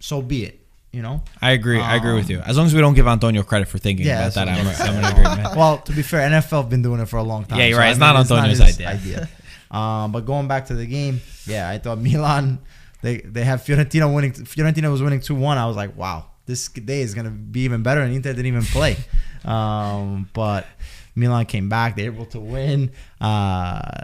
so 0.00 0.22
be 0.22 0.44
it. 0.48 0.54
You 0.90 1.02
know. 1.02 1.16
I 1.42 1.50
agree. 1.50 1.78
I 1.78 1.96
agree 1.96 2.14
with 2.14 2.24
Um, 2.30 2.30
you. 2.36 2.38
As 2.50 2.56
long 2.56 2.64
as 2.66 2.74
we 2.74 2.80
don't 2.80 2.94
give 2.94 3.06
Antonio 3.06 3.42
credit 3.42 3.68
for 3.68 3.76
thinking 3.76 4.06
Yeah, 4.06 4.20
about 4.20 4.34
that, 4.38 4.48
I'm, 4.48 4.66
I'm 4.66 4.74
I'm 4.88 4.94
gonna 5.02 5.08
agree, 5.14 5.42
man. 5.42 5.56
Well, 5.60 5.76
to 5.88 5.92
be 5.92 6.00
fair, 6.10 6.20
NFL 6.30 6.62
have 6.62 6.70
been 6.70 6.80
doing 6.88 7.00
it 7.04 7.08
for 7.12 7.18
a 7.18 7.22
long 7.32 7.44
time. 7.44 7.58
Yeah, 7.58 7.66
you're 7.66 7.74
so, 7.74 7.80
right. 7.80 7.88
I 7.88 7.90
It's 7.90 8.00
mean, 8.00 8.08
not 8.14 8.16
Antonio's 8.24 8.58
his 8.58 8.80
idea. 8.80 9.28
Um, 9.70 10.12
but 10.12 10.24
going 10.24 10.48
back 10.48 10.68
to 10.68 10.74
the 10.74 10.86
game, 10.86 11.20
yeah, 11.46 11.68
I 11.68 11.76
thought 11.76 11.98
Milan, 12.00 12.58
they 13.02 13.18
they 13.18 13.44
have 13.44 13.62
Fiorentina 13.62 14.12
winning. 14.12 14.32
Fiorentina 14.32 14.90
was 14.90 15.02
winning 15.02 15.20
two 15.20 15.34
one. 15.34 15.58
I 15.58 15.66
was 15.66 15.76
like, 15.76 15.96
wow, 15.96 16.26
this 16.46 16.68
day 16.68 17.00
is 17.00 17.14
gonna 17.14 17.30
be 17.30 17.60
even 17.60 17.82
better. 17.82 18.00
And 18.00 18.14
Inter 18.14 18.32
didn't 18.32 18.46
even 18.46 18.64
play. 18.64 18.96
Um, 19.44 20.28
but 20.32 20.66
Milan 21.14 21.46
came 21.46 21.68
back. 21.68 21.94
They 21.94 22.08
were 22.08 22.14
able 22.14 22.26
to 22.26 22.40
win, 22.40 22.90
uh, 23.20 24.02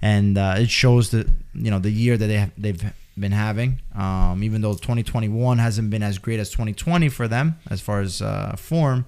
and 0.00 0.38
uh, 0.38 0.54
it 0.58 0.70
shows 0.70 1.10
that 1.10 1.28
you 1.52 1.70
know 1.70 1.80
the 1.80 1.90
year 1.90 2.16
that 2.16 2.26
they 2.26 2.38
have, 2.38 2.52
they've 2.56 2.92
been 3.18 3.32
having. 3.32 3.80
Um, 3.94 4.42
even 4.42 4.60
though 4.60 4.74
2021 4.74 5.58
hasn't 5.58 5.90
been 5.90 6.02
as 6.02 6.18
great 6.18 6.40
as 6.40 6.50
2020 6.50 7.08
for 7.08 7.28
them 7.28 7.56
as 7.70 7.80
far 7.80 8.00
as 8.00 8.22
uh, 8.22 8.54
form, 8.56 9.06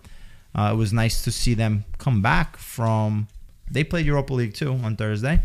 uh, 0.54 0.70
it 0.72 0.76
was 0.76 0.92
nice 0.92 1.22
to 1.22 1.32
see 1.32 1.54
them 1.54 1.84
come 1.98 2.22
back 2.22 2.56
from. 2.56 3.28
They 3.70 3.84
played 3.84 4.06
Europa 4.06 4.34
League 4.34 4.54
too 4.54 4.72
on 4.72 4.96
Thursday, 4.96 5.40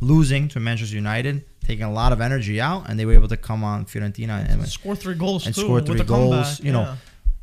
losing 0.00 0.48
to 0.48 0.60
Manchester 0.60 0.96
United, 0.96 1.44
taking 1.66 1.84
a 1.84 1.92
lot 1.92 2.12
of 2.12 2.20
energy 2.20 2.60
out, 2.60 2.88
and 2.88 2.98
they 2.98 3.04
were 3.04 3.14
able 3.14 3.28
to 3.28 3.36
come 3.36 3.64
on 3.64 3.84
Fiorentina 3.86 4.48
and 4.50 4.68
Score 4.68 4.94
three 4.96 5.14
goals 5.14 5.46
And 5.46 5.54
too. 5.54 5.62
score 5.62 5.74
with 5.76 5.86
three 5.86 6.00
a 6.00 6.04
goals, 6.04 6.34
comeback, 6.34 6.64
you 6.64 6.72
know, 6.72 6.82
yeah. 6.82 6.96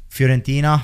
Fiorentina. 0.09 0.83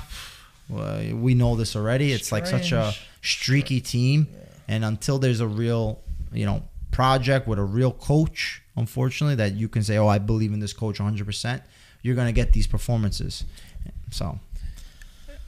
Well, 0.68 1.16
we 1.16 1.34
know 1.34 1.56
this 1.56 1.76
already. 1.76 2.12
It's 2.12 2.32
like 2.32 2.46
such 2.46 2.72
a 2.72 2.94
streaky 3.22 3.82
team, 3.82 4.28
and 4.68 4.84
until 4.86 5.18
there's 5.20 5.40
a 5.40 5.48
real, 5.48 6.02
you 6.32 6.46
know, 6.46 6.64
project 6.92 7.48
with 7.48 7.60
a 7.60 7.64
real 7.64 7.92
coach, 7.92 8.62
unfortunately, 8.76 9.36
that 9.36 9.54
you 9.56 9.68
can 9.68 9.84
say, 9.84 9.98
"Oh, 9.98 10.08
I 10.08 10.20
believe 10.20 10.54
in 10.54 10.60
this 10.60 10.74
coach 10.74 11.00
100 11.00 11.26
percent," 11.26 11.64
you're 12.04 12.16
gonna 12.16 12.32
get 12.34 12.54
these 12.54 12.68
performances. 12.68 13.46
So 14.12 14.40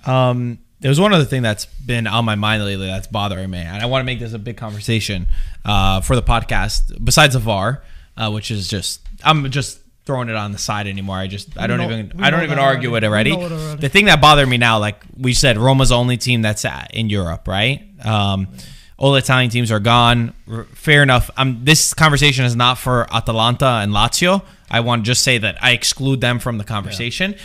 Um, 0.05 0.57
there's 0.81 0.99
one 0.99 1.13
other 1.13 1.25
thing 1.25 1.41
that's 1.41 1.65
been 1.65 2.05
on 2.07 2.25
my 2.25 2.35
mind 2.35 2.63
lately 2.65 2.87
that's 2.87 3.07
bothering 3.07 3.49
me, 3.49 3.59
and 3.59 3.81
I 3.81 3.85
want 3.85 4.01
to 4.01 4.05
make 4.05 4.19
this 4.19 4.33
a 4.33 4.39
big 4.39 4.57
conversation 4.57 5.27
uh, 5.63 6.01
for 6.01 6.15
the 6.15 6.23
podcast. 6.23 7.03
Besides 7.03 7.33
the 7.35 7.39
VAR, 7.39 7.83
uh, 8.17 8.29
which 8.31 8.51
is 8.51 8.67
just 8.67 9.01
I'm 9.23 9.49
just 9.51 9.79
throwing 10.05 10.29
it 10.29 10.35
on 10.35 10.51
the 10.51 10.57
side 10.57 10.87
anymore. 10.87 11.17
I 11.17 11.27
just 11.27 11.57
I 11.57 11.67
don't 11.67 11.77
know- 11.77 11.85
even 11.85 12.13
I 12.21 12.29
don't 12.31 12.43
even 12.43 12.57
argue 12.59 12.89
already. 12.91 13.05
it 13.05 13.09
already. 13.09 13.31
already. 13.33 13.79
The 13.81 13.89
thing 13.89 14.05
that 14.05 14.19
bothered 14.19 14.49
me 14.49 14.57
now, 14.57 14.79
like 14.79 15.01
we 15.17 15.33
said, 15.33 15.57
Roma's 15.57 15.89
the 15.89 15.95
only 15.95 16.17
team 16.17 16.41
that's 16.41 16.65
at, 16.65 16.91
in 16.93 17.09
Europe, 17.09 17.47
right? 17.47 17.83
Um, 18.03 18.47
all 18.97 19.15
Italian 19.15 19.49
teams 19.51 19.71
are 19.71 19.79
gone. 19.79 20.33
R- 20.51 20.63
Fair 20.73 21.03
enough. 21.03 21.29
Um, 21.37 21.59
this 21.63 21.93
conversation 21.93 22.45
is 22.45 22.55
not 22.55 22.77
for 22.79 23.07
Atalanta 23.13 23.65
and 23.83 23.91
Lazio. 23.91 24.43
I 24.69 24.79
want 24.79 25.03
to 25.03 25.05
just 25.05 25.23
say 25.23 25.37
that 25.37 25.57
I 25.63 25.71
exclude 25.71 26.21
them 26.21 26.39
from 26.39 26.57
the 26.57 26.63
conversation. 26.63 27.35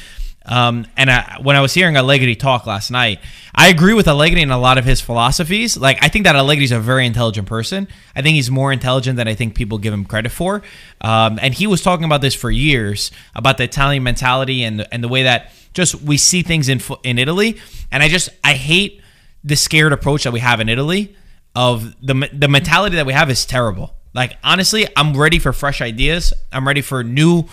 Um, 0.46 0.86
and 0.96 1.10
I, 1.10 1.38
when 1.42 1.56
I 1.56 1.60
was 1.60 1.74
hearing 1.74 1.96
Allegri 1.96 2.36
talk 2.36 2.66
last 2.66 2.90
night, 2.90 3.18
I 3.54 3.68
agree 3.68 3.94
with 3.94 4.06
Allegri 4.06 4.42
in 4.42 4.50
a 4.50 4.58
lot 4.58 4.78
of 4.78 4.84
his 4.84 5.00
philosophies. 5.00 5.76
Like 5.76 5.98
I 6.00 6.08
think 6.08 6.24
that 6.24 6.36
Allegri's 6.36 6.72
a 6.72 6.78
very 6.78 7.04
intelligent 7.04 7.48
person. 7.48 7.88
I 8.14 8.22
think 8.22 8.36
he's 8.36 8.50
more 8.50 8.72
intelligent 8.72 9.16
than 9.16 9.26
I 9.26 9.34
think 9.34 9.56
people 9.56 9.78
give 9.78 9.92
him 9.92 10.04
credit 10.04 10.30
for. 10.30 10.62
Um, 11.00 11.38
and 11.42 11.52
he 11.52 11.66
was 11.66 11.82
talking 11.82 12.04
about 12.04 12.20
this 12.20 12.34
for 12.34 12.50
years 12.50 13.10
about 13.34 13.58
the 13.58 13.64
Italian 13.64 14.04
mentality 14.04 14.62
and 14.62 14.86
and 14.92 15.02
the 15.02 15.08
way 15.08 15.24
that 15.24 15.52
just 15.74 16.00
we 16.02 16.16
see 16.16 16.42
things 16.42 16.68
in 16.68 16.80
in 17.02 17.18
Italy. 17.18 17.58
And 17.90 18.02
I 18.02 18.08
just 18.08 18.28
I 18.44 18.54
hate 18.54 19.02
the 19.42 19.56
scared 19.56 19.92
approach 19.92 20.24
that 20.24 20.32
we 20.32 20.40
have 20.40 20.60
in 20.60 20.68
Italy. 20.68 21.14
Of 21.54 21.96
the 22.02 22.28
the 22.34 22.48
mentality 22.48 22.96
that 22.96 23.06
we 23.06 23.14
have 23.14 23.30
is 23.30 23.46
terrible. 23.46 23.94
Like 24.14 24.36
honestly, 24.44 24.86
I'm 24.94 25.16
ready 25.16 25.38
for 25.38 25.52
fresh 25.52 25.80
ideas. 25.80 26.34
I'm 26.52 26.66
ready 26.66 26.82
for 26.82 27.02
new 27.02 27.44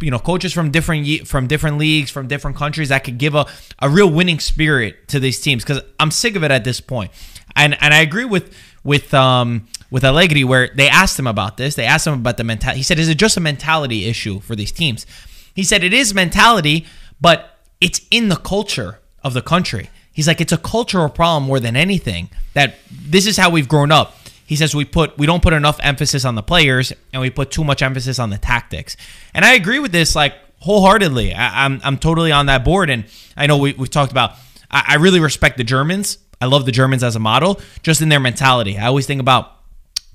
you 0.00 0.10
know 0.10 0.18
coaches 0.18 0.52
from 0.52 0.70
different 0.70 1.26
from 1.26 1.46
different 1.46 1.78
leagues 1.78 2.10
from 2.10 2.28
different 2.28 2.56
countries 2.56 2.88
that 2.88 3.04
could 3.04 3.18
give 3.18 3.34
a, 3.34 3.46
a 3.80 3.88
real 3.88 4.10
winning 4.10 4.40
spirit 4.40 5.08
to 5.08 5.20
these 5.20 5.40
teams. 5.40 5.64
Because 5.64 5.82
I'm 5.98 6.10
sick 6.10 6.36
of 6.36 6.44
it 6.44 6.50
at 6.50 6.64
this 6.64 6.80
point. 6.80 7.10
And 7.56 7.76
and 7.80 7.92
I 7.94 8.00
agree 8.00 8.24
with 8.24 8.54
with 8.84 9.12
um 9.14 9.66
with 9.90 10.04
Allegri 10.04 10.44
where 10.44 10.70
they 10.74 10.88
asked 10.88 11.18
him 11.18 11.26
about 11.26 11.56
this. 11.56 11.74
They 11.74 11.84
asked 11.84 12.06
him 12.06 12.14
about 12.14 12.36
the 12.36 12.44
mentality 12.44 12.78
he 12.78 12.82
said 12.82 12.98
is 12.98 13.08
it 13.08 13.18
just 13.18 13.36
a 13.36 13.40
mentality 13.40 14.06
issue 14.06 14.40
for 14.40 14.56
these 14.56 14.72
teams? 14.72 15.06
He 15.54 15.62
said 15.62 15.84
it 15.84 15.92
is 15.92 16.14
mentality 16.14 16.86
but 17.20 17.58
it's 17.80 18.00
in 18.10 18.28
the 18.28 18.36
culture 18.36 19.00
of 19.22 19.34
the 19.34 19.42
country. 19.42 19.90
He's 20.12 20.26
like 20.26 20.40
it's 20.40 20.52
a 20.52 20.58
cultural 20.58 21.08
problem 21.08 21.44
more 21.44 21.60
than 21.60 21.76
anything 21.76 22.30
that 22.54 22.76
this 22.90 23.26
is 23.26 23.36
how 23.36 23.50
we've 23.50 23.68
grown 23.68 23.92
up 23.92 24.14
he 24.50 24.56
says 24.56 24.74
we 24.74 24.84
put 24.84 25.16
we 25.16 25.26
don't 25.26 25.44
put 25.44 25.52
enough 25.52 25.78
emphasis 25.80 26.24
on 26.24 26.34
the 26.34 26.42
players 26.42 26.92
and 27.12 27.22
we 27.22 27.30
put 27.30 27.52
too 27.52 27.62
much 27.62 27.82
emphasis 27.82 28.18
on 28.18 28.30
the 28.30 28.36
tactics. 28.36 28.96
And 29.32 29.44
I 29.44 29.54
agree 29.54 29.78
with 29.78 29.92
this 29.92 30.16
like 30.16 30.34
wholeheartedly. 30.58 31.32
I, 31.32 31.64
I'm 31.64 31.80
I'm 31.84 31.96
totally 31.96 32.32
on 32.32 32.46
that 32.46 32.64
board. 32.64 32.90
And 32.90 33.04
I 33.36 33.46
know 33.46 33.58
we 33.58 33.74
we've 33.74 33.88
talked 33.88 34.10
about. 34.10 34.32
I, 34.68 34.82
I 34.88 34.94
really 34.96 35.20
respect 35.20 35.56
the 35.56 35.62
Germans. 35.62 36.18
I 36.40 36.46
love 36.46 36.66
the 36.66 36.72
Germans 36.72 37.04
as 37.04 37.14
a 37.14 37.20
model, 37.20 37.60
just 37.84 38.02
in 38.02 38.08
their 38.08 38.18
mentality. 38.18 38.76
I 38.76 38.86
always 38.86 39.06
think 39.06 39.20
about 39.20 39.52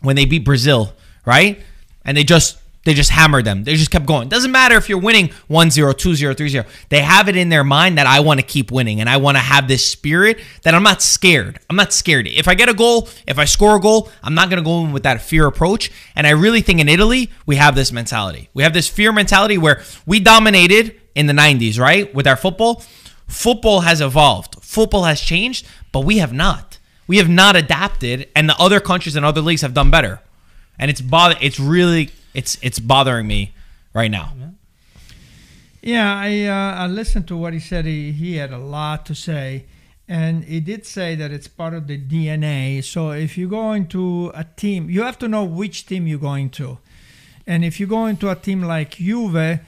when 0.01 0.17
they 0.17 0.25
beat 0.25 0.43
Brazil, 0.43 0.93
right? 1.25 1.63
And 2.03 2.17
they 2.17 2.25
just 2.25 2.57
they 2.85 2.93
just 2.93 3.09
hammered 3.09 3.45
them. 3.45 3.63
They 3.63 3.75
just 3.75 3.91
kept 3.91 4.05
going. 4.05 4.29
Doesn't 4.29 4.51
matter 4.51 4.77
if 4.77 4.87
you're 4.87 4.99
winning 4.99 5.29
1-0, 5.49 5.49
2-0, 5.49 6.35
3-0. 6.35 6.65
They 6.89 7.01
have 7.01 7.27
it 7.27 7.35
in 7.35 7.49
their 7.49 7.63
mind 7.63 7.97
that 7.97 8.07
I 8.07 8.19
want 8.21 8.39
to 8.39 8.45
keep 8.45 8.71
winning 8.71 9.01
and 9.01 9.09
I 9.09 9.17
want 9.17 9.37
to 9.37 9.41
have 9.41 9.67
this 9.67 9.85
spirit 9.85 10.39
that 10.61 10.73
I'm 10.73 10.83
not 10.83 11.01
scared. 11.01 11.59
I'm 11.69 11.75
not 11.75 11.91
scared. 11.91 12.27
If 12.27 12.47
I 12.47 12.53
get 12.53 12.69
a 12.69 12.73
goal, 12.73 13.09
if 13.27 13.37
I 13.39 13.45
score 13.45 13.75
a 13.75 13.79
goal, 13.79 14.09
I'm 14.23 14.35
not 14.35 14.49
going 14.49 14.63
to 14.63 14.65
go 14.65 14.85
in 14.85 14.93
with 14.93 15.03
that 15.03 15.21
fear 15.21 15.47
approach. 15.47 15.91
And 16.15 16.25
I 16.27 16.29
really 16.29 16.61
think 16.61 16.79
in 16.79 16.87
Italy, 16.87 17.31
we 17.45 17.55
have 17.57 17.75
this 17.75 17.91
mentality. 17.91 18.49
We 18.53 18.63
have 18.63 18.73
this 18.73 18.87
fear 18.87 19.11
mentality 19.11 19.57
where 19.57 19.81
we 20.05 20.19
dominated 20.19 20.99
in 21.15 21.25
the 21.25 21.33
90s, 21.33 21.79
right? 21.79 22.13
With 22.13 22.27
our 22.27 22.37
football. 22.37 22.83
Football 23.27 23.81
has 23.81 23.99
evolved. 23.99 24.63
Football 24.63 25.03
has 25.03 25.19
changed, 25.19 25.67
but 25.91 26.01
we 26.01 26.19
have 26.19 26.31
not. 26.31 26.77
We 27.07 27.17
have 27.17 27.29
not 27.29 27.55
adapted 27.55 28.29
and 28.35 28.47
the 28.47 28.55
other 28.57 28.79
countries 28.79 29.15
and 29.15 29.25
other 29.25 29.41
leagues 29.41 29.61
have 29.61 29.73
done 29.73 29.89
better 29.89 30.21
and 30.79 30.91
it's 30.91 31.01
bother 31.01 31.35
it's 31.41 31.59
really 31.59 32.11
it's 32.35 32.57
it's 32.61 32.79
bothering 32.79 33.27
me 33.27 33.53
right 33.93 34.11
now 34.11 34.33
Yeah, 35.81 36.17
I 36.17 36.45
uh, 36.45 36.83
I 36.83 36.87
listened 36.87 37.27
to 37.27 37.37
what 37.37 37.53
he 37.53 37.59
said. 37.59 37.85
He 37.85 38.11
he 38.11 38.37
had 38.37 38.51
a 38.51 38.57
lot 38.57 39.05
to 39.05 39.13
say, 39.13 39.65
and 40.07 40.43
he 40.43 40.59
did 40.59 40.83
say 40.83 41.13
that 41.15 41.29
it's 41.31 41.47
part 41.47 41.75
of 41.75 41.85
the 41.85 41.97
DNA. 42.11 42.83
So 42.83 43.11
if 43.11 43.37
you 43.37 43.47
go 43.47 43.73
into 43.73 44.31
a 44.33 44.45
team, 44.61 44.89
you 44.89 45.03
have 45.03 45.19
to 45.19 45.27
know 45.27 45.43
which 45.43 45.85
team 45.85 46.07
you're 46.07 46.27
going 46.31 46.49
to, 46.57 46.79
and 47.45 47.63
if 47.63 47.79
you 47.79 47.85
go 47.85 48.07
into 48.07 48.29
a 48.29 48.35
team 48.35 48.63
like 48.63 48.97
Juve. 48.97 49.59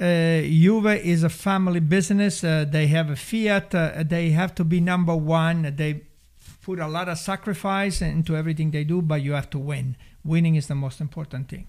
Uh, 0.00 0.42
Juve 0.62 0.94
is 1.14 1.22
a 1.22 1.28
family 1.28 1.80
business. 1.80 2.42
Uh, 2.42 2.64
they 2.68 2.86
have 2.88 3.10
a 3.10 3.16
fiat. 3.16 3.72
Uh, 3.74 4.02
they 4.02 4.30
have 4.30 4.52
to 4.54 4.64
be 4.64 4.80
number 4.80 5.14
one. 5.14 5.72
They 5.76 6.02
put 6.62 6.80
a 6.80 6.88
lot 6.88 7.08
of 7.08 7.16
sacrifice 7.18 8.02
into 8.02 8.34
everything 8.36 8.72
they 8.72 8.84
do, 8.84 9.02
but 9.02 9.22
you 9.22 9.32
have 9.34 9.50
to 9.50 9.58
win. 9.58 9.96
Winning 10.24 10.56
is 10.56 10.66
the 10.66 10.74
most 10.74 11.00
important 11.00 11.48
thing. 11.48 11.66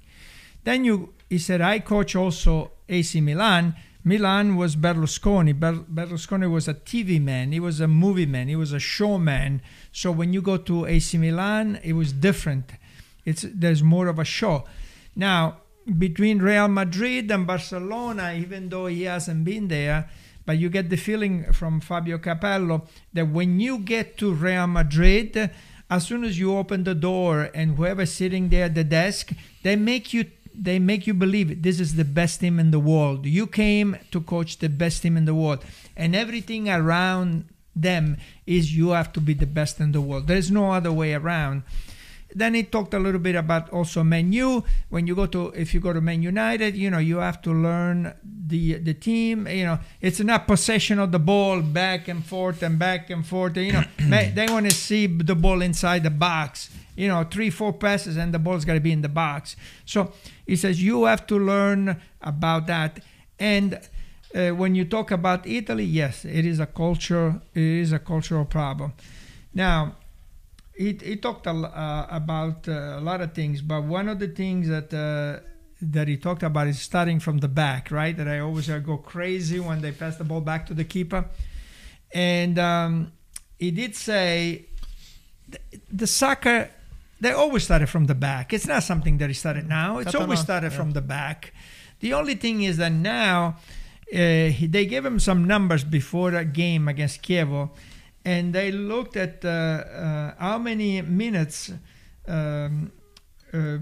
Then 0.66 0.84
you, 0.84 1.14
he 1.30 1.38
said, 1.38 1.62
I 1.62 1.80
coach 1.80 2.16
also 2.16 2.72
AC 2.90 3.22
Milan. 3.22 3.76
Milan 4.04 4.56
was 4.56 4.76
Berlusconi. 4.76 5.58
Ber- 5.58 5.86
Berlusconi 5.92 6.52
was 6.52 6.68
a 6.68 6.74
TV 6.74 7.22
man. 7.22 7.52
He 7.52 7.60
was 7.60 7.80
a 7.80 7.88
movie 7.88 8.26
man. 8.26 8.50
He 8.50 8.56
was 8.56 8.74
a 8.74 8.80
showman. 8.80 9.62
So 9.92 10.12
when 10.12 10.34
you 10.34 10.42
go 10.42 10.58
to 10.58 10.86
AC 10.86 11.18
Milan, 11.18 11.80
it 11.84 11.94
was 11.94 12.12
different. 12.12 12.74
It's 13.24 13.46
there's 13.52 13.82
more 13.82 14.08
of 14.08 14.20
a 14.20 14.26
show. 14.26 14.66
Now 15.16 15.62
between 15.98 16.40
Real 16.40 16.68
Madrid 16.68 17.30
and 17.30 17.46
Barcelona, 17.46 18.34
even 18.36 18.70
though 18.70 18.88
he 18.88 19.04
hasn't 19.04 19.46
been 19.46 19.68
there, 19.68 20.10
but 20.46 20.58
you 20.58 20.70
get 20.70 20.90
the 20.90 20.98
feeling 20.98 21.52
from 21.54 21.80
Fabio 21.80 22.18
Capello 22.18 22.88
that 23.14 23.30
when 23.30 23.60
you 23.60 23.80
get 23.80 24.18
to 24.18 24.34
Real 24.34 24.68
Madrid, 24.68 25.52
as 25.90 26.08
soon 26.08 26.24
as 26.24 26.40
you 26.40 26.56
open 26.58 26.84
the 26.84 26.96
door 26.96 27.50
and 27.54 27.78
whoever's 27.78 28.12
sitting 28.12 28.50
there 28.50 28.66
at 28.66 28.76
the 28.76 28.84
desk, 28.84 29.32
they 29.64 29.76
make 29.76 30.14
you 30.14 30.26
they 30.62 30.80
make 30.80 31.08
you 31.08 31.14
believe 31.14 31.62
this 31.62 31.80
is 31.80 31.96
the 31.96 32.06
best 32.06 32.40
team 32.40 32.60
in 32.60 32.72
the 32.72 32.80
world. 32.80 33.26
You 33.26 33.48
came 33.48 33.98
to 34.12 34.22
coach 34.22 34.60
the 34.60 34.70
best 34.70 35.02
team 35.02 35.18
in 35.18 35.26
the 35.26 35.36
world, 35.36 35.64
and 35.96 36.16
everything 36.16 36.70
around 36.70 37.46
them 37.76 38.18
is 38.48 38.76
you 38.76 38.90
have 38.90 39.12
to 39.14 39.22
be 39.22 39.34
the 39.34 39.46
best 39.46 39.80
in 39.80 39.92
the 39.92 40.02
world. 40.02 40.28
There's 40.28 40.50
no 40.50 40.72
other 40.72 40.92
way 40.92 41.14
around. 41.14 41.64
Then 42.34 42.54
he 42.54 42.64
talked 42.64 42.94
a 42.94 43.00
little 43.00 43.20
bit 43.20 43.36
about 43.36 43.70
also 43.70 44.04
Man 44.04 44.34
U. 44.34 44.64
When 44.90 45.08
you 45.08 45.16
go 45.16 45.26
to, 45.28 45.54
if 45.56 45.74
you 45.74 45.80
go 45.80 45.94
to 45.94 46.02
Man 46.02 46.22
United, 46.22 46.76
you 46.76 46.92
know 46.92 46.98
you 46.98 47.18
have 47.18 47.42
to 47.44 47.52
learn 47.52 48.14
the 48.24 48.74
the 48.74 48.94
team. 48.94 49.48
You 49.48 49.66
know 49.66 49.80
it's 50.02 50.20
not 50.20 50.46
possession 50.46 51.00
of 51.00 51.14
the 51.14 51.20
ball 51.20 51.62
back 51.62 52.10
and 52.10 52.26
forth 52.26 52.62
and 52.62 52.78
back 52.78 53.10
and 53.10 53.26
forth. 53.26 53.56
You 53.56 53.72
know 53.72 53.84
they 53.98 54.48
want 54.50 54.70
to 54.70 54.76
see 54.76 55.08
the 55.08 55.36
ball 55.36 55.62
inside 55.62 56.04
the 56.04 56.10
box, 56.10 56.70
you 56.96 57.08
know, 57.08 57.24
three, 57.24 57.50
four 57.50 57.74
passes, 57.74 58.18
and 58.18 58.34
the 58.34 58.40
ball's 58.40 58.66
got 58.66 58.74
to 58.74 58.80
be 58.80 58.92
in 58.92 59.02
the 59.02 59.10
box. 59.10 59.56
So 59.86 60.12
he 60.46 60.56
says 60.56 60.82
you 60.82 61.06
have 61.06 61.28
to 61.28 61.38
learn 61.38 62.02
about 62.22 62.68
that. 62.68 63.00
And 63.40 63.80
uh, 64.34 64.50
when 64.50 64.76
you 64.76 64.86
talk 64.86 65.12
about 65.12 65.46
Italy, 65.48 65.86
yes, 65.86 66.26
it 66.26 66.46
is 66.46 66.60
a 66.60 66.66
culture. 66.66 67.42
It 67.54 67.62
is 67.62 67.92
a 67.92 68.00
cultural 68.00 68.46
problem. 68.46 68.94
Now, 69.54 69.96
he, 70.76 70.98
he 71.02 71.16
talked 71.16 71.48
a, 71.48 71.52
uh, 71.52 72.08
about 72.10 72.68
uh, 72.68 72.98
a 72.98 73.02
lot 73.02 73.22
of 73.22 73.34
things, 73.34 73.62
but 73.62 73.84
one 73.84 74.10
of 74.10 74.20
the 74.20 74.28
things 74.28 74.68
that 74.68 74.94
uh, 74.94 75.46
that 75.82 76.08
he 76.08 76.18
talked 76.18 76.44
about 76.44 76.68
is 76.68 76.82
starting 76.82 77.20
from 77.20 77.40
the 77.40 77.48
back, 77.48 77.92
right? 77.92 78.16
That 78.16 78.28
I 78.28 78.40
always 78.40 78.68
go 78.68 78.98
crazy 78.98 79.60
when 79.60 79.82
they 79.82 79.92
pass 79.92 80.18
the 80.18 80.24
ball 80.24 80.42
back 80.42 80.66
to 80.68 80.74
the 80.74 80.84
keeper. 80.84 81.26
And 82.14 82.58
um, 82.58 83.12
he 83.60 83.72
did 83.72 83.96
say 83.96 84.66
th- 85.50 85.82
the 85.92 86.08
soccer 86.08 86.70
they 87.20 87.32
always 87.32 87.64
started 87.64 87.88
from 87.88 88.06
the 88.06 88.16
back. 88.16 88.54
It's 88.54 88.68
not 88.68 88.84
something 88.84 89.18
that 89.20 89.30
he 89.30 89.34
started 89.34 89.68
now. 89.68 90.00
It's 90.00 90.16
always 90.16 90.40
started 90.40 90.72
yeah. 90.72 90.78
from 90.78 90.92
the 90.92 91.02
back. 91.02 91.54
The 92.00 92.14
only 92.14 92.36
thing 92.36 92.64
is 92.64 92.78
that 92.78 92.92
now 92.92 93.58
uh, 94.14 94.18
they 94.18 94.86
gave 94.88 95.06
him 95.06 95.20
some 95.20 95.46
numbers 95.46 95.84
before 95.84 96.32
that 96.32 96.54
game 96.54 96.88
against 96.88 97.22
Kiev, 97.22 97.70
and 98.24 98.54
they 98.54 98.72
looked 98.72 99.16
at 99.16 99.44
uh, 99.46 99.48
uh, 99.48 100.34
how 100.38 100.58
many 100.58 101.02
minutes 101.02 101.72
um, 102.28 102.92
uh, 103.54 103.78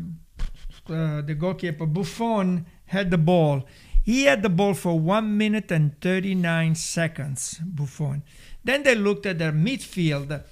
uh, 0.89 1.21
the 1.21 1.35
goalkeeper 1.37 1.85
Buffon 1.85 2.65
had 2.85 3.09
the 3.09 3.17
ball. 3.17 3.63
He 4.03 4.25
had 4.25 4.43
the 4.43 4.49
ball 4.49 4.73
for 4.73 4.99
one 4.99 5.37
minute 5.37 5.71
and 5.71 5.99
39 6.01 6.75
seconds, 6.75 7.59
Buffon. 7.63 8.23
Then 8.63 8.83
they 8.83 8.95
looked 8.95 9.25
at 9.25 9.39
their 9.39 9.53
midfield, 9.53 10.43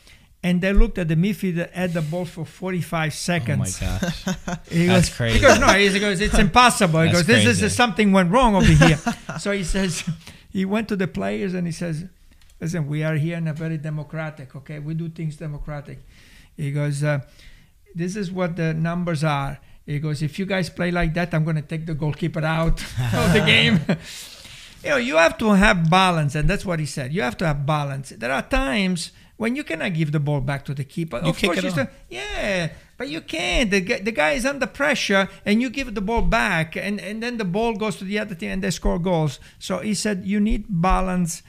and 0.43 0.61
they 0.61 0.73
looked 0.73 0.97
at 0.97 1.07
the 1.07 1.15
midfield 1.15 1.55
that 1.57 1.71
had 1.71 1.93
the 1.93 2.01
ball 2.01 2.25
for 2.25 2.45
45 2.45 3.13
seconds. 3.13 3.79
Oh 3.81 3.85
my 3.85 3.99
gosh. 3.99 4.59
He 4.69 4.85
That's 4.87 5.09
goes, 5.09 5.17
crazy. 5.17 5.35
He 5.35 5.41
goes, 5.41 5.59
no, 5.59 5.67
he 5.67 5.99
goes, 5.99 6.21
it's 6.21 6.39
impossible. 6.47 7.01
He 7.01 7.07
That's 7.07 7.19
goes, 7.19 7.27
this 7.27 7.43
crazy. 7.43 7.65
is 7.65 7.75
something 7.75 8.11
went 8.11 8.31
wrong 8.31 8.55
over 8.55 8.65
here. 8.65 8.97
so 9.39 9.51
he 9.51 9.63
says, 9.63 10.03
he 10.49 10.65
went 10.65 10.87
to 10.89 10.95
the 10.95 11.07
players 11.07 11.53
and 11.53 11.67
he 11.67 11.73
says, 11.73 12.05
listen, 12.59 12.87
we 12.87 13.03
are 13.03 13.15
here 13.15 13.37
in 13.37 13.47
a 13.47 13.53
very 13.53 13.77
democratic, 13.77 14.55
okay? 14.55 14.79
We 14.79 14.95
do 14.95 15.09
things 15.09 15.35
democratic. 15.35 15.99
He 16.57 16.71
goes, 16.71 17.03
uh, 17.03 17.19
this 17.93 18.15
is 18.15 18.31
what 18.31 18.55
the 18.55 18.73
numbers 18.73 19.23
are. 19.23 19.59
He 19.85 19.99
goes, 19.99 20.21
if 20.23 20.39
you 20.39 20.45
guys 20.45 20.69
play 20.69 20.89
like 20.91 21.13
that, 21.15 21.33
I'm 21.33 21.43
going 21.43 21.55
to 21.55 21.61
take 21.61 21.85
the 21.85 21.93
goalkeeper 21.93 22.43
out 22.43 22.81
of 23.13 23.33
the 23.33 23.43
game. 23.45 23.79
you 24.83 24.89
know, 24.89 24.97
you 24.97 25.17
have 25.17 25.37
to 25.39 25.51
have 25.51 25.89
balance, 25.89 26.35
and 26.35 26.49
that's 26.49 26.65
what 26.65 26.79
he 26.79 26.85
said. 26.85 27.13
You 27.13 27.21
have 27.23 27.35
to 27.37 27.47
have 27.47 27.65
balance. 27.65 28.09
There 28.09 28.31
are 28.31 28.43
times 28.43 29.11
when 29.41 29.55
you 29.55 29.63
cannot 29.63 29.91
give 29.95 30.11
the 30.11 30.19
ball 30.19 30.39
back 30.39 30.63
to 30.65 30.73
the 30.75 30.83
keeper. 30.83 31.19
You 31.23 31.31
of 31.31 31.41
course, 31.41 31.63
you 31.63 31.71
still, 31.71 31.87
yeah, 32.09 32.69
but 32.95 33.09
you 33.09 33.21
can't. 33.21 33.71
The, 33.71 33.81
guy- 33.81 34.03
the 34.07 34.11
guy 34.11 34.31
is 34.33 34.45
under 34.45 34.67
pressure, 34.67 35.27
and 35.47 35.59
you 35.63 35.71
give 35.71 35.95
the 35.95 36.05
ball 36.09 36.21
back, 36.21 36.75
and, 36.75 37.01
and 37.01 37.23
then 37.23 37.37
the 37.37 37.49
ball 37.57 37.73
goes 37.73 37.95
to 37.97 38.03
the 38.03 38.19
other 38.19 38.35
team, 38.35 38.51
and 38.51 38.63
they 38.63 38.69
score 38.69 38.99
goals. 38.99 39.39
So 39.57 39.79
he 39.79 39.95
said 39.95 40.25
you 40.25 40.39
need 40.39 40.65
balance 40.69 41.41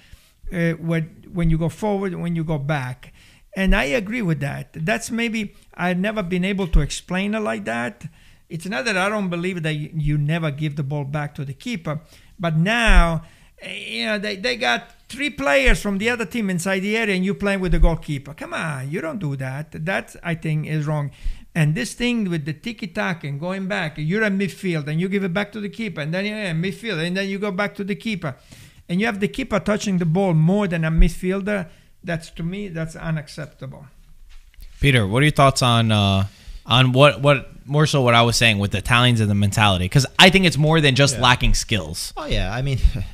uh, 0.51 0.73
when 0.89 1.03
when 1.37 1.51
you 1.51 1.59
go 1.59 1.69
forward 1.69 2.13
and 2.15 2.23
when 2.23 2.35
you 2.35 2.45
go 2.45 2.57
back. 2.57 3.13
And 3.55 3.77
I 3.77 3.85
agree 3.85 4.23
with 4.23 4.41
that. 4.41 4.69
That's 4.73 5.11
maybe 5.11 5.55
I've 5.75 5.99
never 5.99 6.23
been 6.23 6.47
able 6.47 6.69
to 6.69 6.81
explain 6.81 7.35
it 7.35 7.41
like 7.41 7.67
that. 7.67 8.07
It's 8.49 8.65
not 8.65 8.87
that 8.87 8.97
I 8.97 9.11
don't 9.11 9.29
believe 9.29 9.63
that 9.65 9.75
you, 9.75 9.91
you 10.09 10.17
never 10.17 10.51
give 10.51 10.77
the 10.77 10.83
ball 10.83 11.05
back 11.05 11.35
to 11.35 11.45
the 11.45 11.53
keeper, 11.53 12.01
but 12.41 12.57
now, 12.57 13.25
you 13.67 14.07
know, 14.07 14.19
they, 14.19 14.37
they 14.37 14.57
got 14.57 14.91
three 15.09 15.31
players 15.31 15.81
from 15.81 15.99
the 15.99 16.09
other 16.11 16.25
team 16.25 16.49
inside 16.51 16.81
the 16.81 16.97
area 16.97 17.15
and 17.15 17.25
you 17.25 17.35
playing 17.35 17.61
with 17.61 17.73
the 17.73 17.79
goalkeeper. 17.79 18.35
Come 18.35 18.55
on, 18.55 18.91
you 18.91 19.01
don't 19.01 19.19
do 19.19 19.37
that. 19.37 19.73
That 19.85 20.17
I 20.23 20.35
think 20.35 20.67
is 20.67 20.87
wrong. 20.87 21.11
And 21.55 21.75
this 21.75 21.93
thing 21.93 22.31
with 22.31 22.47
the 22.47 22.55
tiki 22.55 22.87
taka 22.87 23.27
and 23.27 23.39
going 23.39 23.67
back, 23.69 23.95
you're 23.99 24.23
in 24.25 24.39
midfield 24.39 24.87
and 24.89 24.99
you 25.01 25.09
give 25.09 25.23
it 25.23 25.35
back 25.35 25.53
to 25.53 25.61
the 25.61 25.69
keeper, 25.69 26.01
and 26.01 26.13
then 26.15 26.25
you're 26.25 26.39
in 26.39 26.63
midfield, 26.63 27.05
and 27.07 27.15
then 27.15 27.29
you 27.29 27.39
go 27.39 27.51
back 27.51 27.75
to 27.75 27.85
the 27.85 27.95
keeper, 27.95 28.37
and 28.89 29.01
you 29.01 29.07
have 29.07 29.21
the 29.21 29.29
keeper 29.29 29.61
touching 29.61 29.99
the 29.99 30.07
ball 30.07 30.33
more 30.33 30.67
than 30.67 30.83
a 30.83 30.91
midfielder. 30.91 31.69
That's 32.03 32.31
to 32.31 32.43
me, 32.43 32.69
that's 32.69 32.97
unacceptable. 32.97 33.85
Peter, 34.81 35.07
what 35.07 35.21
are 35.21 35.27
your 35.27 35.33
thoughts 35.33 35.61
on 35.63 35.93
uh, 35.93 36.25
on 36.65 36.93
what 36.93 37.21
what 37.21 37.51
more 37.67 37.87
so 37.87 38.01
what 38.01 38.15
I 38.15 38.23
was 38.23 38.37
saying 38.37 38.59
with 38.59 38.71
the 38.73 38.79
Italians 38.79 39.21
and 39.21 39.31
the 39.31 39.35
mentality? 39.35 39.85
Because 39.85 40.07
I 40.19 40.31
think 40.31 40.47
it's 40.47 40.57
more 40.57 40.81
than 40.81 40.95
just 40.95 41.17
Yeah. 41.17 41.23
lacking 41.23 41.53
skills. 41.55 42.15
Oh 42.17 42.25
yeah, 42.25 42.51
I 42.53 42.63
mean, 42.63 42.79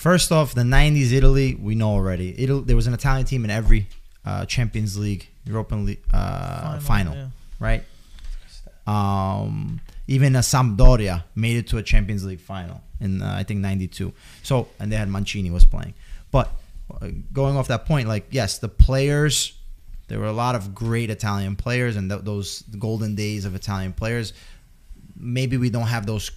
first 0.00 0.32
off, 0.32 0.54
the 0.54 0.62
'90s 0.62 1.12
Italy 1.12 1.54
we 1.54 1.74
know 1.74 1.90
already. 1.90 2.34
Italy, 2.42 2.64
there 2.64 2.76
was 2.76 2.86
an 2.86 2.94
Italian 2.94 3.26
team 3.26 3.44
in 3.44 3.50
every 3.50 3.86
uh, 4.24 4.46
Champions 4.46 4.96
League, 4.96 5.28
European 5.44 5.84
League 5.84 6.02
uh, 6.12 6.80
final, 6.80 7.14
yeah. 7.14 7.26
right? 7.60 7.84
Um, 8.86 9.80
even 10.08 10.34
a 10.34 10.40
Sampdoria 10.40 11.24
made 11.34 11.56
it 11.58 11.68
to 11.68 11.76
a 11.76 11.82
Champions 11.82 12.24
League 12.24 12.40
final 12.40 12.80
in 12.98 13.22
uh, 13.22 13.34
I 13.36 13.44
think 13.44 13.60
'92. 13.60 14.12
So 14.42 14.68
and 14.80 14.90
they 14.90 14.96
had 14.96 15.08
Mancini 15.08 15.50
was 15.50 15.66
playing, 15.66 15.94
but 16.32 16.50
uh, 16.90 17.08
going 17.32 17.56
off 17.56 17.68
that 17.68 17.84
point, 17.84 18.08
like 18.08 18.26
yes, 18.30 18.58
the 18.58 18.68
players. 18.68 19.56
There 20.08 20.18
were 20.18 20.26
a 20.26 20.32
lot 20.32 20.56
of 20.56 20.74
great 20.74 21.08
Italian 21.08 21.54
players, 21.54 21.94
and 21.94 22.10
th- 22.10 22.22
those 22.22 22.62
golden 22.62 23.14
days 23.14 23.44
of 23.44 23.54
Italian 23.54 23.92
players. 23.92 24.32
Maybe 25.16 25.56
we 25.56 25.70
don't 25.70 25.86
have 25.86 26.04
those 26.04 26.32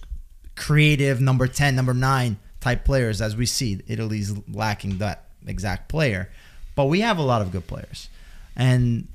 creative 0.54 1.20
number 1.20 1.48
10 1.48 1.74
number 1.74 1.92
9 1.92 2.36
type 2.64 2.84
players 2.84 3.20
as 3.20 3.36
we 3.36 3.46
see 3.46 3.70
italy's 3.86 4.30
lacking 4.48 4.98
that 4.98 5.18
exact 5.46 5.88
player. 5.88 6.30
But 6.74 6.86
we 6.86 7.00
have 7.00 7.18
a 7.18 7.22
lot 7.22 7.40
of 7.42 7.52
good 7.52 7.66
players. 7.66 8.08
And 8.56 9.08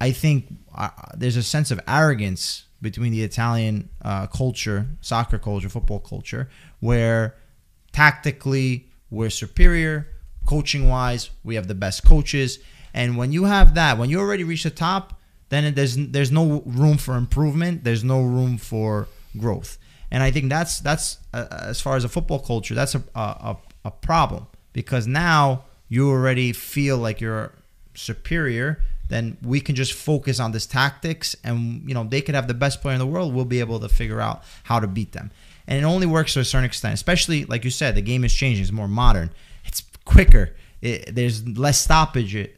i 0.00 0.10
think 0.22 0.38
uh, 0.74 0.90
there's 1.20 1.36
a 1.36 1.42
sense 1.54 1.70
of 1.70 1.78
arrogance 1.86 2.64
between 2.88 3.12
the 3.16 3.22
italian 3.30 3.88
uh, 4.10 4.26
culture 4.26 4.80
soccer 5.00 5.38
culture 5.38 5.68
football 5.68 6.00
culture 6.00 6.44
where 6.80 7.36
tactically 7.92 8.70
we're 9.16 9.30
superior 9.44 9.96
coaching 10.44 10.88
wise 10.88 11.30
we 11.44 11.54
have 11.58 11.68
the 11.68 11.80
best 11.86 11.98
coaches. 12.04 12.58
And 12.94 13.16
when 13.16 13.30
you 13.36 13.44
have 13.44 13.68
that 13.80 13.92
when 13.98 14.08
you 14.10 14.18
already 14.24 14.44
reach 14.44 14.64
the 14.64 14.76
top 14.88 15.04
then 15.52 15.74
there's 15.74 15.94
there's 16.14 16.32
no 16.40 16.62
room 16.80 16.96
for 17.04 17.14
improvement. 17.24 17.84
There's 17.84 18.04
no 18.14 18.20
room 18.36 18.56
for 18.56 19.08
growth 19.44 19.78
and 20.12 20.22
i 20.22 20.30
think 20.30 20.48
that's 20.48 20.78
that's 20.78 21.18
uh, 21.34 21.46
as 21.62 21.80
far 21.80 21.96
as 21.96 22.04
a 22.04 22.08
football 22.08 22.38
culture 22.38 22.74
that's 22.74 22.94
a, 22.94 23.02
a, 23.16 23.56
a 23.84 23.90
problem. 23.90 24.46
Because 24.72 25.06
now 25.06 25.64
you 25.88 26.10
already 26.10 26.52
feel 26.52 26.96
like 26.96 27.20
you're 27.20 27.52
superior 27.94 28.82
then 29.08 29.36
we 29.42 29.60
can 29.60 29.74
just 29.74 29.92
focus 29.92 30.40
on 30.40 30.52
this 30.52 30.64
tactics 30.64 31.36
and 31.44 31.86
you 31.86 31.94
know 31.94 32.04
they 32.04 32.22
could 32.22 32.34
have 32.34 32.48
the 32.48 32.54
best 32.54 32.80
player 32.80 32.94
in 32.94 32.98
the 32.98 33.06
world. 33.06 33.34
We'll 33.34 33.44
be 33.44 33.60
able 33.60 33.80
to 33.80 33.88
figure 33.88 34.20
out 34.20 34.42
how 34.64 34.80
to 34.80 34.86
beat 34.86 35.12
them. 35.12 35.30
And 35.66 35.78
it 35.78 35.84
only 35.84 36.06
works 36.06 36.32
to 36.34 36.40
a 36.40 36.44
certain 36.44 36.64
extent 36.64 36.94
especially 36.94 37.44
like 37.44 37.64
you 37.64 37.70
said 37.70 37.94
the 37.94 38.02
game 38.02 38.24
is 38.24 38.32
changing. 38.32 38.62
It's 38.62 38.72
more 38.72 38.88
modern. 38.88 39.30
It's 39.64 39.82
quicker. 40.04 40.54
It, 40.80 41.14
there's 41.14 41.46
less 41.46 41.78
stoppage. 41.78 42.50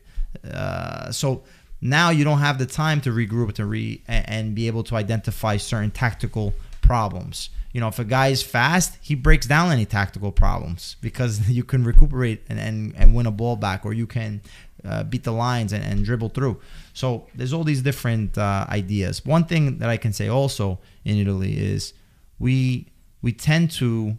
Uh, 0.48 1.10
so 1.10 1.42
now 1.80 2.10
you 2.10 2.24
don't 2.24 2.38
have 2.38 2.58
the 2.58 2.66
time 2.66 3.00
to 3.00 3.10
regroup 3.10 3.52
to 3.54 3.66
re 3.66 4.02
and, 4.06 4.28
and 4.28 4.54
be 4.54 4.68
able 4.68 4.84
to 4.84 4.96
identify 4.96 5.56
certain 5.56 5.90
tactical 5.90 6.54
problems. 6.84 7.50
You 7.72 7.80
know 7.80 7.88
if 7.88 7.98
a 7.98 8.04
guy 8.04 8.28
is 8.28 8.42
fast 8.42 8.98
he 9.00 9.16
breaks 9.16 9.46
down 9.46 9.72
any 9.72 9.84
tactical 9.84 10.30
problems 10.30 10.96
because 11.00 11.50
you 11.58 11.64
can 11.64 11.82
recuperate 11.82 12.42
and, 12.48 12.58
and, 12.60 12.94
and 12.96 13.14
win 13.14 13.26
a 13.26 13.32
ball 13.32 13.56
back 13.56 13.84
or 13.84 13.92
you 13.92 14.06
can 14.06 14.42
uh, 14.84 15.02
beat 15.02 15.24
the 15.24 15.32
lines 15.32 15.72
and, 15.72 15.82
and 15.82 16.04
dribble 16.04 16.28
through. 16.28 16.60
So 16.92 17.26
there's 17.34 17.52
all 17.52 17.64
these 17.64 17.82
different 17.82 18.38
uh, 18.38 18.66
ideas. 18.68 19.24
One 19.24 19.44
thing 19.44 19.78
that 19.78 19.88
i 19.88 19.96
can 19.96 20.12
say 20.12 20.28
also 20.28 20.78
in 21.04 21.16
italy 21.16 21.56
is 21.56 21.94
we 22.38 22.92
we 23.22 23.32
tend 23.32 23.70
to 23.72 24.18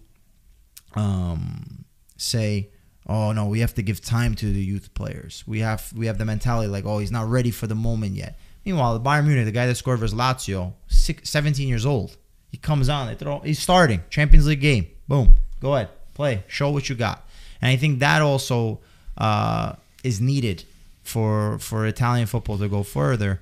um, 0.95 1.86
say 2.18 2.70
oh 3.07 3.32
no 3.32 3.45
we 3.45 3.59
have 3.59 3.76
to 3.76 3.84
give 3.84 4.01
time 4.01 4.34
to 4.36 4.47
the 4.51 4.63
youth 4.72 4.93
players. 4.95 5.43
We 5.47 5.59
have 5.59 5.93
we 5.95 6.07
have 6.07 6.18
the 6.18 6.26
mentality 6.26 6.68
like 6.68 6.86
oh 6.86 6.97
he's 6.99 7.11
not 7.20 7.30
ready 7.30 7.51
for 7.51 7.68
the 7.68 7.76
moment 7.76 8.16
yet. 8.16 8.38
Meanwhile 8.66 8.99
the 8.99 9.05
bayern 9.07 9.28
munich 9.28 9.45
the 9.45 9.51
guy 9.59 9.68
that 9.68 9.76
scored 9.76 9.99
versus 9.99 10.18
lazio 10.18 10.74
six, 10.88 11.30
17 11.30 11.70
years 11.70 11.86
old 11.86 12.18
he 12.56 12.60
comes 12.62 12.88
on 12.89 13.08
they 13.08 13.16
throw 13.16 13.39
he's 13.39 13.60
starting 13.60 14.01
champions 14.10 14.47
league 14.47 14.62
game 14.62 14.88
boom 15.08 15.36
go 15.60 15.76
ahead 15.76 15.89
play 16.14 16.43
show 16.47 16.70
what 16.70 16.88
you 16.88 16.95
got 16.95 17.28
and 17.62 17.70
i 17.70 17.76
think 17.76 17.99
that 17.99 18.22
also 18.22 18.80
uh, 19.18 19.74
is 20.03 20.22
needed 20.22 20.64
for 21.03 21.60
for 21.60 21.86
italian 21.86 22.28
football 22.28 22.58
to 22.58 22.68
go 22.68 22.82
further 22.84 23.41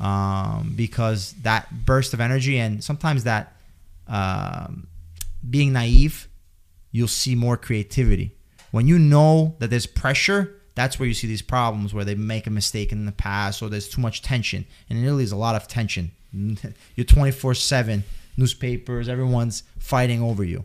um, 0.00 0.72
because 0.74 1.34
that 1.42 1.68
burst 1.84 2.14
of 2.14 2.20
energy 2.20 2.58
and 2.58 2.82
sometimes 2.82 3.24
that 3.24 3.56
um, 4.08 4.86
being 5.48 5.72
naive 5.72 6.28
you'll 6.90 7.06
see 7.06 7.34
more 7.34 7.56
creativity 7.56 8.34
when 8.74 8.88
you 8.88 8.98
know 8.98 9.54
that 9.60 9.70
there's 9.70 9.86
pressure, 9.86 10.52
that's 10.74 10.98
where 10.98 11.06
you 11.06 11.14
see 11.14 11.28
these 11.28 11.42
problems 11.42 11.94
where 11.94 12.04
they 12.04 12.16
make 12.16 12.48
a 12.48 12.50
mistake 12.50 12.90
in 12.90 13.06
the 13.06 13.12
past 13.12 13.62
or 13.62 13.68
there's 13.68 13.88
too 13.88 14.00
much 14.00 14.20
tension. 14.20 14.66
And 14.90 14.98
in 14.98 15.04
Italy, 15.04 15.18
there's 15.18 15.30
a 15.30 15.36
lot 15.36 15.54
of 15.54 15.68
tension. 15.68 16.10
You're 16.96 17.04
24 17.04 17.54
7, 17.54 18.02
newspapers, 18.36 19.08
everyone's 19.08 19.62
fighting 19.78 20.22
over 20.22 20.44
you. 20.44 20.64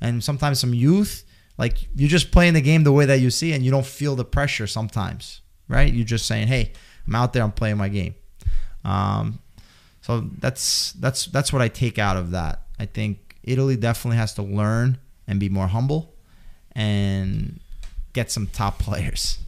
And 0.00 0.22
sometimes 0.22 0.58
some 0.60 0.74
youth, 0.74 1.24
like 1.58 1.88
you're 1.94 2.08
just 2.08 2.32
playing 2.32 2.54
the 2.54 2.60
game 2.60 2.84
the 2.84 2.92
way 2.92 3.06
that 3.06 3.20
you 3.20 3.30
see 3.30 3.52
and 3.52 3.64
you 3.64 3.70
don't 3.70 3.86
feel 3.86 4.16
the 4.16 4.24
pressure 4.24 4.66
sometimes, 4.66 5.40
right? 5.68 5.92
You're 5.92 6.04
just 6.04 6.26
saying, 6.26 6.48
hey, 6.48 6.72
I'm 7.06 7.14
out 7.14 7.32
there, 7.32 7.42
I'm 7.42 7.52
playing 7.52 7.76
my 7.76 7.88
game. 7.88 8.14
Um, 8.84 9.38
so 10.00 10.28
that's 10.38 10.92
that's 10.92 11.26
that's 11.26 11.52
what 11.52 11.62
I 11.62 11.68
take 11.68 11.98
out 11.98 12.16
of 12.16 12.32
that. 12.32 12.62
I 12.78 12.86
think 12.86 13.36
Italy 13.44 13.76
definitely 13.76 14.16
has 14.16 14.34
to 14.34 14.42
learn 14.42 14.98
and 15.28 15.38
be 15.38 15.48
more 15.48 15.68
humble 15.68 16.14
and 16.72 17.60
get 18.12 18.30
some 18.30 18.48
top 18.48 18.78
players. 18.80 19.38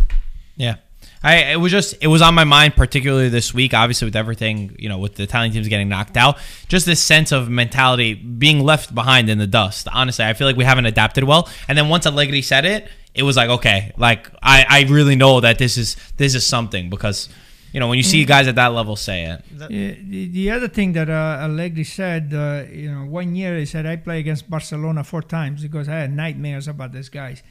Yeah. 0.56 0.76
I 1.24 1.36
it 1.52 1.56
was 1.56 1.72
just 1.72 1.94
it 2.02 2.06
was 2.08 2.20
on 2.20 2.34
my 2.34 2.44
mind 2.44 2.76
particularly 2.76 3.30
this 3.30 3.54
week 3.54 3.72
obviously 3.72 4.04
with 4.04 4.14
everything 4.14 4.76
you 4.78 4.90
know 4.90 4.98
with 4.98 5.14
the 5.14 5.22
Italian 5.22 5.52
teams 5.52 5.66
getting 5.68 5.88
knocked 5.88 6.16
out. 6.16 6.38
Just 6.68 6.84
this 6.84 7.00
sense 7.00 7.32
of 7.32 7.48
mentality 7.48 8.12
being 8.14 8.60
left 8.60 8.94
behind 8.94 9.30
in 9.30 9.38
the 9.38 9.46
dust. 9.46 9.88
Honestly 9.92 10.24
I 10.24 10.34
feel 10.34 10.46
like 10.46 10.56
we 10.56 10.64
haven't 10.64 10.86
adapted 10.86 11.24
well. 11.24 11.48
And 11.66 11.78
then 11.78 11.88
once 11.88 12.06
Allegri 12.06 12.42
said 12.42 12.66
it 12.66 12.88
it 13.14 13.22
was 13.22 13.36
like 13.36 13.48
okay 13.48 13.92
like 13.96 14.28
I 14.42 14.66
I 14.68 14.82
really 14.82 15.16
know 15.16 15.40
that 15.40 15.58
this 15.58 15.78
is 15.78 15.96
this 16.18 16.34
is 16.34 16.46
something 16.46 16.90
because 16.90 17.30
you 17.72 17.80
know 17.80 17.88
when 17.88 17.96
you 17.96 18.04
see 18.04 18.24
guys 18.26 18.46
at 18.46 18.56
that 18.56 18.74
level 18.74 18.94
say 18.94 19.24
it. 19.24 19.42
The, 19.50 20.28
the 20.28 20.50
other 20.50 20.68
thing 20.68 20.92
that 20.92 21.08
uh, 21.10 21.38
Allegri 21.42 21.82
said, 21.82 22.32
uh, 22.32 22.64
you 22.70 22.92
know, 22.92 23.04
one 23.04 23.34
year 23.34 23.58
he 23.58 23.66
said 23.66 23.84
I 23.84 23.96
play 23.96 24.20
against 24.20 24.48
Barcelona 24.48 25.02
four 25.02 25.22
times 25.22 25.62
because 25.62 25.88
I 25.88 25.94
had 25.94 26.12
nightmares 26.12 26.68
about 26.68 26.92
these 26.92 27.08
guys. 27.08 27.42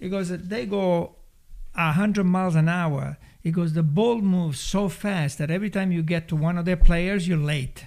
Because 0.00 0.30
they 0.30 0.66
go 0.66 1.14
hundred 1.74 2.24
miles 2.24 2.54
an 2.54 2.68
hour. 2.68 3.18
He 3.42 3.50
goes, 3.50 3.72
the 3.72 3.82
ball 3.82 4.20
moves 4.20 4.60
so 4.60 4.88
fast 4.88 5.38
that 5.38 5.50
every 5.50 5.70
time 5.70 5.92
you 5.92 6.02
get 6.02 6.28
to 6.28 6.36
one 6.36 6.58
of 6.58 6.64
their 6.64 6.76
players, 6.76 7.26
you're 7.26 7.38
late. 7.38 7.86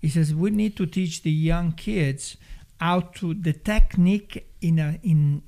He 0.00 0.08
says 0.08 0.34
we 0.34 0.50
need 0.50 0.76
to 0.76 0.86
teach 0.86 1.22
the 1.22 1.30
young 1.30 1.72
kids 1.72 2.36
how 2.80 3.00
to 3.00 3.34
the 3.34 3.52
technique 3.52 4.46
in 4.60 4.78
a, 4.78 4.98
in 5.02 5.42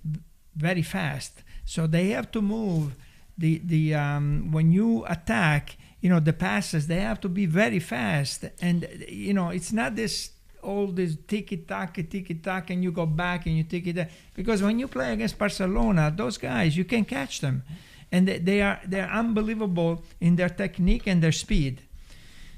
very 0.56 0.82
fast. 0.82 1.42
So 1.64 1.86
they 1.86 2.08
have 2.08 2.30
to 2.32 2.40
move 2.40 2.94
the 3.36 3.60
the 3.64 3.94
um, 3.94 4.50
when 4.52 4.72
you 4.72 5.04
attack, 5.06 5.76
you 6.00 6.08
know 6.08 6.20
the 6.20 6.32
passes 6.32 6.86
they 6.86 7.00
have 7.00 7.20
to 7.20 7.28
be 7.28 7.44
very 7.46 7.78
fast, 7.78 8.44
and 8.60 8.88
you 9.08 9.34
know 9.34 9.50
it's 9.50 9.72
not 9.72 9.96
this 9.96 10.30
all 10.66 10.88
this 10.88 11.16
tiki 11.26 11.58
taka 11.58 12.02
tiki 12.02 12.34
taka 12.34 12.72
and 12.72 12.82
you 12.82 12.92
go 12.92 13.06
back 13.06 13.46
and 13.46 13.56
you 13.56 13.64
tiki 13.64 13.92
that. 13.92 14.10
Because 14.34 14.62
when 14.62 14.78
you 14.78 14.88
play 14.88 15.12
against 15.12 15.38
Barcelona, 15.38 16.12
those 16.14 16.36
guys 16.38 16.76
you 16.76 16.84
can 16.84 17.04
catch 17.04 17.40
them, 17.40 17.62
and 18.12 18.26
they, 18.28 18.38
they 18.38 18.62
are 18.62 18.80
they 18.86 19.00
are 19.00 19.10
unbelievable 19.10 20.02
in 20.20 20.36
their 20.36 20.48
technique 20.48 21.06
and 21.06 21.22
their 21.22 21.32
speed. 21.32 21.82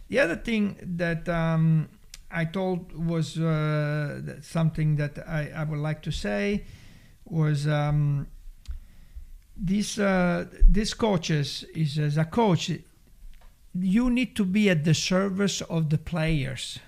The 0.08 0.18
other 0.20 0.36
thing 0.36 0.76
that 0.96 1.28
um, 1.28 1.88
I 2.30 2.46
told 2.46 2.92
was 3.06 3.38
uh, 3.38 4.40
something 4.42 4.96
that 4.96 5.18
I, 5.28 5.50
I 5.54 5.64
would 5.64 5.78
like 5.78 6.02
to 6.02 6.10
say 6.10 6.64
was 7.24 7.66
um, 7.66 8.26
these 9.56 9.98
uh, 9.98 10.46
these 10.66 10.94
coaches 10.94 11.64
is 11.74 11.98
as 11.98 12.16
a 12.16 12.24
coach 12.24 12.70
you 13.80 14.10
need 14.10 14.34
to 14.34 14.44
be 14.44 14.70
at 14.70 14.84
the 14.84 14.94
service 14.94 15.60
of 15.62 15.90
the 15.90 15.98
players 15.98 16.78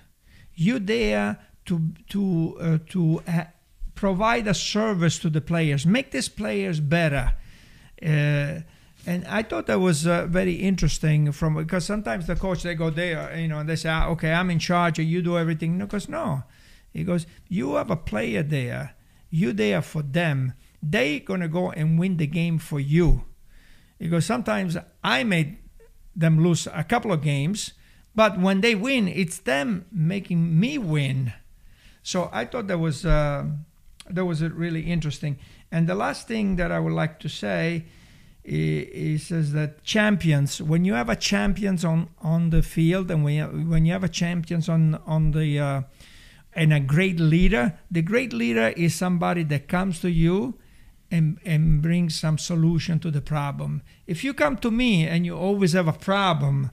you 0.61 0.79
there 0.79 1.37
to 1.65 1.81
to 2.09 2.57
uh, 2.59 2.77
to 2.89 3.21
uh, 3.27 3.45
provide 3.95 4.47
a 4.47 4.53
service 4.53 5.19
to 5.19 5.29
the 5.29 5.41
players. 5.41 5.85
Make 5.85 6.11
these 6.11 6.29
players 6.29 6.79
better. 6.79 7.33
Uh, 8.01 8.61
and 9.07 9.25
I 9.27 9.41
thought 9.41 9.65
that 9.65 9.79
was 9.79 10.05
uh, 10.05 10.27
very 10.27 10.53
interesting 10.53 11.31
from 11.31 11.55
because 11.55 11.85
sometimes 11.85 12.27
the 12.27 12.35
coach 12.35 12.61
they 12.61 12.75
go 12.75 12.91
there 12.91 13.35
you 13.35 13.47
know 13.47 13.59
and 13.59 13.67
they 13.67 13.75
say 13.75 13.89
ah, 13.89 14.09
okay 14.09 14.31
I'm 14.31 14.51
in 14.51 14.59
charge 14.59 14.99
and 14.99 15.07
you 15.07 15.21
do 15.21 15.37
everything. 15.37 15.77
No 15.77 15.85
because 15.85 16.07
no. 16.07 16.43
He 16.93 17.03
goes 17.03 17.25
you 17.47 17.75
have 17.75 17.89
a 17.89 17.95
player 17.95 18.43
there. 18.43 18.95
You 19.29 19.53
there 19.53 19.81
for 19.81 20.03
them. 20.03 20.53
They 20.83 21.19
gonna 21.19 21.47
go 21.47 21.71
and 21.71 21.97
win 21.99 22.17
the 22.17 22.27
game 22.27 22.59
for 22.59 22.79
you. 22.79 23.25
Because 23.97 24.25
sometimes 24.25 24.77
I 25.03 25.23
made 25.23 25.57
them 26.15 26.43
lose 26.43 26.67
a 26.67 26.83
couple 26.83 27.11
of 27.11 27.21
games 27.21 27.73
but 28.15 28.39
when 28.39 28.61
they 28.61 28.75
win 28.75 29.07
it's 29.07 29.39
them 29.39 29.85
making 29.91 30.59
me 30.59 30.77
win. 30.77 31.33
So 32.03 32.29
I 32.31 32.45
thought 32.45 32.67
that 32.67 32.79
was 32.79 33.05
uh, 33.05 33.45
that 34.09 34.25
was 34.25 34.41
really 34.41 34.81
interesting. 34.81 35.37
And 35.71 35.87
the 35.87 35.95
last 35.95 36.27
thing 36.27 36.55
that 36.57 36.71
I 36.71 36.79
would 36.79 36.93
like 36.93 37.19
to 37.19 37.29
say 37.29 37.85
he 38.43 39.19
says 39.19 39.53
that 39.53 39.83
champions 39.83 40.59
when 40.61 40.83
you 40.83 40.93
have 40.93 41.09
a 41.09 41.15
champions 41.15 41.85
on 41.85 42.09
on 42.21 42.49
the 42.49 42.63
field 42.63 43.11
and 43.11 43.23
when 43.23 43.35
you, 43.35 43.45
when 43.45 43.85
you 43.85 43.93
have 43.93 44.03
a 44.03 44.09
champions 44.09 44.67
on 44.67 44.95
on 45.05 45.31
the 45.31 45.59
uh, 45.59 45.81
and 46.53 46.73
a 46.73 46.79
great 46.79 47.19
leader 47.19 47.77
the 47.91 48.01
great 48.01 48.33
leader 48.33 48.69
is 48.69 48.95
somebody 48.95 49.43
that 49.43 49.67
comes 49.67 49.99
to 49.99 50.09
you 50.09 50.55
and 51.11 51.37
and 51.45 51.81
brings 51.81 52.19
some 52.19 52.37
solution 52.37 52.97
to 52.99 53.11
the 53.11 53.21
problem. 53.21 53.83
If 54.07 54.23
you 54.23 54.33
come 54.33 54.57
to 54.57 54.71
me 54.71 55.05
and 55.05 55.25
you 55.25 55.35
always 55.35 55.73
have 55.73 55.87
a 55.87 55.93
problem 55.93 56.71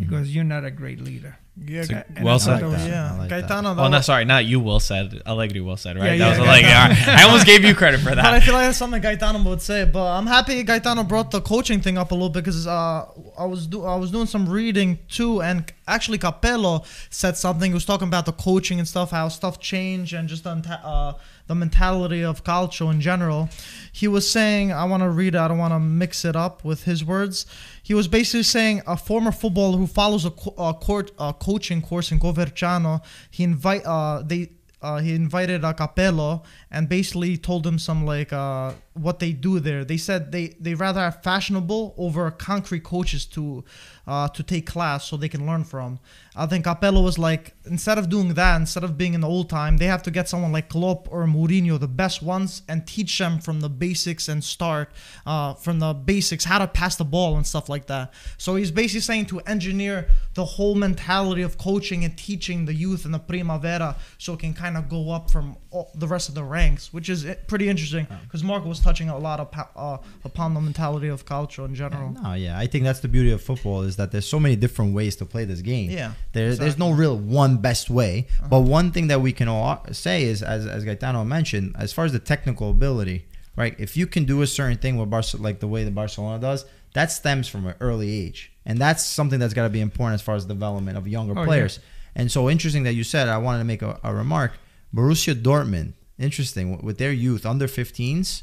because 0.00 0.34
you're 0.34 0.44
not 0.44 0.64
a 0.64 0.70
great 0.70 1.00
leader 1.00 1.36
Yeah, 1.56 1.80
It's 1.80 1.90
a- 1.90 1.92
Ga- 1.94 2.04
and 2.16 2.24
well 2.24 2.38
said. 2.38 2.60
that 2.60 2.66
was- 2.68 2.82
I 2.82 2.88
yeah. 2.88 3.12
like 3.18 3.28
that. 3.30 3.42
Gaetano. 3.42 3.70
oh 3.70 3.74
that 3.76 3.88
no 3.90 4.00
sorry 4.00 4.24
not 4.24 4.44
you 4.44 4.58
Will 4.60 4.80
said 4.80 5.22
Allegri 5.26 5.60
Will 5.60 5.76
said 5.76 5.96
right 5.96 6.18
Yeah, 6.18 6.30
that 6.30 6.38
was 6.38 6.38
yeah. 6.38 6.44
Allegri 6.52 6.72
All 6.72 6.88
right. 6.88 7.08
I 7.20 7.22
almost 7.24 7.46
gave 7.46 7.64
you 7.64 7.74
credit 7.74 8.00
for 8.00 8.14
that. 8.14 8.22
But 8.24 8.34
I 8.34 8.40
feel 8.40 8.54
like 8.54 8.66
that's 8.66 8.78
something 8.78 9.00
Gaetano 9.00 9.42
would 9.48 9.62
say. 9.62 9.84
But 9.84 10.06
I'm 10.16 10.26
happy 10.26 10.62
Gaetano 10.64 11.04
brought 11.04 11.30
the 11.30 11.40
coaching 11.40 11.80
thing 11.80 11.96
up 11.96 12.10
a 12.10 12.14
little 12.14 12.28
bit 12.28 12.44
because 12.44 12.66
uh, 12.66 13.06
I 13.38 13.44
was 13.44 13.66
do- 13.66 13.84
I 13.84 13.96
was 13.96 14.10
doing 14.10 14.26
some 14.26 14.48
reading 14.48 14.98
too, 15.08 15.40
and 15.40 15.72
actually 15.86 16.18
Capello 16.18 16.84
said 17.10 17.36
something. 17.36 17.70
He 17.70 17.74
was 17.74 17.84
talking 17.84 18.08
about 18.08 18.26
the 18.26 18.32
coaching 18.32 18.78
and 18.78 18.88
stuff, 18.88 19.10
how 19.10 19.28
stuff 19.28 19.60
changed, 19.60 20.12
and 20.12 20.28
just 20.28 20.44
the, 20.44 20.50
uh, 20.50 21.12
the 21.46 21.54
mentality 21.54 22.22
of 22.24 22.44
Calcio 22.44 22.90
in 22.90 23.00
general. 23.00 23.48
He 23.92 24.08
was 24.08 24.30
saying, 24.30 24.72
I 24.72 24.84
want 24.84 25.02
to 25.02 25.08
read. 25.08 25.34
I 25.36 25.48
don't 25.48 25.58
want 25.58 25.72
to 25.72 25.78
mix 25.78 26.24
it 26.24 26.36
up 26.36 26.64
with 26.64 26.84
his 26.84 27.04
words. 27.04 27.46
He 27.82 27.94
was 27.94 28.08
basically 28.08 28.42
saying 28.42 28.82
a 28.86 28.96
former 28.96 29.32
footballer 29.32 29.78
who 29.78 29.86
follows 29.86 30.24
a, 30.24 30.30
co- 30.30 30.54
a 30.58 30.74
court 30.74 31.12
a 31.18 31.32
coaching 31.32 31.80
course 31.80 32.12
in 32.12 32.20
Coverciano. 32.20 33.02
He 33.30 33.44
invite 33.44 33.86
uh 33.86 34.22
they 34.22 34.50
uh, 34.80 34.98
he 34.98 35.14
invited 35.14 35.64
a 35.64 35.74
Capello 35.74 36.44
and 36.70 36.88
basically 36.88 37.36
told 37.36 37.64
them 37.64 37.78
some 37.78 38.06
like 38.06 38.32
uh, 38.32 38.72
what 38.94 39.18
they 39.18 39.32
do 39.32 39.58
there. 39.60 39.84
They 39.84 39.96
said 39.96 40.30
they 40.30 40.56
they 40.60 40.74
rather 40.74 41.00
have 41.00 41.22
fashionable 41.22 41.94
over 41.96 42.30
concrete 42.30 42.84
coaches 42.84 43.26
to 43.26 43.64
uh, 44.08 44.26
to 44.26 44.42
take 44.42 44.66
class 44.66 45.04
so 45.04 45.16
they 45.16 45.28
can 45.28 45.46
learn 45.46 45.62
from. 45.62 46.00
I 46.34 46.46
think 46.46 46.64
Capello 46.64 47.02
was 47.04 47.18
like 47.18 47.54
instead 47.66 47.98
of 47.98 48.08
doing 48.08 48.34
that, 48.34 48.56
instead 48.56 48.84
of 48.84 48.96
being 48.96 49.12
in 49.12 49.20
the 49.20 49.28
old 49.28 49.50
time, 49.50 49.76
they 49.76 49.84
have 49.86 50.02
to 50.04 50.10
get 50.10 50.28
someone 50.28 50.50
like 50.50 50.70
Klopp 50.70 51.12
or 51.12 51.26
Mourinho, 51.26 51.78
the 51.78 51.88
best 51.88 52.22
ones, 52.22 52.62
and 52.68 52.86
teach 52.86 53.18
them 53.18 53.38
from 53.38 53.60
the 53.60 53.68
basics 53.68 54.28
and 54.28 54.42
start 54.42 54.90
uh, 55.26 55.54
from 55.54 55.78
the 55.80 55.92
basics 55.92 56.44
how 56.44 56.58
to 56.58 56.66
pass 56.66 56.96
the 56.96 57.04
ball 57.04 57.36
and 57.36 57.46
stuff 57.46 57.68
like 57.68 57.86
that. 57.86 58.14
So 58.38 58.56
he's 58.56 58.70
basically 58.70 59.00
saying 59.00 59.26
to 59.26 59.40
engineer 59.40 60.08
the 60.34 60.44
whole 60.44 60.74
mentality 60.74 61.42
of 61.42 61.58
coaching 61.58 62.04
and 62.04 62.16
teaching 62.16 62.64
the 62.64 62.74
youth 62.74 63.04
in 63.04 63.12
the 63.12 63.18
Primavera 63.18 63.96
so 64.16 64.32
it 64.32 64.40
can 64.40 64.54
kind 64.54 64.76
of 64.76 64.88
go 64.88 65.10
up 65.10 65.30
from 65.30 65.56
all, 65.70 65.90
the 65.94 66.06
rest 66.06 66.30
of 66.30 66.34
the 66.34 66.44
ranks, 66.44 66.92
which 66.92 67.10
is 67.10 67.26
eh, 67.26 67.34
pretty 67.46 67.68
interesting 67.68 68.06
because 68.22 68.42
Marco 68.42 68.68
was 68.68 68.80
touching 68.80 69.10
a 69.10 69.18
lot 69.18 69.40
of, 69.40 69.48
uh, 69.76 69.98
upon 70.24 70.54
the 70.54 70.60
mentality 70.60 71.08
of 71.08 71.26
culture 71.26 71.64
in 71.64 71.74
general. 71.74 72.12
No, 72.22 72.32
yeah, 72.34 72.58
I 72.58 72.66
think 72.66 72.84
that's 72.84 73.00
the 73.00 73.08
beauty 73.08 73.32
of 73.32 73.42
football 73.42 73.82
is 73.82 73.97
that 73.98 74.10
there's 74.10 74.26
so 74.26 74.40
many 74.40 74.56
different 74.56 74.94
ways 74.94 75.14
to 75.16 75.24
play 75.26 75.44
this 75.44 75.60
game. 75.60 75.90
Yeah, 75.90 76.14
there, 76.32 76.54
there's 76.54 76.78
no 76.78 76.90
real 76.90 77.16
one 77.16 77.58
best 77.58 77.90
way. 77.90 78.26
Uh-huh. 78.38 78.48
But 78.48 78.60
one 78.62 78.90
thing 78.90 79.08
that 79.08 79.20
we 79.20 79.32
can 79.32 79.46
all 79.48 79.84
say 79.92 80.22
is, 80.24 80.42
as 80.42 80.66
as 80.66 80.84
Gaetano 80.84 81.24
mentioned, 81.24 81.76
as 81.78 81.92
far 81.92 82.04
as 82.06 82.12
the 82.12 82.18
technical 82.18 82.70
ability, 82.70 83.26
right? 83.56 83.74
If 83.78 83.96
you 83.96 84.06
can 84.06 84.24
do 84.24 84.42
a 84.42 84.46
certain 84.46 84.78
thing 84.78 84.96
with 84.96 85.10
Barcelona, 85.10 85.44
like 85.48 85.60
the 85.60 85.68
way 85.68 85.84
that 85.84 85.94
Barcelona 85.94 86.40
does, 86.40 86.64
that 86.94 87.12
stems 87.12 87.46
from 87.48 87.66
an 87.66 87.74
early 87.80 88.10
age, 88.10 88.50
and 88.64 88.78
that's 88.78 89.04
something 89.04 89.38
that's 89.38 89.54
got 89.54 89.64
to 89.64 89.70
be 89.70 89.80
important 89.80 90.14
as 90.14 90.22
far 90.22 90.34
as 90.34 90.44
development 90.46 90.96
of 90.96 91.06
younger 91.06 91.34
Oh, 91.36 91.42
yeah. 91.42 91.46
players. 91.46 91.80
And 92.14 92.32
so 92.32 92.48
interesting 92.50 92.82
that 92.84 92.94
you 92.94 93.04
said. 93.04 93.28
I 93.28 93.38
wanted 93.38 93.58
to 93.58 93.64
make 93.64 93.82
a, 93.82 94.00
a 94.02 94.12
remark. 94.14 94.52
Borussia 94.94 95.34
Dortmund, 95.34 95.92
interesting 96.18 96.80
with 96.82 96.98
their 96.98 97.12
youth 97.12 97.44
under 97.46 97.66
15s. 97.66 98.42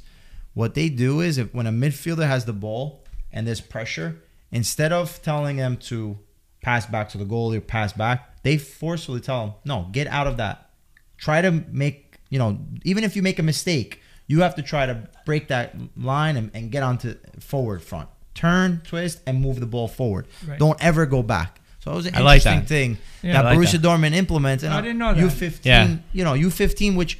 What 0.53 0.75
they 0.75 0.87
do 0.89 1.19
is 1.19 1.37
if 1.37 1.53
when 1.53 1.67
a 1.67 1.71
midfielder 1.71 2.25
has 2.27 2.45
the 2.45 2.53
ball 2.53 3.03
and 3.33 3.45
there's 3.45 3.59
pressure, 3.59 4.21
instead 4.55 4.91
of 4.93 5.21
telling 5.21 5.57
them 5.57 5.77
to 5.77 6.17
pass 6.61 6.85
back 6.85 7.09
to 7.09 7.17
the 7.17 7.25
goalie 7.25 7.57
or 7.57 7.61
pass 7.61 7.93
back, 7.93 8.41
they 8.43 8.57
forcefully 8.57 9.19
tell 9.19 9.45
them, 9.45 9.55
no, 9.65 9.89
get 9.91 10.07
out 10.07 10.27
of 10.27 10.37
that. 10.37 10.69
Try 11.17 11.41
to 11.41 11.51
make, 11.51 12.17
you 12.29 12.39
know, 12.39 12.57
even 12.83 13.03
if 13.03 13.15
you 13.15 13.21
make 13.21 13.37
a 13.37 13.43
mistake, 13.43 14.01
you 14.27 14.41
have 14.41 14.55
to 14.55 14.61
try 14.61 14.85
to 14.85 15.07
break 15.25 15.49
that 15.49 15.75
line 15.97 16.37
and, 16.37 16.51
and 16.53 16.71
get 16.71 16.83
onto 16.83 17.15
forward 17.39 17.83
front. 17.83 18.09
Turn, 18.33 18.81
twist, 18.83 19.21
and 19.27 19.41
move 19.41 19.59
the 19.59 19.65
ball 19.65 19.87
forward. 19.87 20.27
Right. 20.47 20.57
Don't 20.57 20.83
ever 20.83 21.05
go 21.05 21.21
back. 21.21 21.59
So 21.79 21.91
it 21.91 21.95
was 21.95 22.05
an 22.07 22.15
I 22.15 22.21
like 22.21 22.37
interesting 22.45 22.59
that. 22.61 22.67
thing 22.67 22.97
Yeah. 23.21 23.33
that 23.33 23.45
I 23.45 23.49
like 23.49 23.59
Borussia 23.59 23.71
that. 23.73 23.81
Dortmund 23.81 24.15
implements. 24.15 24.63
And 24.63 24.73
I 24.73 24.81
didn't 24.81 24.97
know 24.97 25.13
that. 25.13 25.23
U15, 25.23 25.59
Yeah. 25.63 25.97
you 26.13 26.23
know, 26.23 26.33
U15, 26.33 26.95
which, 26.95 27.19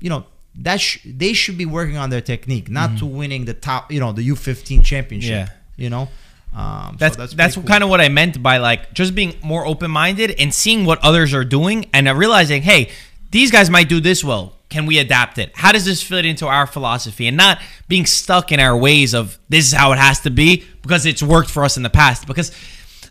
you 0.00 0.10
know, 0.10 0.26
that 0.56 0.80
sh- 0.80 0.98
they 1.06 1.32
should 1.32 1.56
be 1.56 1.64
working 1.64 1.96
on 1.96 2.10
their 2.10 2.20
technique, 2.20 2.68
not 2.68 2.90
mm-hmm. 2.90 2.98
to 2.98 3.06
winning 3.06 3.46
the 3.46 3.54
top, 3.54 3.90
you 3.90 4.00
know, 4.00 4.12
the 4.12 4.28
U15 4.28 4.84
championship. 4.84 5.48
Yeah. 5.48 5.48
You 5.76 5.88
know, 5.88 6.08
um, 6.54 6.96
That's 6.98 7.16
so 7.16 7.26
that's, 7.34 7.54
pretty 7.54 7.68
kind 7.68 7.82
of 7.82 7.88
what 7.90 8.00
I 8.00 8.08
meant 8.08 8.42
by 8.42 8.58
like 8.58 8.92
just 8.92 9.14
being 9.14 9.34
more 9.42 9.66
open 9.66 9.90
minded 9.90 10.32
and 10.38 10.52
seeing 10.52 10.84
what 10.84 10.98
others 11.02 11.32
are 11.34 11.44
doing 11.44 11.88
and 11.94 12.06
realizing, 12.18 12.62
hey, 12.62 12.90
these 13.30 13.50
guys 13.50 13.70
might 13.70 13.88
do 13.88 14.00
this 14.00 14.22
well. 14.22 14.54
Can 14.68 14.86
we 14.86 14.98
adapt 14.98 15.38
it? 15.38 15.52
How 15.54 15.72
does 15.72 15.84
this 15.84 16.02
fit 16.02 16.24
into 16.26 16.46
our 16.46 16.66
philosophy? 16.66 17.26
And 17.26 17.36
not 17.36 17.60
being 17.88 18.06
stuck 18.06 18.52
in 18.52 18.60
our 18.60 18.76
ways 18.76 19.14
of 19.14 19.38
this 19.48 19.66
is 19.66 19.72
how 19.72 19.92
it 19.92 19.98
has 19.98 20.20
to 20.20 20.30
be 20.30 20.64
because 20.82 21.04
it's 21.06 21.22
worked 21.22 21.50
for 21.50 21.64
us 21.64 21.76
in 21.76 21.82
the 21.82 21.90
past. 21.90 22.26
Because 22.26 22.52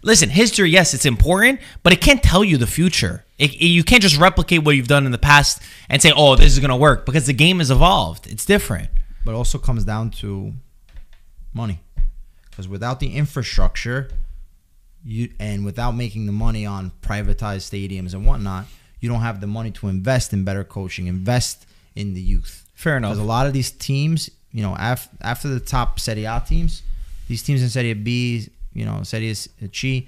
listen, 0.04 0.30
history, 0.30 0.70
yes, 0.72 0.94
it's 0.94 1.06
important, 1.06 1.60
but 1.84 1.94
it 1.94 2.02
can't 2.02 2.22
tell 2.24 2.44
you 2.44 2.58
the 2.58 2.68
future. 2.68 3.26
It, 3.38 3.54
it- 3.54 3.66
you 3.66 3.84
can't 3.84 4.02
just 4.02 4.18
replicate 4.18 4.64
what 4.64 4.76
you've 4.76 4.88
done 4.88 5.06
in 5.06 5.12
the 5.12 5.18
past 5.20 5.62
and 5.90 6.02
say, 6.02 6.12
"Oh, 6.16 6.36
this 6.36 6.52
is 6.54 6.60
gonna 6.60 6.78
work," 6.78 7.06
because 7.06 7.26
the 7.28 7.34
game 7.34 7.58
has 7.60 7.70
evolved. 7.72 8.28
It's 8.28 8.46
different. 8.46 8.90
but 9.26 9.32
it 9.32 9.36
also 9.36 9.58
comes 9.60 9.84
down 9.84 10.10
to 10.22 10.54
money 11.54 11.80
because 12.62 12.70
without 12.70 13.00
the 13.00 13.16
infrastructure 13.16 14.10
you 15.04 15.30
and 15.40 15.66
without 15.66 15.94
making 15.94 16.28
the 16.28 16.32
money 16.32 16.64
on 16.66 16.92
privatized 17.02 17.66
stadiums 17.66 18.14
and 18.14 18.24
whatnot 18.26 18.66
you 19.00 19.10
don't 19.10 19.22
have 19.22 19.42
the 19.42 19.48
money 19.48 19.72
to 19.72 19.88
invest 19.88 20.32
in 20.32 20.44
better 20.44 20.64
coaching 20.64 21.08
invest 21.08 21.66
in 21.96 22.14
the 22.14 22.22
youth 22.22 22.68
Fair 22.76 22.98
enough. 22.98 23.12
because 23.12 23.20
a 23.20 23.28
lot 23.28 23.48
of 23.48 23.54
these 23.54 23.72
teams 23.72 24.30
you 24.52 24.62
know 24.62 24.76
af- 24.78 25.10
after 25.22 25.48
the 25.48 25.60
top 25.60 26.00
Serie 26.00 26.26
A 26.26 26.44
teams 26.48 26.84
these 27.28 27.42
teams 27.42 27.64
in 27.64 27.70
Serie 27.70 27.94
B 27.94 28.48
you 28.74 28.86
know 28.86 29.02
Serie 29.02 29.34
C 29.34 30.08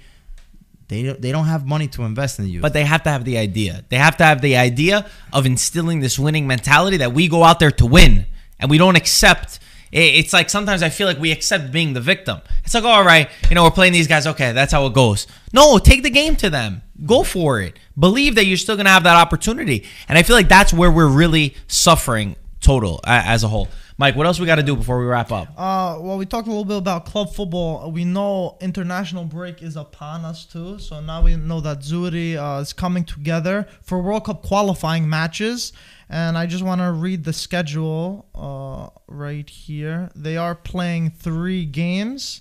they 0.86 1.02
don't, 1.02 1.20
they 1.20 1.32
don't 1.32 1.46
have 1.46 1.66
money 1.66 1.88
to 1.88 2.02
invest 2.04 2.38
in 2.38 2.44
the 2.44 2.50
youth 2.52 2.62
But 2.62 2.72
they 2.72 2.84
have 2.84 3.02
to 3.04 3.10
have 3.10 3.24
the 3.24 3.38
idea. 3.38 3.84
They 3.88 3.96
have 3.96 4.18
to 4.18 4.24
have 4.24 4.42
the 4.42 4.56
idea 4.58 5.10
of 5.32 5.46
instilling 5.46 6.00
this 6.00 6.18
winning 6.18 6.46
mentality 6.46 6.98
that 6.98 7.12
we 7.14 7.26
go 7.26 7.42
out 7.42 7.58
there 7.58 7.70
to 7.70 7.86
win, 7.86 8.26
and 8.60 8.70
we 8.70 8.76
don't 8.76 8.94
accept. 8.94 9.60
It- 9.94 10.14
It's 10.20 10.32
like 10.32 10.50
sometimes 10.50 10.82
I 10.82 10.88
feel 10.90 11.06
like 11.06 11.18
we 11.18 11.30
accept 11.32 11.72
being 11.72 11.92
the 11.94 12.00
victim. 12.00 12.38
It's 12.64 12.74
like, 12.74 12.84
all 12.84 13.04
right, 13.04 13.28
you 13.48 13.54
know, 13.54 13.62
we're 13.64 13.70
playing 13.70 13.92
these 13.94 14.08
guys. 14.08 14.26
Okay, 14.26 14.52
that's 14.52 14.72
how 14.72 14.84
it 14.86 14.92
goes. 14.92 15.26
No, 15.52 15.78
take 15.78 16.02
the 16.02 16.10
game 16.10 16.36
to 16.36 16.50
them. 16.50 16.82
Go 17.06 17.22
for 17.22 17.60
it. 17.60 17.78
Believe 17.98 18.34
that 18.34 18.44
you're 18.46 18.56
still 18.56 18.76
gonna 18.76 18.90
have 18.90 19.04
that 19.04 19.16
opportunity. 19.16 19.84
And 20.08 20.18
I 20.18 20.22
feel 20.22 20.36
like 20.36 20.48
that's 20.48 20.72
where 20.72 20.90
we're 20.90 21.06
really 21.22 21.54
suffering 21.68 22.36
total 22.60 23.00
a- 23.04 23.10
as 23.34 23.42
a 23.44 23.48
whole. 23.48 23.68
Mike, 23.96 24.16
what 24.16 24.26
else 24.26 24.40
we 24.40 24.46
got 24.46 24.56
to 24.56 24.62
do 24.64 24.74
before 24.74 24.98
we 24.98 25.04
wrap 25.04 25.30
up? 25.30 25.48
Uh, 25.56 25.98
well, 26.00 26.18
we 26.18 26.26
talked 26.26 26.48
a 26.48 26.50
little 26.50 26.64
bit 26.64 26.78
about 26.78 27.06
club 27.06 27.32
football. 27.32 27.92
We 27.92 28.04
know 28.04 28.56
international 28.60 29.24
break 29.24 29.62
is 29.62 29.76
upon 29.76 30.24
us 30.24 30.44
too, 30.44 30.80
so 30.80 31.00
now 31.00 31.22
we 31.22 31.36
know 31.36 31.60
that 31.60 31.80
Azzurri 31.80 32.36
uh, 32.36 32.60
is 32.60 32.72
coming 32.72 33.04
together 33.04 33.68
for 33.82 34.02
World 34.02 34.24
Cup 34.24 34.42
qualifying 34.42 35.08
matches. 35.08 35.72
And 36.08 36.36
I 36.36 36.46
just 36.46 36.64
want 36.64 36.80
to 36.80 36.90
read 36.90 37.22
the 37.22 37.32
schedule 37.32 38.26
uh, 38.34 38.88
right 39.06 39.48
here. 39.48 40.10
They 40.16 40.36
are 40.36 40.56
playing 40.56 41.10
three 41.10 41.64
games. 41.64 42.40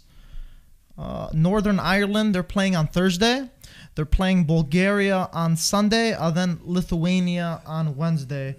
Uh, 0.98 1.30
Northern 1.34 1.80
Ireland, 1.80 2.34
they're 2.34 2.42
playing 2.42 2.76
on 2.76 2.88
Thursday. 2.88 3.48
They're 3.94 4.06
playing 4.06 4.46
Bulgaria 4.46 5.30
on 5.34 5.56
Sunday, 5.56 6.14
and 6.14 6.36
then 6.36 6.60
Lithuania 6.64 7.62
on 7.68 7.96
Wednesday. 7.96 8.56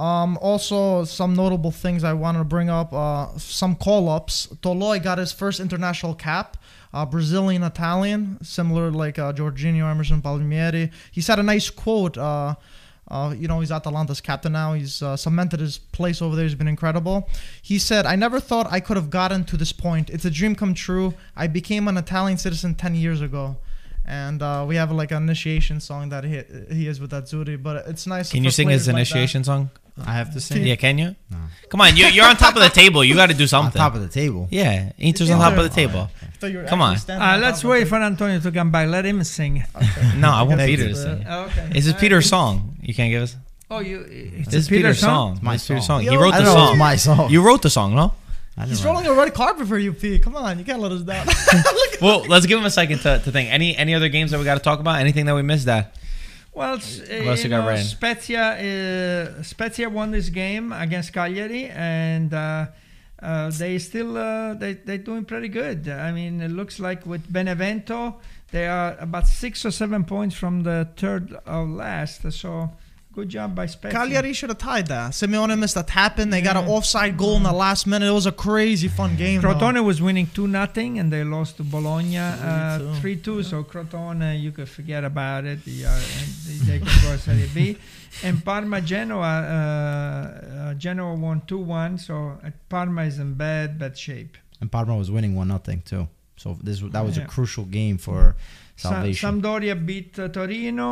Um, 0.00 0.38
also, 0.40 1.04
some 1.04 1.34
notable 1.34 1.70
things 1.70 2.04
I 2.04 2.14
wanted 2.14 2.38
to 2.38 2.44
bring 2.44 2.70
up. 2.70 2.90
Uh, 2.90 3.36
some 3.36 3.76
call-ups. 3.76 4.48
Toloi 4.62 5.02
got 5.02 5.18
his 5.18 5.30
first 5.30 5.60
international 5.60 6.14
cap. 6.14 6.56
Uh, 6.94 7.04
Brazilian 7.04 7.62
Italian, 7.62 8.38
similar 8.42 8.90
like 8.90 9.18
uh, 9.18 9.34
Jorginho 9.34 9.90
Emerson 9.90 10.22
Palmieri. 10.22 10.90
He's 11.12 11.26
had 11.26 11.38
a 11.38 11.42
nice 11.42 11.68
quote. 11.68 12.16
Uh, 12.16 12.54
uh, 13.08 13.34
you 13.36 13.46
know, 13.46 13.60
he's 13.60 13.70
Atalanta's 13.70 14.22
captain 14.22 14.52
now. 14.52 14.72
He's 14.72 15.02
uh, 15.02 15.18
cemented 15.18 15.60
his 15.60 15.76
place 15.76 16.22
over 16.22 16.34
there. 16.34 16.46
He's 16.46 16.54
been 16.54 16.66
incredible. 16.66 17.28
He 17.60 17.78
said, 17.78 18.06
I 18.06 18.16
never 18.16 18.40
thought 18.40 18.72
I 18.72 18.80
could 18.80 18.96
have 18.96 19.10
gotten 19.10 19.44
to 19.44 19.58
this 19.58 19.72
point. 19.72 20.08
It's 20.08 20.24
a 20.24 20.30
dream 20.30 20.54
come 20.54 20.72
true. 20.72 21.12
I 21.36 21.46
became 21.46 21.88
an 21.88 21.98
Italian 21.98 22.38
citizen 22.38 22.74
10 22.74 22.94
years 22.94 23.20
ago. 23.20 23.58
And 24.10 24.42
uh, 24.42 24.64
we 24.66 24.74
have 24.74 24.90
like 24.90 25.12
an 25.12 25.22
initiation 25.22 25.78
song 25.80 26.08
that 26.08 26.24
he, 26.24 26.42
he 26.74 26.88
is 26.88 27.00
with 27.00 27.12
Azzurri, 27.12 27.56
but 27.62 27.86
it's 27.86 28.06
nice. 28.08 28.32
Can 28.32 28.42
you 28.42 28.50
sing 28.50 28.66
players 28.66 28.80
his 28.82 28.88
like 28.88 28.94
initiation 28.96 29.44
song? 29.44 29.70
I 30.04 30.14
have 30.14 30.32
to 30.34 30.40
sing. 30.40 30.64
Yeah, 30.66 30.74
can 30.76 30.98
you? 30.98 31.14
No. 31.30 31.36
Come 31.68 31.80
on, 31.82 31.96
you, 31.96 32.06
you're 32.06 32.24
on 32.26 32.36
top 32.36 32.56
of 32.56 32.62
the 32.62 32.70
table. 32.70 33.04
You 33.04 33.14
got 33.14 33.28
to 33.30 33.34
do 33.34 33.46
something. 33.46 33.66
on 33.66 33.72
something. 33.72 33.80
top 33.80 33.94
of 33.94 34.00
the 34.02 34.08
table 34.08 34.48
yeah, 34.50 34.90
Inter's 34.98 35.30
on 35.30 35.38
top 35.38 35.56
of 35.58 35.62
the 35.62 35.68
table. 35.82 36.08
I 36.22 36.26
thought 36.40 36.66
Come 36.68 36.80
on. 36.82 36.96
Uh, 37.08 37.38
let's 37.40 37.62
wait 37.62 37.86
for 37.86 37.96
Antonio 37.96 38.40
to 38.40 38.50
come 38.50 38.70
back. 38.72 38.88
Let 38.88 39.04
him 39.04 39.22
sing. 39.22 39.62
No, 40.16 40.30
I 40.30 40.42
want 40.42 40.58
Thank 40.58 40.70
Peter 40.70 40.82
you. 40.88 40.88
to 40.88 40.96
sing. 40.96 41.24
Uh, 41.26 41.48
okay. 41.50 41.70
Is 41.78 41.86
it 41.86 41.96
Uh, 41.96 42.00
Peter's 42.00 42.28
song? 42.28 42.76
You 42.82 42.94
can't 42.94 43.10
give 43.12 43.22
us. 43.22 43.36
Oh, 43.70 43.78
you. 43.78 43.98
It's 44.10 44.46
This 44.50 44.62
is 44.64 44.68
Peter 44.68 44.88
Peter's 44.88 44.98
song. 44.98 45.08
song. 45.08 45.32
It's 45.34 45.42
my 45.42 45.52
This 45.54 45.68
Peter's 45.68 45.86
song. 45.86 46.02
song. 46.04 46.10
He 46.12 46.16
wrote 46.16 46.32
the 46.34 46.44
song. 46.46 46.78
my 46.78 46.96
song 46.96 47.30
You 47.30 47.40
wrote 47.42 47.62
the 47.62 47.70
song, 47.70 47.94
no? 47.94 48.14
I 48.60 48.66
He's 48.66 48.80
didn't 48.80 48.92
rolling 48.92 49.06
a 49.06 49.14
red 49.14 49.32
carpet 49.32 49.66
for 49.66 49.78
you, 49.78 49.92
P. 49.94 50.18
Come 50.18 50.36
on, 50.36 50.58
you 50.58 50.64
can't 50.64 50.80
let 50.80 50.92
us 50.92 51.02
down. 51.02 51.26
Well, 52.00 52.24
let's 52.28 52.46
give 52.46 52.58
him 52.58 52.64
a 52.64 52.70
second 52.70 53.00
to, 53.00 53.18
to 53.18 53.30
think. 53.30 53.52
Any 53.52 53.76
any 53.76 53.94
other 53.94 54.08
games 54.08 54.30
that 54.30 54.38
we 54.38 54.44
got 54.44 54.54
to 54.54 54.60
talk 54.60 54.80
about? 54.80 55.00
Anything 55.00 55.26
that 55.26 55.34
we 55.34 55.42
missed? 55.42 55.66
That 55.66 55.94
Well, 56.54 56.74
it's, 56.76 56.98
uh, 56.98 57.12
you 57.12 57.34
you 57.34 57.48
got 57.50 57.66
know. 57.66 57.76
Spezia, 57.76 59.36
uh, 59.38 59.42
Spezia 59.42 59.90
won 59.90 60.10
this 60.10 60.30
game 60.30 60.72
against 60.72 61.12
Cagliari, 61.12 61.66
and 61.66 62.32
uh, 62.32 62.66
uh, 63.20 63.50
they 63.50 63.78
still 63.78 64.16
uh, 64.16 64.54
they 64.54 64.74
they're 64.74 64.96
doing 64.96 65.26
pretty 65.26 65.48
good. 65.48 65.88
I 65.88 66.10
mean, 66.10 66.40
it 66.40 66.50
looks 66.50 66.80
like 66.80 67.04
with 67.04 67.30
Benevento, 67.30 68.16
they 68.50 68.66
are 68.66 68.96
about 68.98 69.26
six 69.26 69.66
or 69.66 69.70
seven 69.70 70.04
points 70.04 70.34
from 70.34 70.62
the 70.62 70.88
third 70.96 71.34
of 71.44 71.68
last. 71.68 72.32
So, 72.32 72.70
good 73.12 73.28
job 73.28 73.54
by 73.54 73.66
Spezia. 73.66 73.98
Cagliari 73.98 74.32
should 74.32 74.50
have 74.50 74.58
tied 74.58 74.86
that. 74.88 75.10
Simeone 75.12 75.58
missed 75.58 75.76
a 75.76 75.82
tap 75.82 76.18
in. 76.18 76.30
They 76.30 76.40
got 76.40 76.56
an 76.56 76.66
offside 76.68 77.16
goal 77.16 77.36
in 77.36 77.42
the 77.42 77.52
last 77.52 77.86
minute. 77.86 78.08
It 78.08 78.12
was 78.12 78.26
a 78.26 78.32
crazy 78.32 78.88
fun 78.88 79.16
game. 79.16 79.40
though. 79.40 79.48
Crotone 79.54 79.84
was 79.84 80.00
winning 80.00 80.28
two 80.32 80.46
nothing, 80.46 80.98
and 80.98 81.12
they 81.12 81.24
lost 81.24 81.56
to 81.58 81.64
Bologna 81.64 82.18
uh, 82.18 82.78
3-2. 82.78 83.00
three 83.00 83.16
two. 83.16 83.42
So 83.42 83.64
Crotone, 83.64 84.40
you 84.40 84.52
could 84.52 84.68
forget 84.68 85.04
about 85.04 85.44
it. 85.44 85.64
They, 85.64 85.84
are, 85.84 85.88
and 86.18 86.28
they 86.68 86.78
can 86.78 86.88
go 87.02 87.16
Serie 87.16 87.50
B. 87.54 87.76
And 88.24 88.44
Parma 88.44 88.80
Genoa, 88.80 89.22
uh, 89.22 89.54
uh, 90.70 90.74
Genoa 90.74 91.14
won 91.14 91.42
two 91.46 91.58
one. 91.58 91.96
So 91.96 92.38
uh, 92.44 92.50
Parma 92.68 93.02
is 93.04 93.18
in 93.18 93.34
bad 93.34 93.78
bad 93.78 93.96
shape. 93.96 94.36
and 94.60 94.70
Parma 94.70 94.96
was 94.96 95.10
winning 95.10 95.34
one 95.36 95.48
nothing 95.48 95.80
too 95.90 96.06
so 96.36 96.56
this 96.62 96.80
that 96.94 97.04
was 97.04 97.16
Yeah. 97.16 97.24
a 97.24 97.26
crucial 97.34 97.64
game 97.78 97.96
for 97.98 98.34
Sa- 98.76 98.90
salvation 98.90 99.24
Sampdoria 99.42 99.74
beat 99.86 100.18
uh, 100.18 100.28
Torino. 100.28 100.88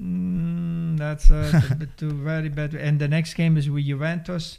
Mm, 0.00 0.98
that's 0.98 1.30
uh, 1.30 1.60
a 1.70 1.74
bit 1.74 1.96
too 1.96 2.10
very 2.10 2.48
bad. 2.48 2.74
And 2.74 2.98
the 3.00 3.08
next 3.08 3.34
game 3.34 3.56
is 3.56 3.70
with 3.70 3.84
Juventus. 3.84 4.58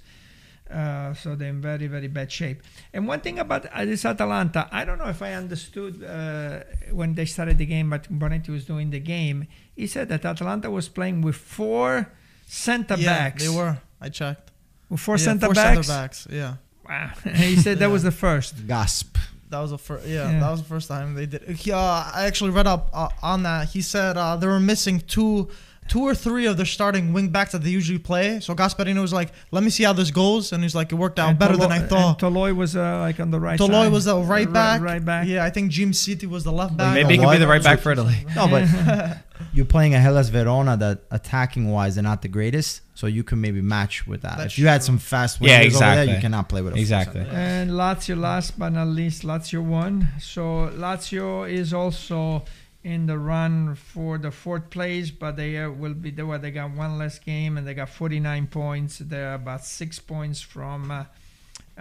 Uh, 0.69 1.13
so 1.13 1.35
they're 1.35 1.49
in 1.49 1.61
very, 1.61 1.85
very 1.87 2.07
bad 2.07 2.31
shape. 2.31 2.63
And 2.93 3.07
one 3.07 3.19
thing 3.21 3.37
about 3.37 3.67
uh, 3.67 3.85
this 3.85 4.03
Atalanta, 4.03 4.67
I 4.71 4.83
don't 4.83 4.97
know 4.97 5.09
if 5.09 5.21
I 5.21 5.33
understood 5.33 6.03
uh, 6.03 6.61
when 6.91 7.13
they 7.13 7.25
started 7.25 7.57
the 7.59 7.67
game, 7.67 7.89
but 7.91 8.11
Bonetti 8.11 8.49
was 8.49 8.65
doing 8.65 8.89
the 8.89 8.99
game. 8.99 9.47
He 9.75 9.85
said 9.87 10.09
that 10.09 10.25
Atalanta 10.25 10.71
was 10.71 10.89
playing 10.89 11.21
with 11.21 11.35
four 11.35 12.11
center 12.47 12.95
yeah, 12.97 13.05
backs. 13.17 13.43
they 13.43 13.55
were. 13.55 13.77
I 14.01 14.09
checked. 14.09 14.51
With 14.89 14.99
four 15.01 15.15
Yeah, 15.17 15.23
center 15.23 15.45
four 15.47 15.53
backs. 15.53 15.87
Center 15.87 16.01
backs. 16.01 16.27
Yeah, 16.31 16.55
Wow. 16.87 17.11
he 17.35 17.55
said 17.57 17.77
that 17.79 17.89
was 17.91 18.03
the 18.03 18.11
first. 18.11 18.65
gasp 18.67 19.17
that 19.55 19.61
was 19.61 19.71
the 19.71 19.77
first. 19.77 20.05
Yeah, 20.07 20.29
Yeah. 20.31 20.39
that 20.41 20.51
was 20.51 20.61
the 20.61 20.67
first 20.67 20.87
time 20.87 21.13
they 21.15 21.25
did. 21.25 21.41
Yeah, 21.65 21.77
uh, 21.77 22.11
I 22.13 22.25
actually 22.25 22.51
read 22.51 22.67
up 22.67 22.89
uh, 22.93 23.09
on 23.23 23.43
that. 23.43 23.69
He 23.69 23.81
said 23.81 24.17
uh, 24.17 24.35
they 24.35 24.47
were 24.47 24.59
missing 24.59 24.99
two. 24.99 25.49
Two 25.87 26.01
or 26.01 26.15
three 26.15 26.47
of 26.47 26.57
their 26.57 26.65
starting 26.65 27.13
wing 27.13 27.29
backs 27.29 27.51
that 27.51 27.61
they 27.63 27.69
usually 27.69 27.99
play. 27.99 28.39
So 28.39 28.55
Gasparino 28.55 29.01
was 29.01 29.13
like, 29.13 29.31
"Let 29.51 29.63
me 29.63 29.69
see 29.69 29.83
how 29.83 29.93
this 29.93 30.09
goes," 30.09 30.51
and 30.51 30.63
he's 30.63 30.73
like, 30.73 30.91
"It 30.91 30.95
worked 30.95 31.19
out 31.19 31.29
And 31.29 31.39
better 31.39 31.55
than 31.57 31.71
I 31.71 31.79
thought." 31.79 32.21
And 32.23 32.33
Toloi 32.35 32.55
was 32.55 32.75
uh, 32.75 32.99
like 32.99 33.19
on 33.19 33.29
the 33.29 33.39
right 33.39 33.59
Toloi 33.59 33.83
side. 33.85 33.91
was 33.91 34.05
the 34.05 34.17
right 34.17 34.51
back. 34.51 34.81
Right, 34.81 35.03
back. 35.05 35.27
Yeah, 35.27 35.45
I 35.45 35.51
think 35.51 35.71
Djimsiti 35.71 36.27
was 36.27 36.43
the 36.43 36.51
left 36.51 36.75
back. 36.75 36.95
maybe 36.95 37.13
he 37.13 37.19
could 37.23 37.31
be 37.31 37.37
the 37.37 37.47
right 37.47 37.63
back 37.63 37.79
for 37.79 37.91
Italy. 37.91 38.15
no 38.35 38.47
but 38.47 38.67
you're 39.53 39.65
playing 39.65 39.93
a 39.93 39.99
Hellas 39.99 40.29
Verona 40.29 40.75
that 40.77 41.01
attacking 41.11 41.69
wise 41.71 41.95
they're 41.95 42.03
not 42.03 42.21
the 42.21 42.29
greatest 42.29 42.81
so 42.95 43.05
you 43.05 43.23
can 43.23 43.39
maybe 43.41 43.61
match 43.61 44.07
with 44.07 44.21
that 44.21 44.37
That's 44.37 44.53
if 44.53 44.59
you 44.59 44.67
had 44.67 44.81
some 44.81 44.97
fast 44.97 45.39
Yeah, 45.41 45.47
wingers 45.47 45.51
over 45.51 45.59
there 45.59 45.65
exactly. 45.65 46.15
you 46.15 46.21
cannot 46.21 46.49
play 46.49 46.61
with 46.61 46.71
a 46.73 46.75
full 46.75 46.81
Exactly. 46.81 47.21
center. 47.25 47.35
And 47.35 47.71
Lazio, 47.71 48.17
last 48.17 48.57
but 48.57 48.69
not 48.69 48.87
least, 48.87 49.23
Lazio 49.23 49.61
won. 49.61 50.07
So 50.19 50.71
Lazio 50.75 51.49
is 51.49 51.73
also 51.73 52.43
in 52.85 53.07
the 53.07 53.17
run 53.17 53.73
for 53.73 54.19
the 54.19 54.29
fourth 54.29 54.69
place, 54.69 55.09
but 55.09 55.35
they 55.35 55.57
uh, 55.57 55.71
will 55.71 55.95
be 55.95 56.11
there. 56.11 56.37
They 56.37 56.51
got 56.51 56.69
one 56.69 56.99
less 56.99 57.17
game 57.17 57.57
and 57.57 57.65
they 57.65 57.73
got 57.73 57.89
49 57.89 58.45
points. 58.45 58.99
They're 58.99 59.33
about 59.33 59.65
six 59.65 59.97
points 59.97 60.39
from 60.39 60.91
uh, 60.91 61.05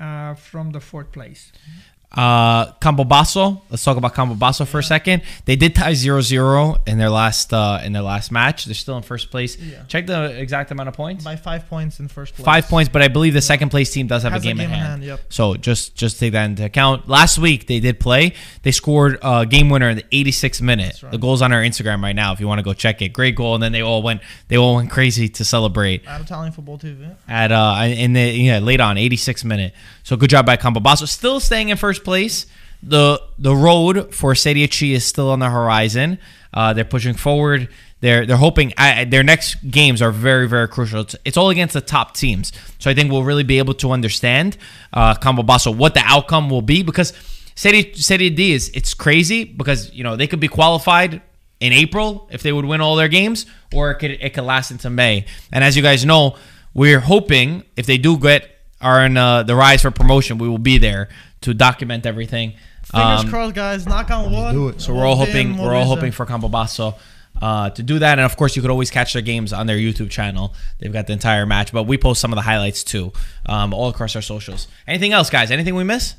uh, 0.00 0.34
from 0.34 0.70
the 0.70 0.80
fourth 0.80 1.12
place. 1.12 1.52
Uh, 2.16 2.72
Campobasso. 2.74 3.60
Let's 3.70 3.82
talk 3.84 3.96
about 3.96 4.14
Campobasso 4.14 4.66
for 4.66 4.78
a 4.78 4.82
second. 4.82 5.22
They 5.44 5.56
did 5.56 5.74
tie 5.74 5.92
0-0 5.92 6.86
in 6.88 6.98
their 6.98 7.10
last 7.10 7.52
uh, 7.52 7.80
in 7.84 7.92
their 7.92 8.02
last 8.02 8.30
match. 8.30 8.64
They're 8.66 8.74
still 8.74 8.96
in 8.96 9.02
first 9.02 9.30
place. 9.30 9.56
Yeah. 9.58 9.82
Check 9.88 10.06
the 10.06 10.38
exact 10.38 10.70
amount 10.70 10.88
of 10.88 10.94
points. 10.94 11.24
by 11.24 11.36
five 11.36 11.68
points 11.68 12.00
in 12.00 12.08
first 12.08 12.34
place. 12.34 12.44
Five 12.44 12.68
points, 12.68 12.88
but 12.88 13.02
I 13.02 13.08
believe 13.08 13.34
the 13.34 13.42
second 13.42 13.70
place 13.70 13.90
team 13.92 14.06
does 14.06 14.22
have 14.22 14.32
Has 14.32 14.42
a 14.42 14.46
game, 14.46 14.60
in 14.60 14.70
hand. 14.70 15.02
Yep. 15.02 15.20
So 15.28 15.54
just 15.56 15.94
just 15.96 16.18
take 16.20 16.32
that 16.32 16.44
into 16.44 16.64
account. 16.64 17.08
Last 17.08 17.38
week 17.38 17.66
they 17.66 17.80
did 17.80 17.98
play. 18.00 18.34
They 18.62 18.70
scored 18.70 19.18
a 19.22 19.44
game 19.46 19.68
winner 19.68 19.88
in 19.90 19.96
the 19.96 20.04
86th 20.04 20.62
minute. 20.62 21.02
Right. 21.02 21.12
The 21.12 21.18
goal's 21.18 21.42
on 21.42 21.52
our 21.52 21.62
Instagram 21.62 22.02
right 22.02 22.14
now 22.14 22.32
if 22.32 22.40
you 22.40 22.46
want 22.46 22.58
to 22.60 22.62
go 22.64 22.72
check 22.74 23.02
it. 23.02 23.08
Great 23.12 23.34
goal, 23.34 23.54
and 23.54 23.62
then 23.62 23.72
they 23.72 23.82
all 23.82 24.02
went 24.02 24.20
they 24.48 24.56
all 24.56 24.76
went 24.76 24.90
crazy 24.90 25.28
to 25.30 25.44
celebrate 25.44 26.06
At 26.06 26.20
Italian 26.20 26.52
football 26.52 26.78
TV. 26.78 27.14
at 27.28 27.50
uh 27.52 27.76
in 27.84 28.12
the 28.12 28.20
yeah 28.30 28.58
late 28.60 28.80
on 28.80 28.96
86th 28.96 29.44
minute. 29.44 29.74
So 30.04 30.16
good 30.16 30.28
job 30.28 30.44
by 30.44 30.58
Campobasso. 30.58 31.08
Still 31.08 31.40
staying 31.40 31.70
in 31.70 31.78
first 31.78 32.04
place. 32.04 32.46
The 32.82 33.22
the 33.38 33.56
road 33.56 34.14
for 34.14 34.34
Serie 34.34 34.68
C 34.68 34.92
is 34.92 35.04
still 35.04 35.30
on 35.30 35.38
the 35.38 35.48
horizon. 35.48 36.18
Uh, 36.52 36.74
they're 36.74 36.84
pushing 36.84 37.14
forward. 37.14 37.70
They're 38.00 38.26
they're 38.26 38.36
hoping 38.36 38.74
I, 38.76 39.04
their 39.04 39.22
next 39.22 39.56
games 39.70 40.02
are 40.02 40.10
very 40.10 40.46
very 40.46 40.68
crucial. 40.68 41.00
It's, 41.00 41.16
it's 41.24 41.36
all 41.38 41.48
against 41.48 41.72
the 41.72 41.80
top 41.80 42.14
teams, 42.14 42.52
so 42.78 42.90
I 42.90 42.94
think 42.94 43.10
we'll 43.10 43.24
really 43.24 43.44
be 43.44 43.56
able 43.56 43.72
to 43.74 43.92
understand 43.92 44.58
uh, 44.92 45.14
Campobasso 45.14 45.74
what 45.74 45.94
the 45.94 46.02
outcome 46.04 46.50
will 46.50 46.60
be 46.60 46.82
because 46.82 47.14
Serie, 47.54 47.94
Serie 47.94 48.28
D 48.28 48.52
is 48.52 48.70
it's 48.74 48.92
crazy 48.92 49.44
because 49.44 49.90
you 49.94 50.04
know 50.04 50.16
they 50.16 50.26
could 50.26 50.40
be 50.40 50.48
qualified 50.48 51.22
in 51.60 51.72
April 51.72 52.28
if 52.30 52.42
they 52.42 52.52
would 52.52 52.66
win 52.66 52.82
all 52.82 52.96
their 52.96 53.08
games, 53.08 53.46
or 53.72 53.92
it 53.92 53.94
could 53.94 54.10
it 54.10 54.34
could 54.34 54.44
last 54.44 54.70
into 54.70 54.90
May. 54.90 55.24
And 55.50 55.64
as 55.64 55.74
you 55.74 55.82
guys 55.82 56.04
know, 56.04 56.36
we're 56.74 57.00
hoping 57.00 57.62
if 57.74 57.86
they 57.86 57.96
do 57.96 58.18
get 58.18 58.53
are 58.84 59.04
in 59.06 59.16
uh, 59.16 59.42
the 59.42 59.56
rise 59.56 59.82
for 59.82 59.90
promotion, 59.90 60.38
we 60.38 60.48
will 60.48 60.58
be 60.72 60.78
there 60.78 61.08
to 61.40 61.54
document 61.54 62.06
everything. 62.06 62.54
Fingers 62.84 63.20
Um, 63.24 63.28
crossed, 63.30 63.54
guys. 63.54 63.86
Knock 63.86 64.10
on 64.10 64.30
wood. 64.30 64.52
do 64.52 64.68
it. 64.68 64.80
so 64.80 64.94
we're 64.94 65.06
all 65.06 65.16
Bien, 65.16 65.26
hoping 65.26 65.58
we're 65.58 65.74
all 65.74 65.84
Mauricio. 65.86 65.94
hoping 65.94 66.12
for 66.12 66.26
Campobasso 66.26 66.94
uh, 67.42 67.70
to 67.70 67.82
do 67.82 67.98
that, 67.98 68.18
and 68.18 68.24
of 68.26 68.36
course 68.36 68.54
you 68.56 68.62
could 68.62 68.70
always 68.70 68.90
catch 68.90 69.12
their 69.14 69.22
games 69.22 69.52
on 69.52 69.66
their 69.66 69.76
YouTube 69.78 70.10
channel. 70.10 70.54
They've 70.78 70.92
got 70.92 71.06
the 71.06 71.14
entire 71.14 71.46
match, 71.46 71.72
but 71.72 71.84
we 71.84 71.96
post 71.98 72.20
some 72.20 72.32
of 72.32 72.36
the 72.36 72.42
highlights 72.42 72.84
too, 72.84 73.12
um, 73.46 73.72
all 73.74 73.88
across 73.88 74.14
our 74.14 74.22
socials. 74.22 74.68
Anything 74.86 75.12
else, 75.12 75.30
guys? 75.30 75.50
Anything 75.50 75.74
we 75.74 75.82
miss? 75.84 76.14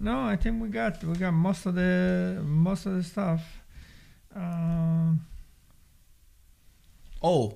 No, 0.00 0.20
I 0.24 0.34
think 0.36 0.60
we 0.60 0.68
got 0.68 1.04
we 1.04 1.14
got 1.14 1.30
most 1.32 1.66
of 1.66 1.74
the 1.76 2.40
most 2.44 2.86
of 2.86 2.94
the 2.96 3.02
stuff. 3.04 3.42
Um, 4.34 5.20
Oh, 7.22 7.54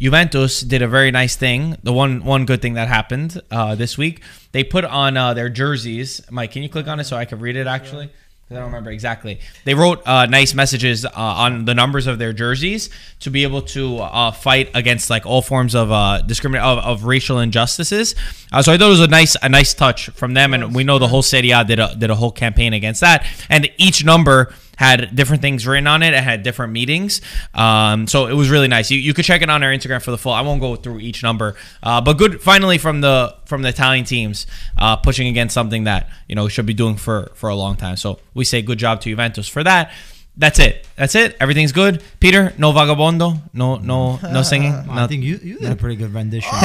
Juventus 0.00 0.60
did 0.60 0.82
a 0.82 0.88
very 0.88 1.10
nice 1.10 1.36
thing. 1.36 1.76
The 1.82 1.92
one 1.92 2.24
one 2.24 2.44
good 2.46 2.60
thing 2.60 2.74
that 2.74 2.88
happened 2.88 3.40
uh, 3.50 3.74
this 3.74 3.96
week, 3.96 4.22
they 4.52 4.64
put 4.64 4.84
on 4.84 5.16
uh, 5.16 5.34
their 5.34 5.48
jerseys. 5.48 6.20
Mike, 6.30 6.52
can 6.52 6.62
you 6.62 6.68
click 6.68 6.88
on 6.88 7.00
it 7.00 7.04
so 7.04 7.16
I 7.16 7.24
can 7.24 7.38
read 7.38 7.56
it 7.56 7.66
actually? 7.66 8.10
'Cause 8.46 8.58
I 8.58 8.60
don't 8.60 8.66
remember 8.66 8.90
exactly. 8.90 9.40
They 9.64 9.72
wrote 9.72 10.02
uh, 10.04 10.26
nice 10.26 10.52
messages 10.52 11.06
uh, 11.06 11.10
on 11.14 11.64
the 11.64 11.72
numbers 11.72 12.06
of 12.06 12.18
their 12.18 12.34
jerseys 12.34 12.90
to 13.20 13.30
be 13.30 13.42
able 13.42 13.62
to 13.62 14.00
uh, 14.00 14.32
fight 14.32 14.68
against 14.74 15.08
like 15.08 15.24
all 15.24 15.40
forms 15.40 15.74
of 15.74 15.90
uh, 15.90 16.20
of, 16.28 16.54
of 16.54 17.04
racial 17.04 17.38
injustices. 17.38 18.14
Uh, 18.52 18.60
so 18.60 18.70
I 18.70 18.76
thought 18.76 18.88
it 18.88 18.90
was 18.90 19.00
a 19.00 19.06
nice 19.06 19.34
a 19.40 19.48
nice 19.48 19.72
touch 19.72 20.10
from 20.10 20.34
them, 20.34 20.52
and 20.52 20.74
we 20.74 20.84
know 20.84 20.98
the 20.98 21.08
whole 21.08 21.22
Serie 21.22 21.52
A 21.52 21.64
did 21.64 21.78
a, 21.78 21.94
did 21.96 22.10
a 22.10 22.14
whole 22.14 22.32
campaign 22.32 22.74
against 22.74 23.00
that. 23.00 23.24
And 23.48 23.70
each 23.78 24.04
number 24.04 24.52
had 24.76 25.14
different 25.14 25.42
things 25.42 25.66
written 25.66 25.86
on 25.86 26.02
it. 26.02 26.14
It 26.14 26.22
had 26.22 26.42
different 26.42 26.72
meetings. 26.72 27.20
Um, 27.54 28.06
so 28.06 28.26
it 28.26 28.34
was 28.34 28.50
really 28.50 28.68
nice. 28.68 28.90
You, 28.90 28.98
you 28.98 29.14
could 29.14 29.24
check 29.24 29.42
it 29.42 29.50
on 29.50 29.62
our 29.62 29.70
Instagram 29.70 30.02
for 30.02 30.10
the 30.10 30.18
full. 30.18 30.32
I 30.32 30.42
won't 30.42 30.60
go 30.60 30.76
through 30.76 31.00
each 31.00 31.22
number, 31.22 31.56
uh, 31.82 32.00
but 32.00 32.14
good 32.18 32.40
finally 32.42 32.78
from 32.78 33.00
the 33.00 33.34
from 33.46 33.62
the 33.62 33.68
Italian 33.68 34.04
teams 34.04 34.46
uh, 34.78 34.96
pushing 34.96 35.28
against 35.28 35.54
something 35.54 35.84
that 35.84 36.08
you 36.28 36.34
know 36.34 36.48
should 36.48 36.66
be 36.66 36.74
doing 36.74 36.96
for 36.96 37.30
for 37.34 37.48
a 37.50 37.54
long 37.54 37.76
time. 37.76 37.96
So 37.96 38.18
we 38.34 38.44
say 38.44 38.62
good 38.62 38.78
job 38.78 39.00
to 39.02 39.10
Juventus 39.10 39.48
for 39.48 39.62
that. 39.64 39.92
That's 40.36 40.58
it. 40.58 40.84
That's 40.96 41.14
it. 41.14 41.36
Everything's 41.38 41.70
good. 41.70 42.02
Peter, 42.18 42.52
no 42.58 42.72
vagabondo, 42.72 43.40
no 43.52 43.76
no 43.76 44.16
no 44.16 44.42
singing. 44.52 44.72
I 44.72 45.06
think 45.06 45.22
you, 45.22 45.38
you 45.40 45.60
did 45.60 45.70
a 45.70 45.76
pretty 45.76 45.94
good 45.94 46.12
rendition. 46.12 46.50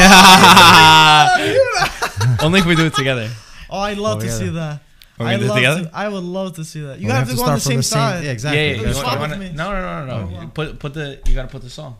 Only 2.41 2.60
if 2.60 2.66
we 2.66 2.76
do 2.76 2.88
it 2.88 2.95
together. 2.95 3.30
Oh, 3.70 3.78
I'd 3.80 3.99
love 3.99 4.18
Oh, 4.18 4.22
to 4.22 4.26
yeah. 4.26 4.32
see 4.34 4.49
that. 4.49 4.82
Are 5.20 5.26
we 5.26 5.32
I 5.32 5.36
gonna 5.38 5.47
do 5.47 5.53
it 5.57 5.67
love 5.67 5.82
to. 5.84 5.89
I 5.97 6.07
would 6.07 6.24
love 6.24 6.55
to 6.55 6.63
see 6.63 6.82
that. 6.82 6.99
You 6.99 7.07
We 7.07 7.11
have, 7.11 7.30
to 7.30 7.36
go 7.36 7.43
on 7.43 7.53
the 7.55 7.59
start 7.59 7.61
from 7.61 7.72
same 7.72 7.82
side. 7.84 8.24
Yeah, 8.24 8.32
exactly. 8.32 8.59
Yeah, 8.59 8.65
yeah. 8.67 8.82
You 8.82 8.88
You, 8.88 8.95
want- 8.95 9.11
you 9.13 9.20
wanna- 9.20 9.38
me. 9.38 9.51
no, 9.53 9.72
no, 9.72 9.82
no, 9.82 10.05
no, 10.05 10.30
no. 10.30 10.41
You 10.41 10.47
Put 10.47 10.80
put 10.80 10.93
the. 10.93 11.20
You 11.26 11.34
gotta 11.36 11.49
put 11.49 11.61
the 11.61 11.70
song. 11.70 11.95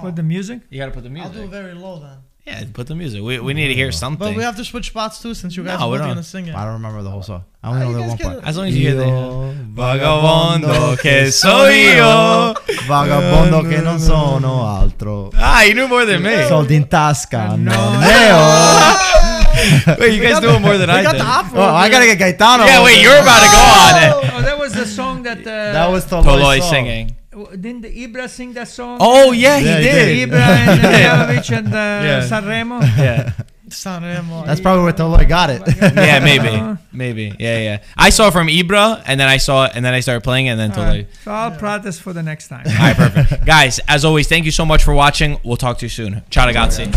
Put 0.00 0.16
the 0.16 0.22
music. 0.24 0.60
You 0.70 0.78
gotta 0.80 0.90
put 0.90 1.04
the 1.04 1.10
music. 1.10 1.26
I'll 1.30 1.32
music. 1.38 1.50
do 1.50 1.56
it 1.56 1.62
very 1.62 1.74
low 1.74 1.98
then. 2.00 2.18
Yeah, 2.46 2.62
put 2.74 2.86
the 2.88 2.94
music. 2.94 3.22
We, 3.22 3.38
we 3.38 3.54
need 3.54 3.68
to 3.68 3.74
hear 3.74 3.90
something. 3.90 4.28
But 4.28 4.36
we 4.36 4.42
have 4.42 4.56
to 4.56 4.64
switch 4.66 4.88
spots 4.88 5.18
too, 5.22 5.32
since 5.32 5.56
you 5.56 5.64
guys 5.64 5.78
No, 5.78 5.86
are 5.86 5.90
we 5.92 5.96
both 5.96 6.06
don't. 6.08 6.14
gonna 6.16 6.22
sing 6.24 6.46
it. 6.48 6.54
I 6.54 6.64
don't 6.64 6.74
remember 6.74 7.02
the 7.02 7.08
whole 7.08 7.22
song. 7.22 7.44
I 7.62 7.68
only 7.70 7.80
Ah, 7.80 7.84
know 7.84 7.90
you 7.90 8.02
the 8.02 8.08
one 8.08 8.18
part. 8.18 8.44
As 8.44 8.56
long 8.58 8.66
as 8.66 8.76
you 8.76 8.82
hear 8.90 8.96
the. 8.96 9.54
Vagabondo 9.72 10.94
che 11.00 11.30
sono 11.30 11.68
io. 11.68 12.52
Vagabondo 12.86 13.62
che 13.62 13.80
non 13.80 13.98
sono 14.10 14.66
altro. 14.68 15.30
Ah, 15.36 15.62
you 15.62 15.72
knew 15.72 15.86
more 15.86 16.04
than 16.04 16.20
me. 16.20 16.44
Soldi 16.46 16.74
in 16.74 16.86
tasca, 16.86 17.54
No. 17.56 17.72
non 17.72 17.98
ne 18.00 18.32
ho. 18.32 19.32
Wait, 20.00 20.14
you 20.14 20.22
guys 20.22 20.40
do 20.40 20.50
it 20.50 20.60
more 20.60 20.76
than 20.78 20.88
We 20.88 20.94
I 20.96 21.02
got 21.02 21.12
did. 21.12 21.20
the 21.20 21.26
opera. 21.26 21.58
Oh, 21.60 21.74
I 21.74 21.88
gotta 21.88 22.06
get 22.06 22.18
Gaetano. 22.18 22.64
Yeah, 22.64 22.82
wait, 22.84 23.00
you're 23.02 23.20
about 23.20 23.40
to 23.46 23.50
go 23.58 23.62
on 23.86 23.94
it. 24.02 24.32
Oh, 24.34 24.42
that 24.42 24.58
was 24.58 24.72
the 24.72 24.86
song 24.86 25.22
that. 25.24 25.38
Uh, 25.40 25.72
That 25.72 25.88
was 25.90 26.04
Toloi 26.06 26.24
Toloi 26.24 26.60
singing. 26.70 27.16
Didn't 27.34 27.82
the 27.82 27.90
Ibra 28.06 28.28
sing 28.28 28.52
that 28.54 28.68
song? 28.68 28.98
Oh 29.00 29.32
yeah, 29.32 29.58
he 29.58 29.66
Yeah, 29.66 29.78
he 29.78 29.84
did. 29.84 30.06
did. 30.06 30.28
Ibra 30.30 30.46
and 30.68 30.80
Jovic 31.04 31.56
and 31.58 31.68
uh, 31.68 31.76
Yeah. 31.76 32.20
Sanremo. 32.30 32.78
Yeah, 32.98 33.32
Sanremo. 33.68 34.46
That's 34.46 34.60
probably 34.60 34.84
where 34.84 34.92
Toloi 34.92 35.28
got 35.28 35.50
it. 35.50 35.62
yeah, 35.80 36.20
maybe, 36.20 36.48
Uh, 36.48 36.76
maybe, 36.92 37.34
yeah, 37.40 37.58
yeah. 37.58 37.78
I 37.96 38.10
saw 38.10 38.30
from 38.30 38.46
Ibra, 38.46 39.02
and 39.06 39.18
then 39.18 39.26
I 39.28 39.38
saw 39.38 39.64
it, 39.66 39.72
and 39.74 39.84
then 39.84 39.94
I 39.94 40.00
started 40.00 40.22
playing, 40.22 40.46
it, 40.46 40.50
and 40.50 40.60
then 40.60 40.70
all 40.70 40.76
totally. 40.76 40.98
right. 41.04 41.08
So 41.24 41.32
I'll 41.32 41.50
practice 41.56 41.98
for 41.98 42.12
the 42.12 42.22
next 42.22 42.48
time. 42.48 42.66
All 42.68 42.72
right, 42.74 42.96
perfect. 42.96 43.44
Guys, 43.46 43.80
as 43.88 44.04
always, 44.04 44.28
thank 44.28 44.44
you 44.44 44.52
so 44.52 44.64
much 44.64 44.84
for 44.84 44.94
watching. 44.94 45.40
We'll 45.42 45.56
talk 45.56 45.78
to 45.78 45.86
you 45.86 45.90
soon. 45.90 46.22
Ciao, 46.30 46.46
ragazzi. 46.46 46.94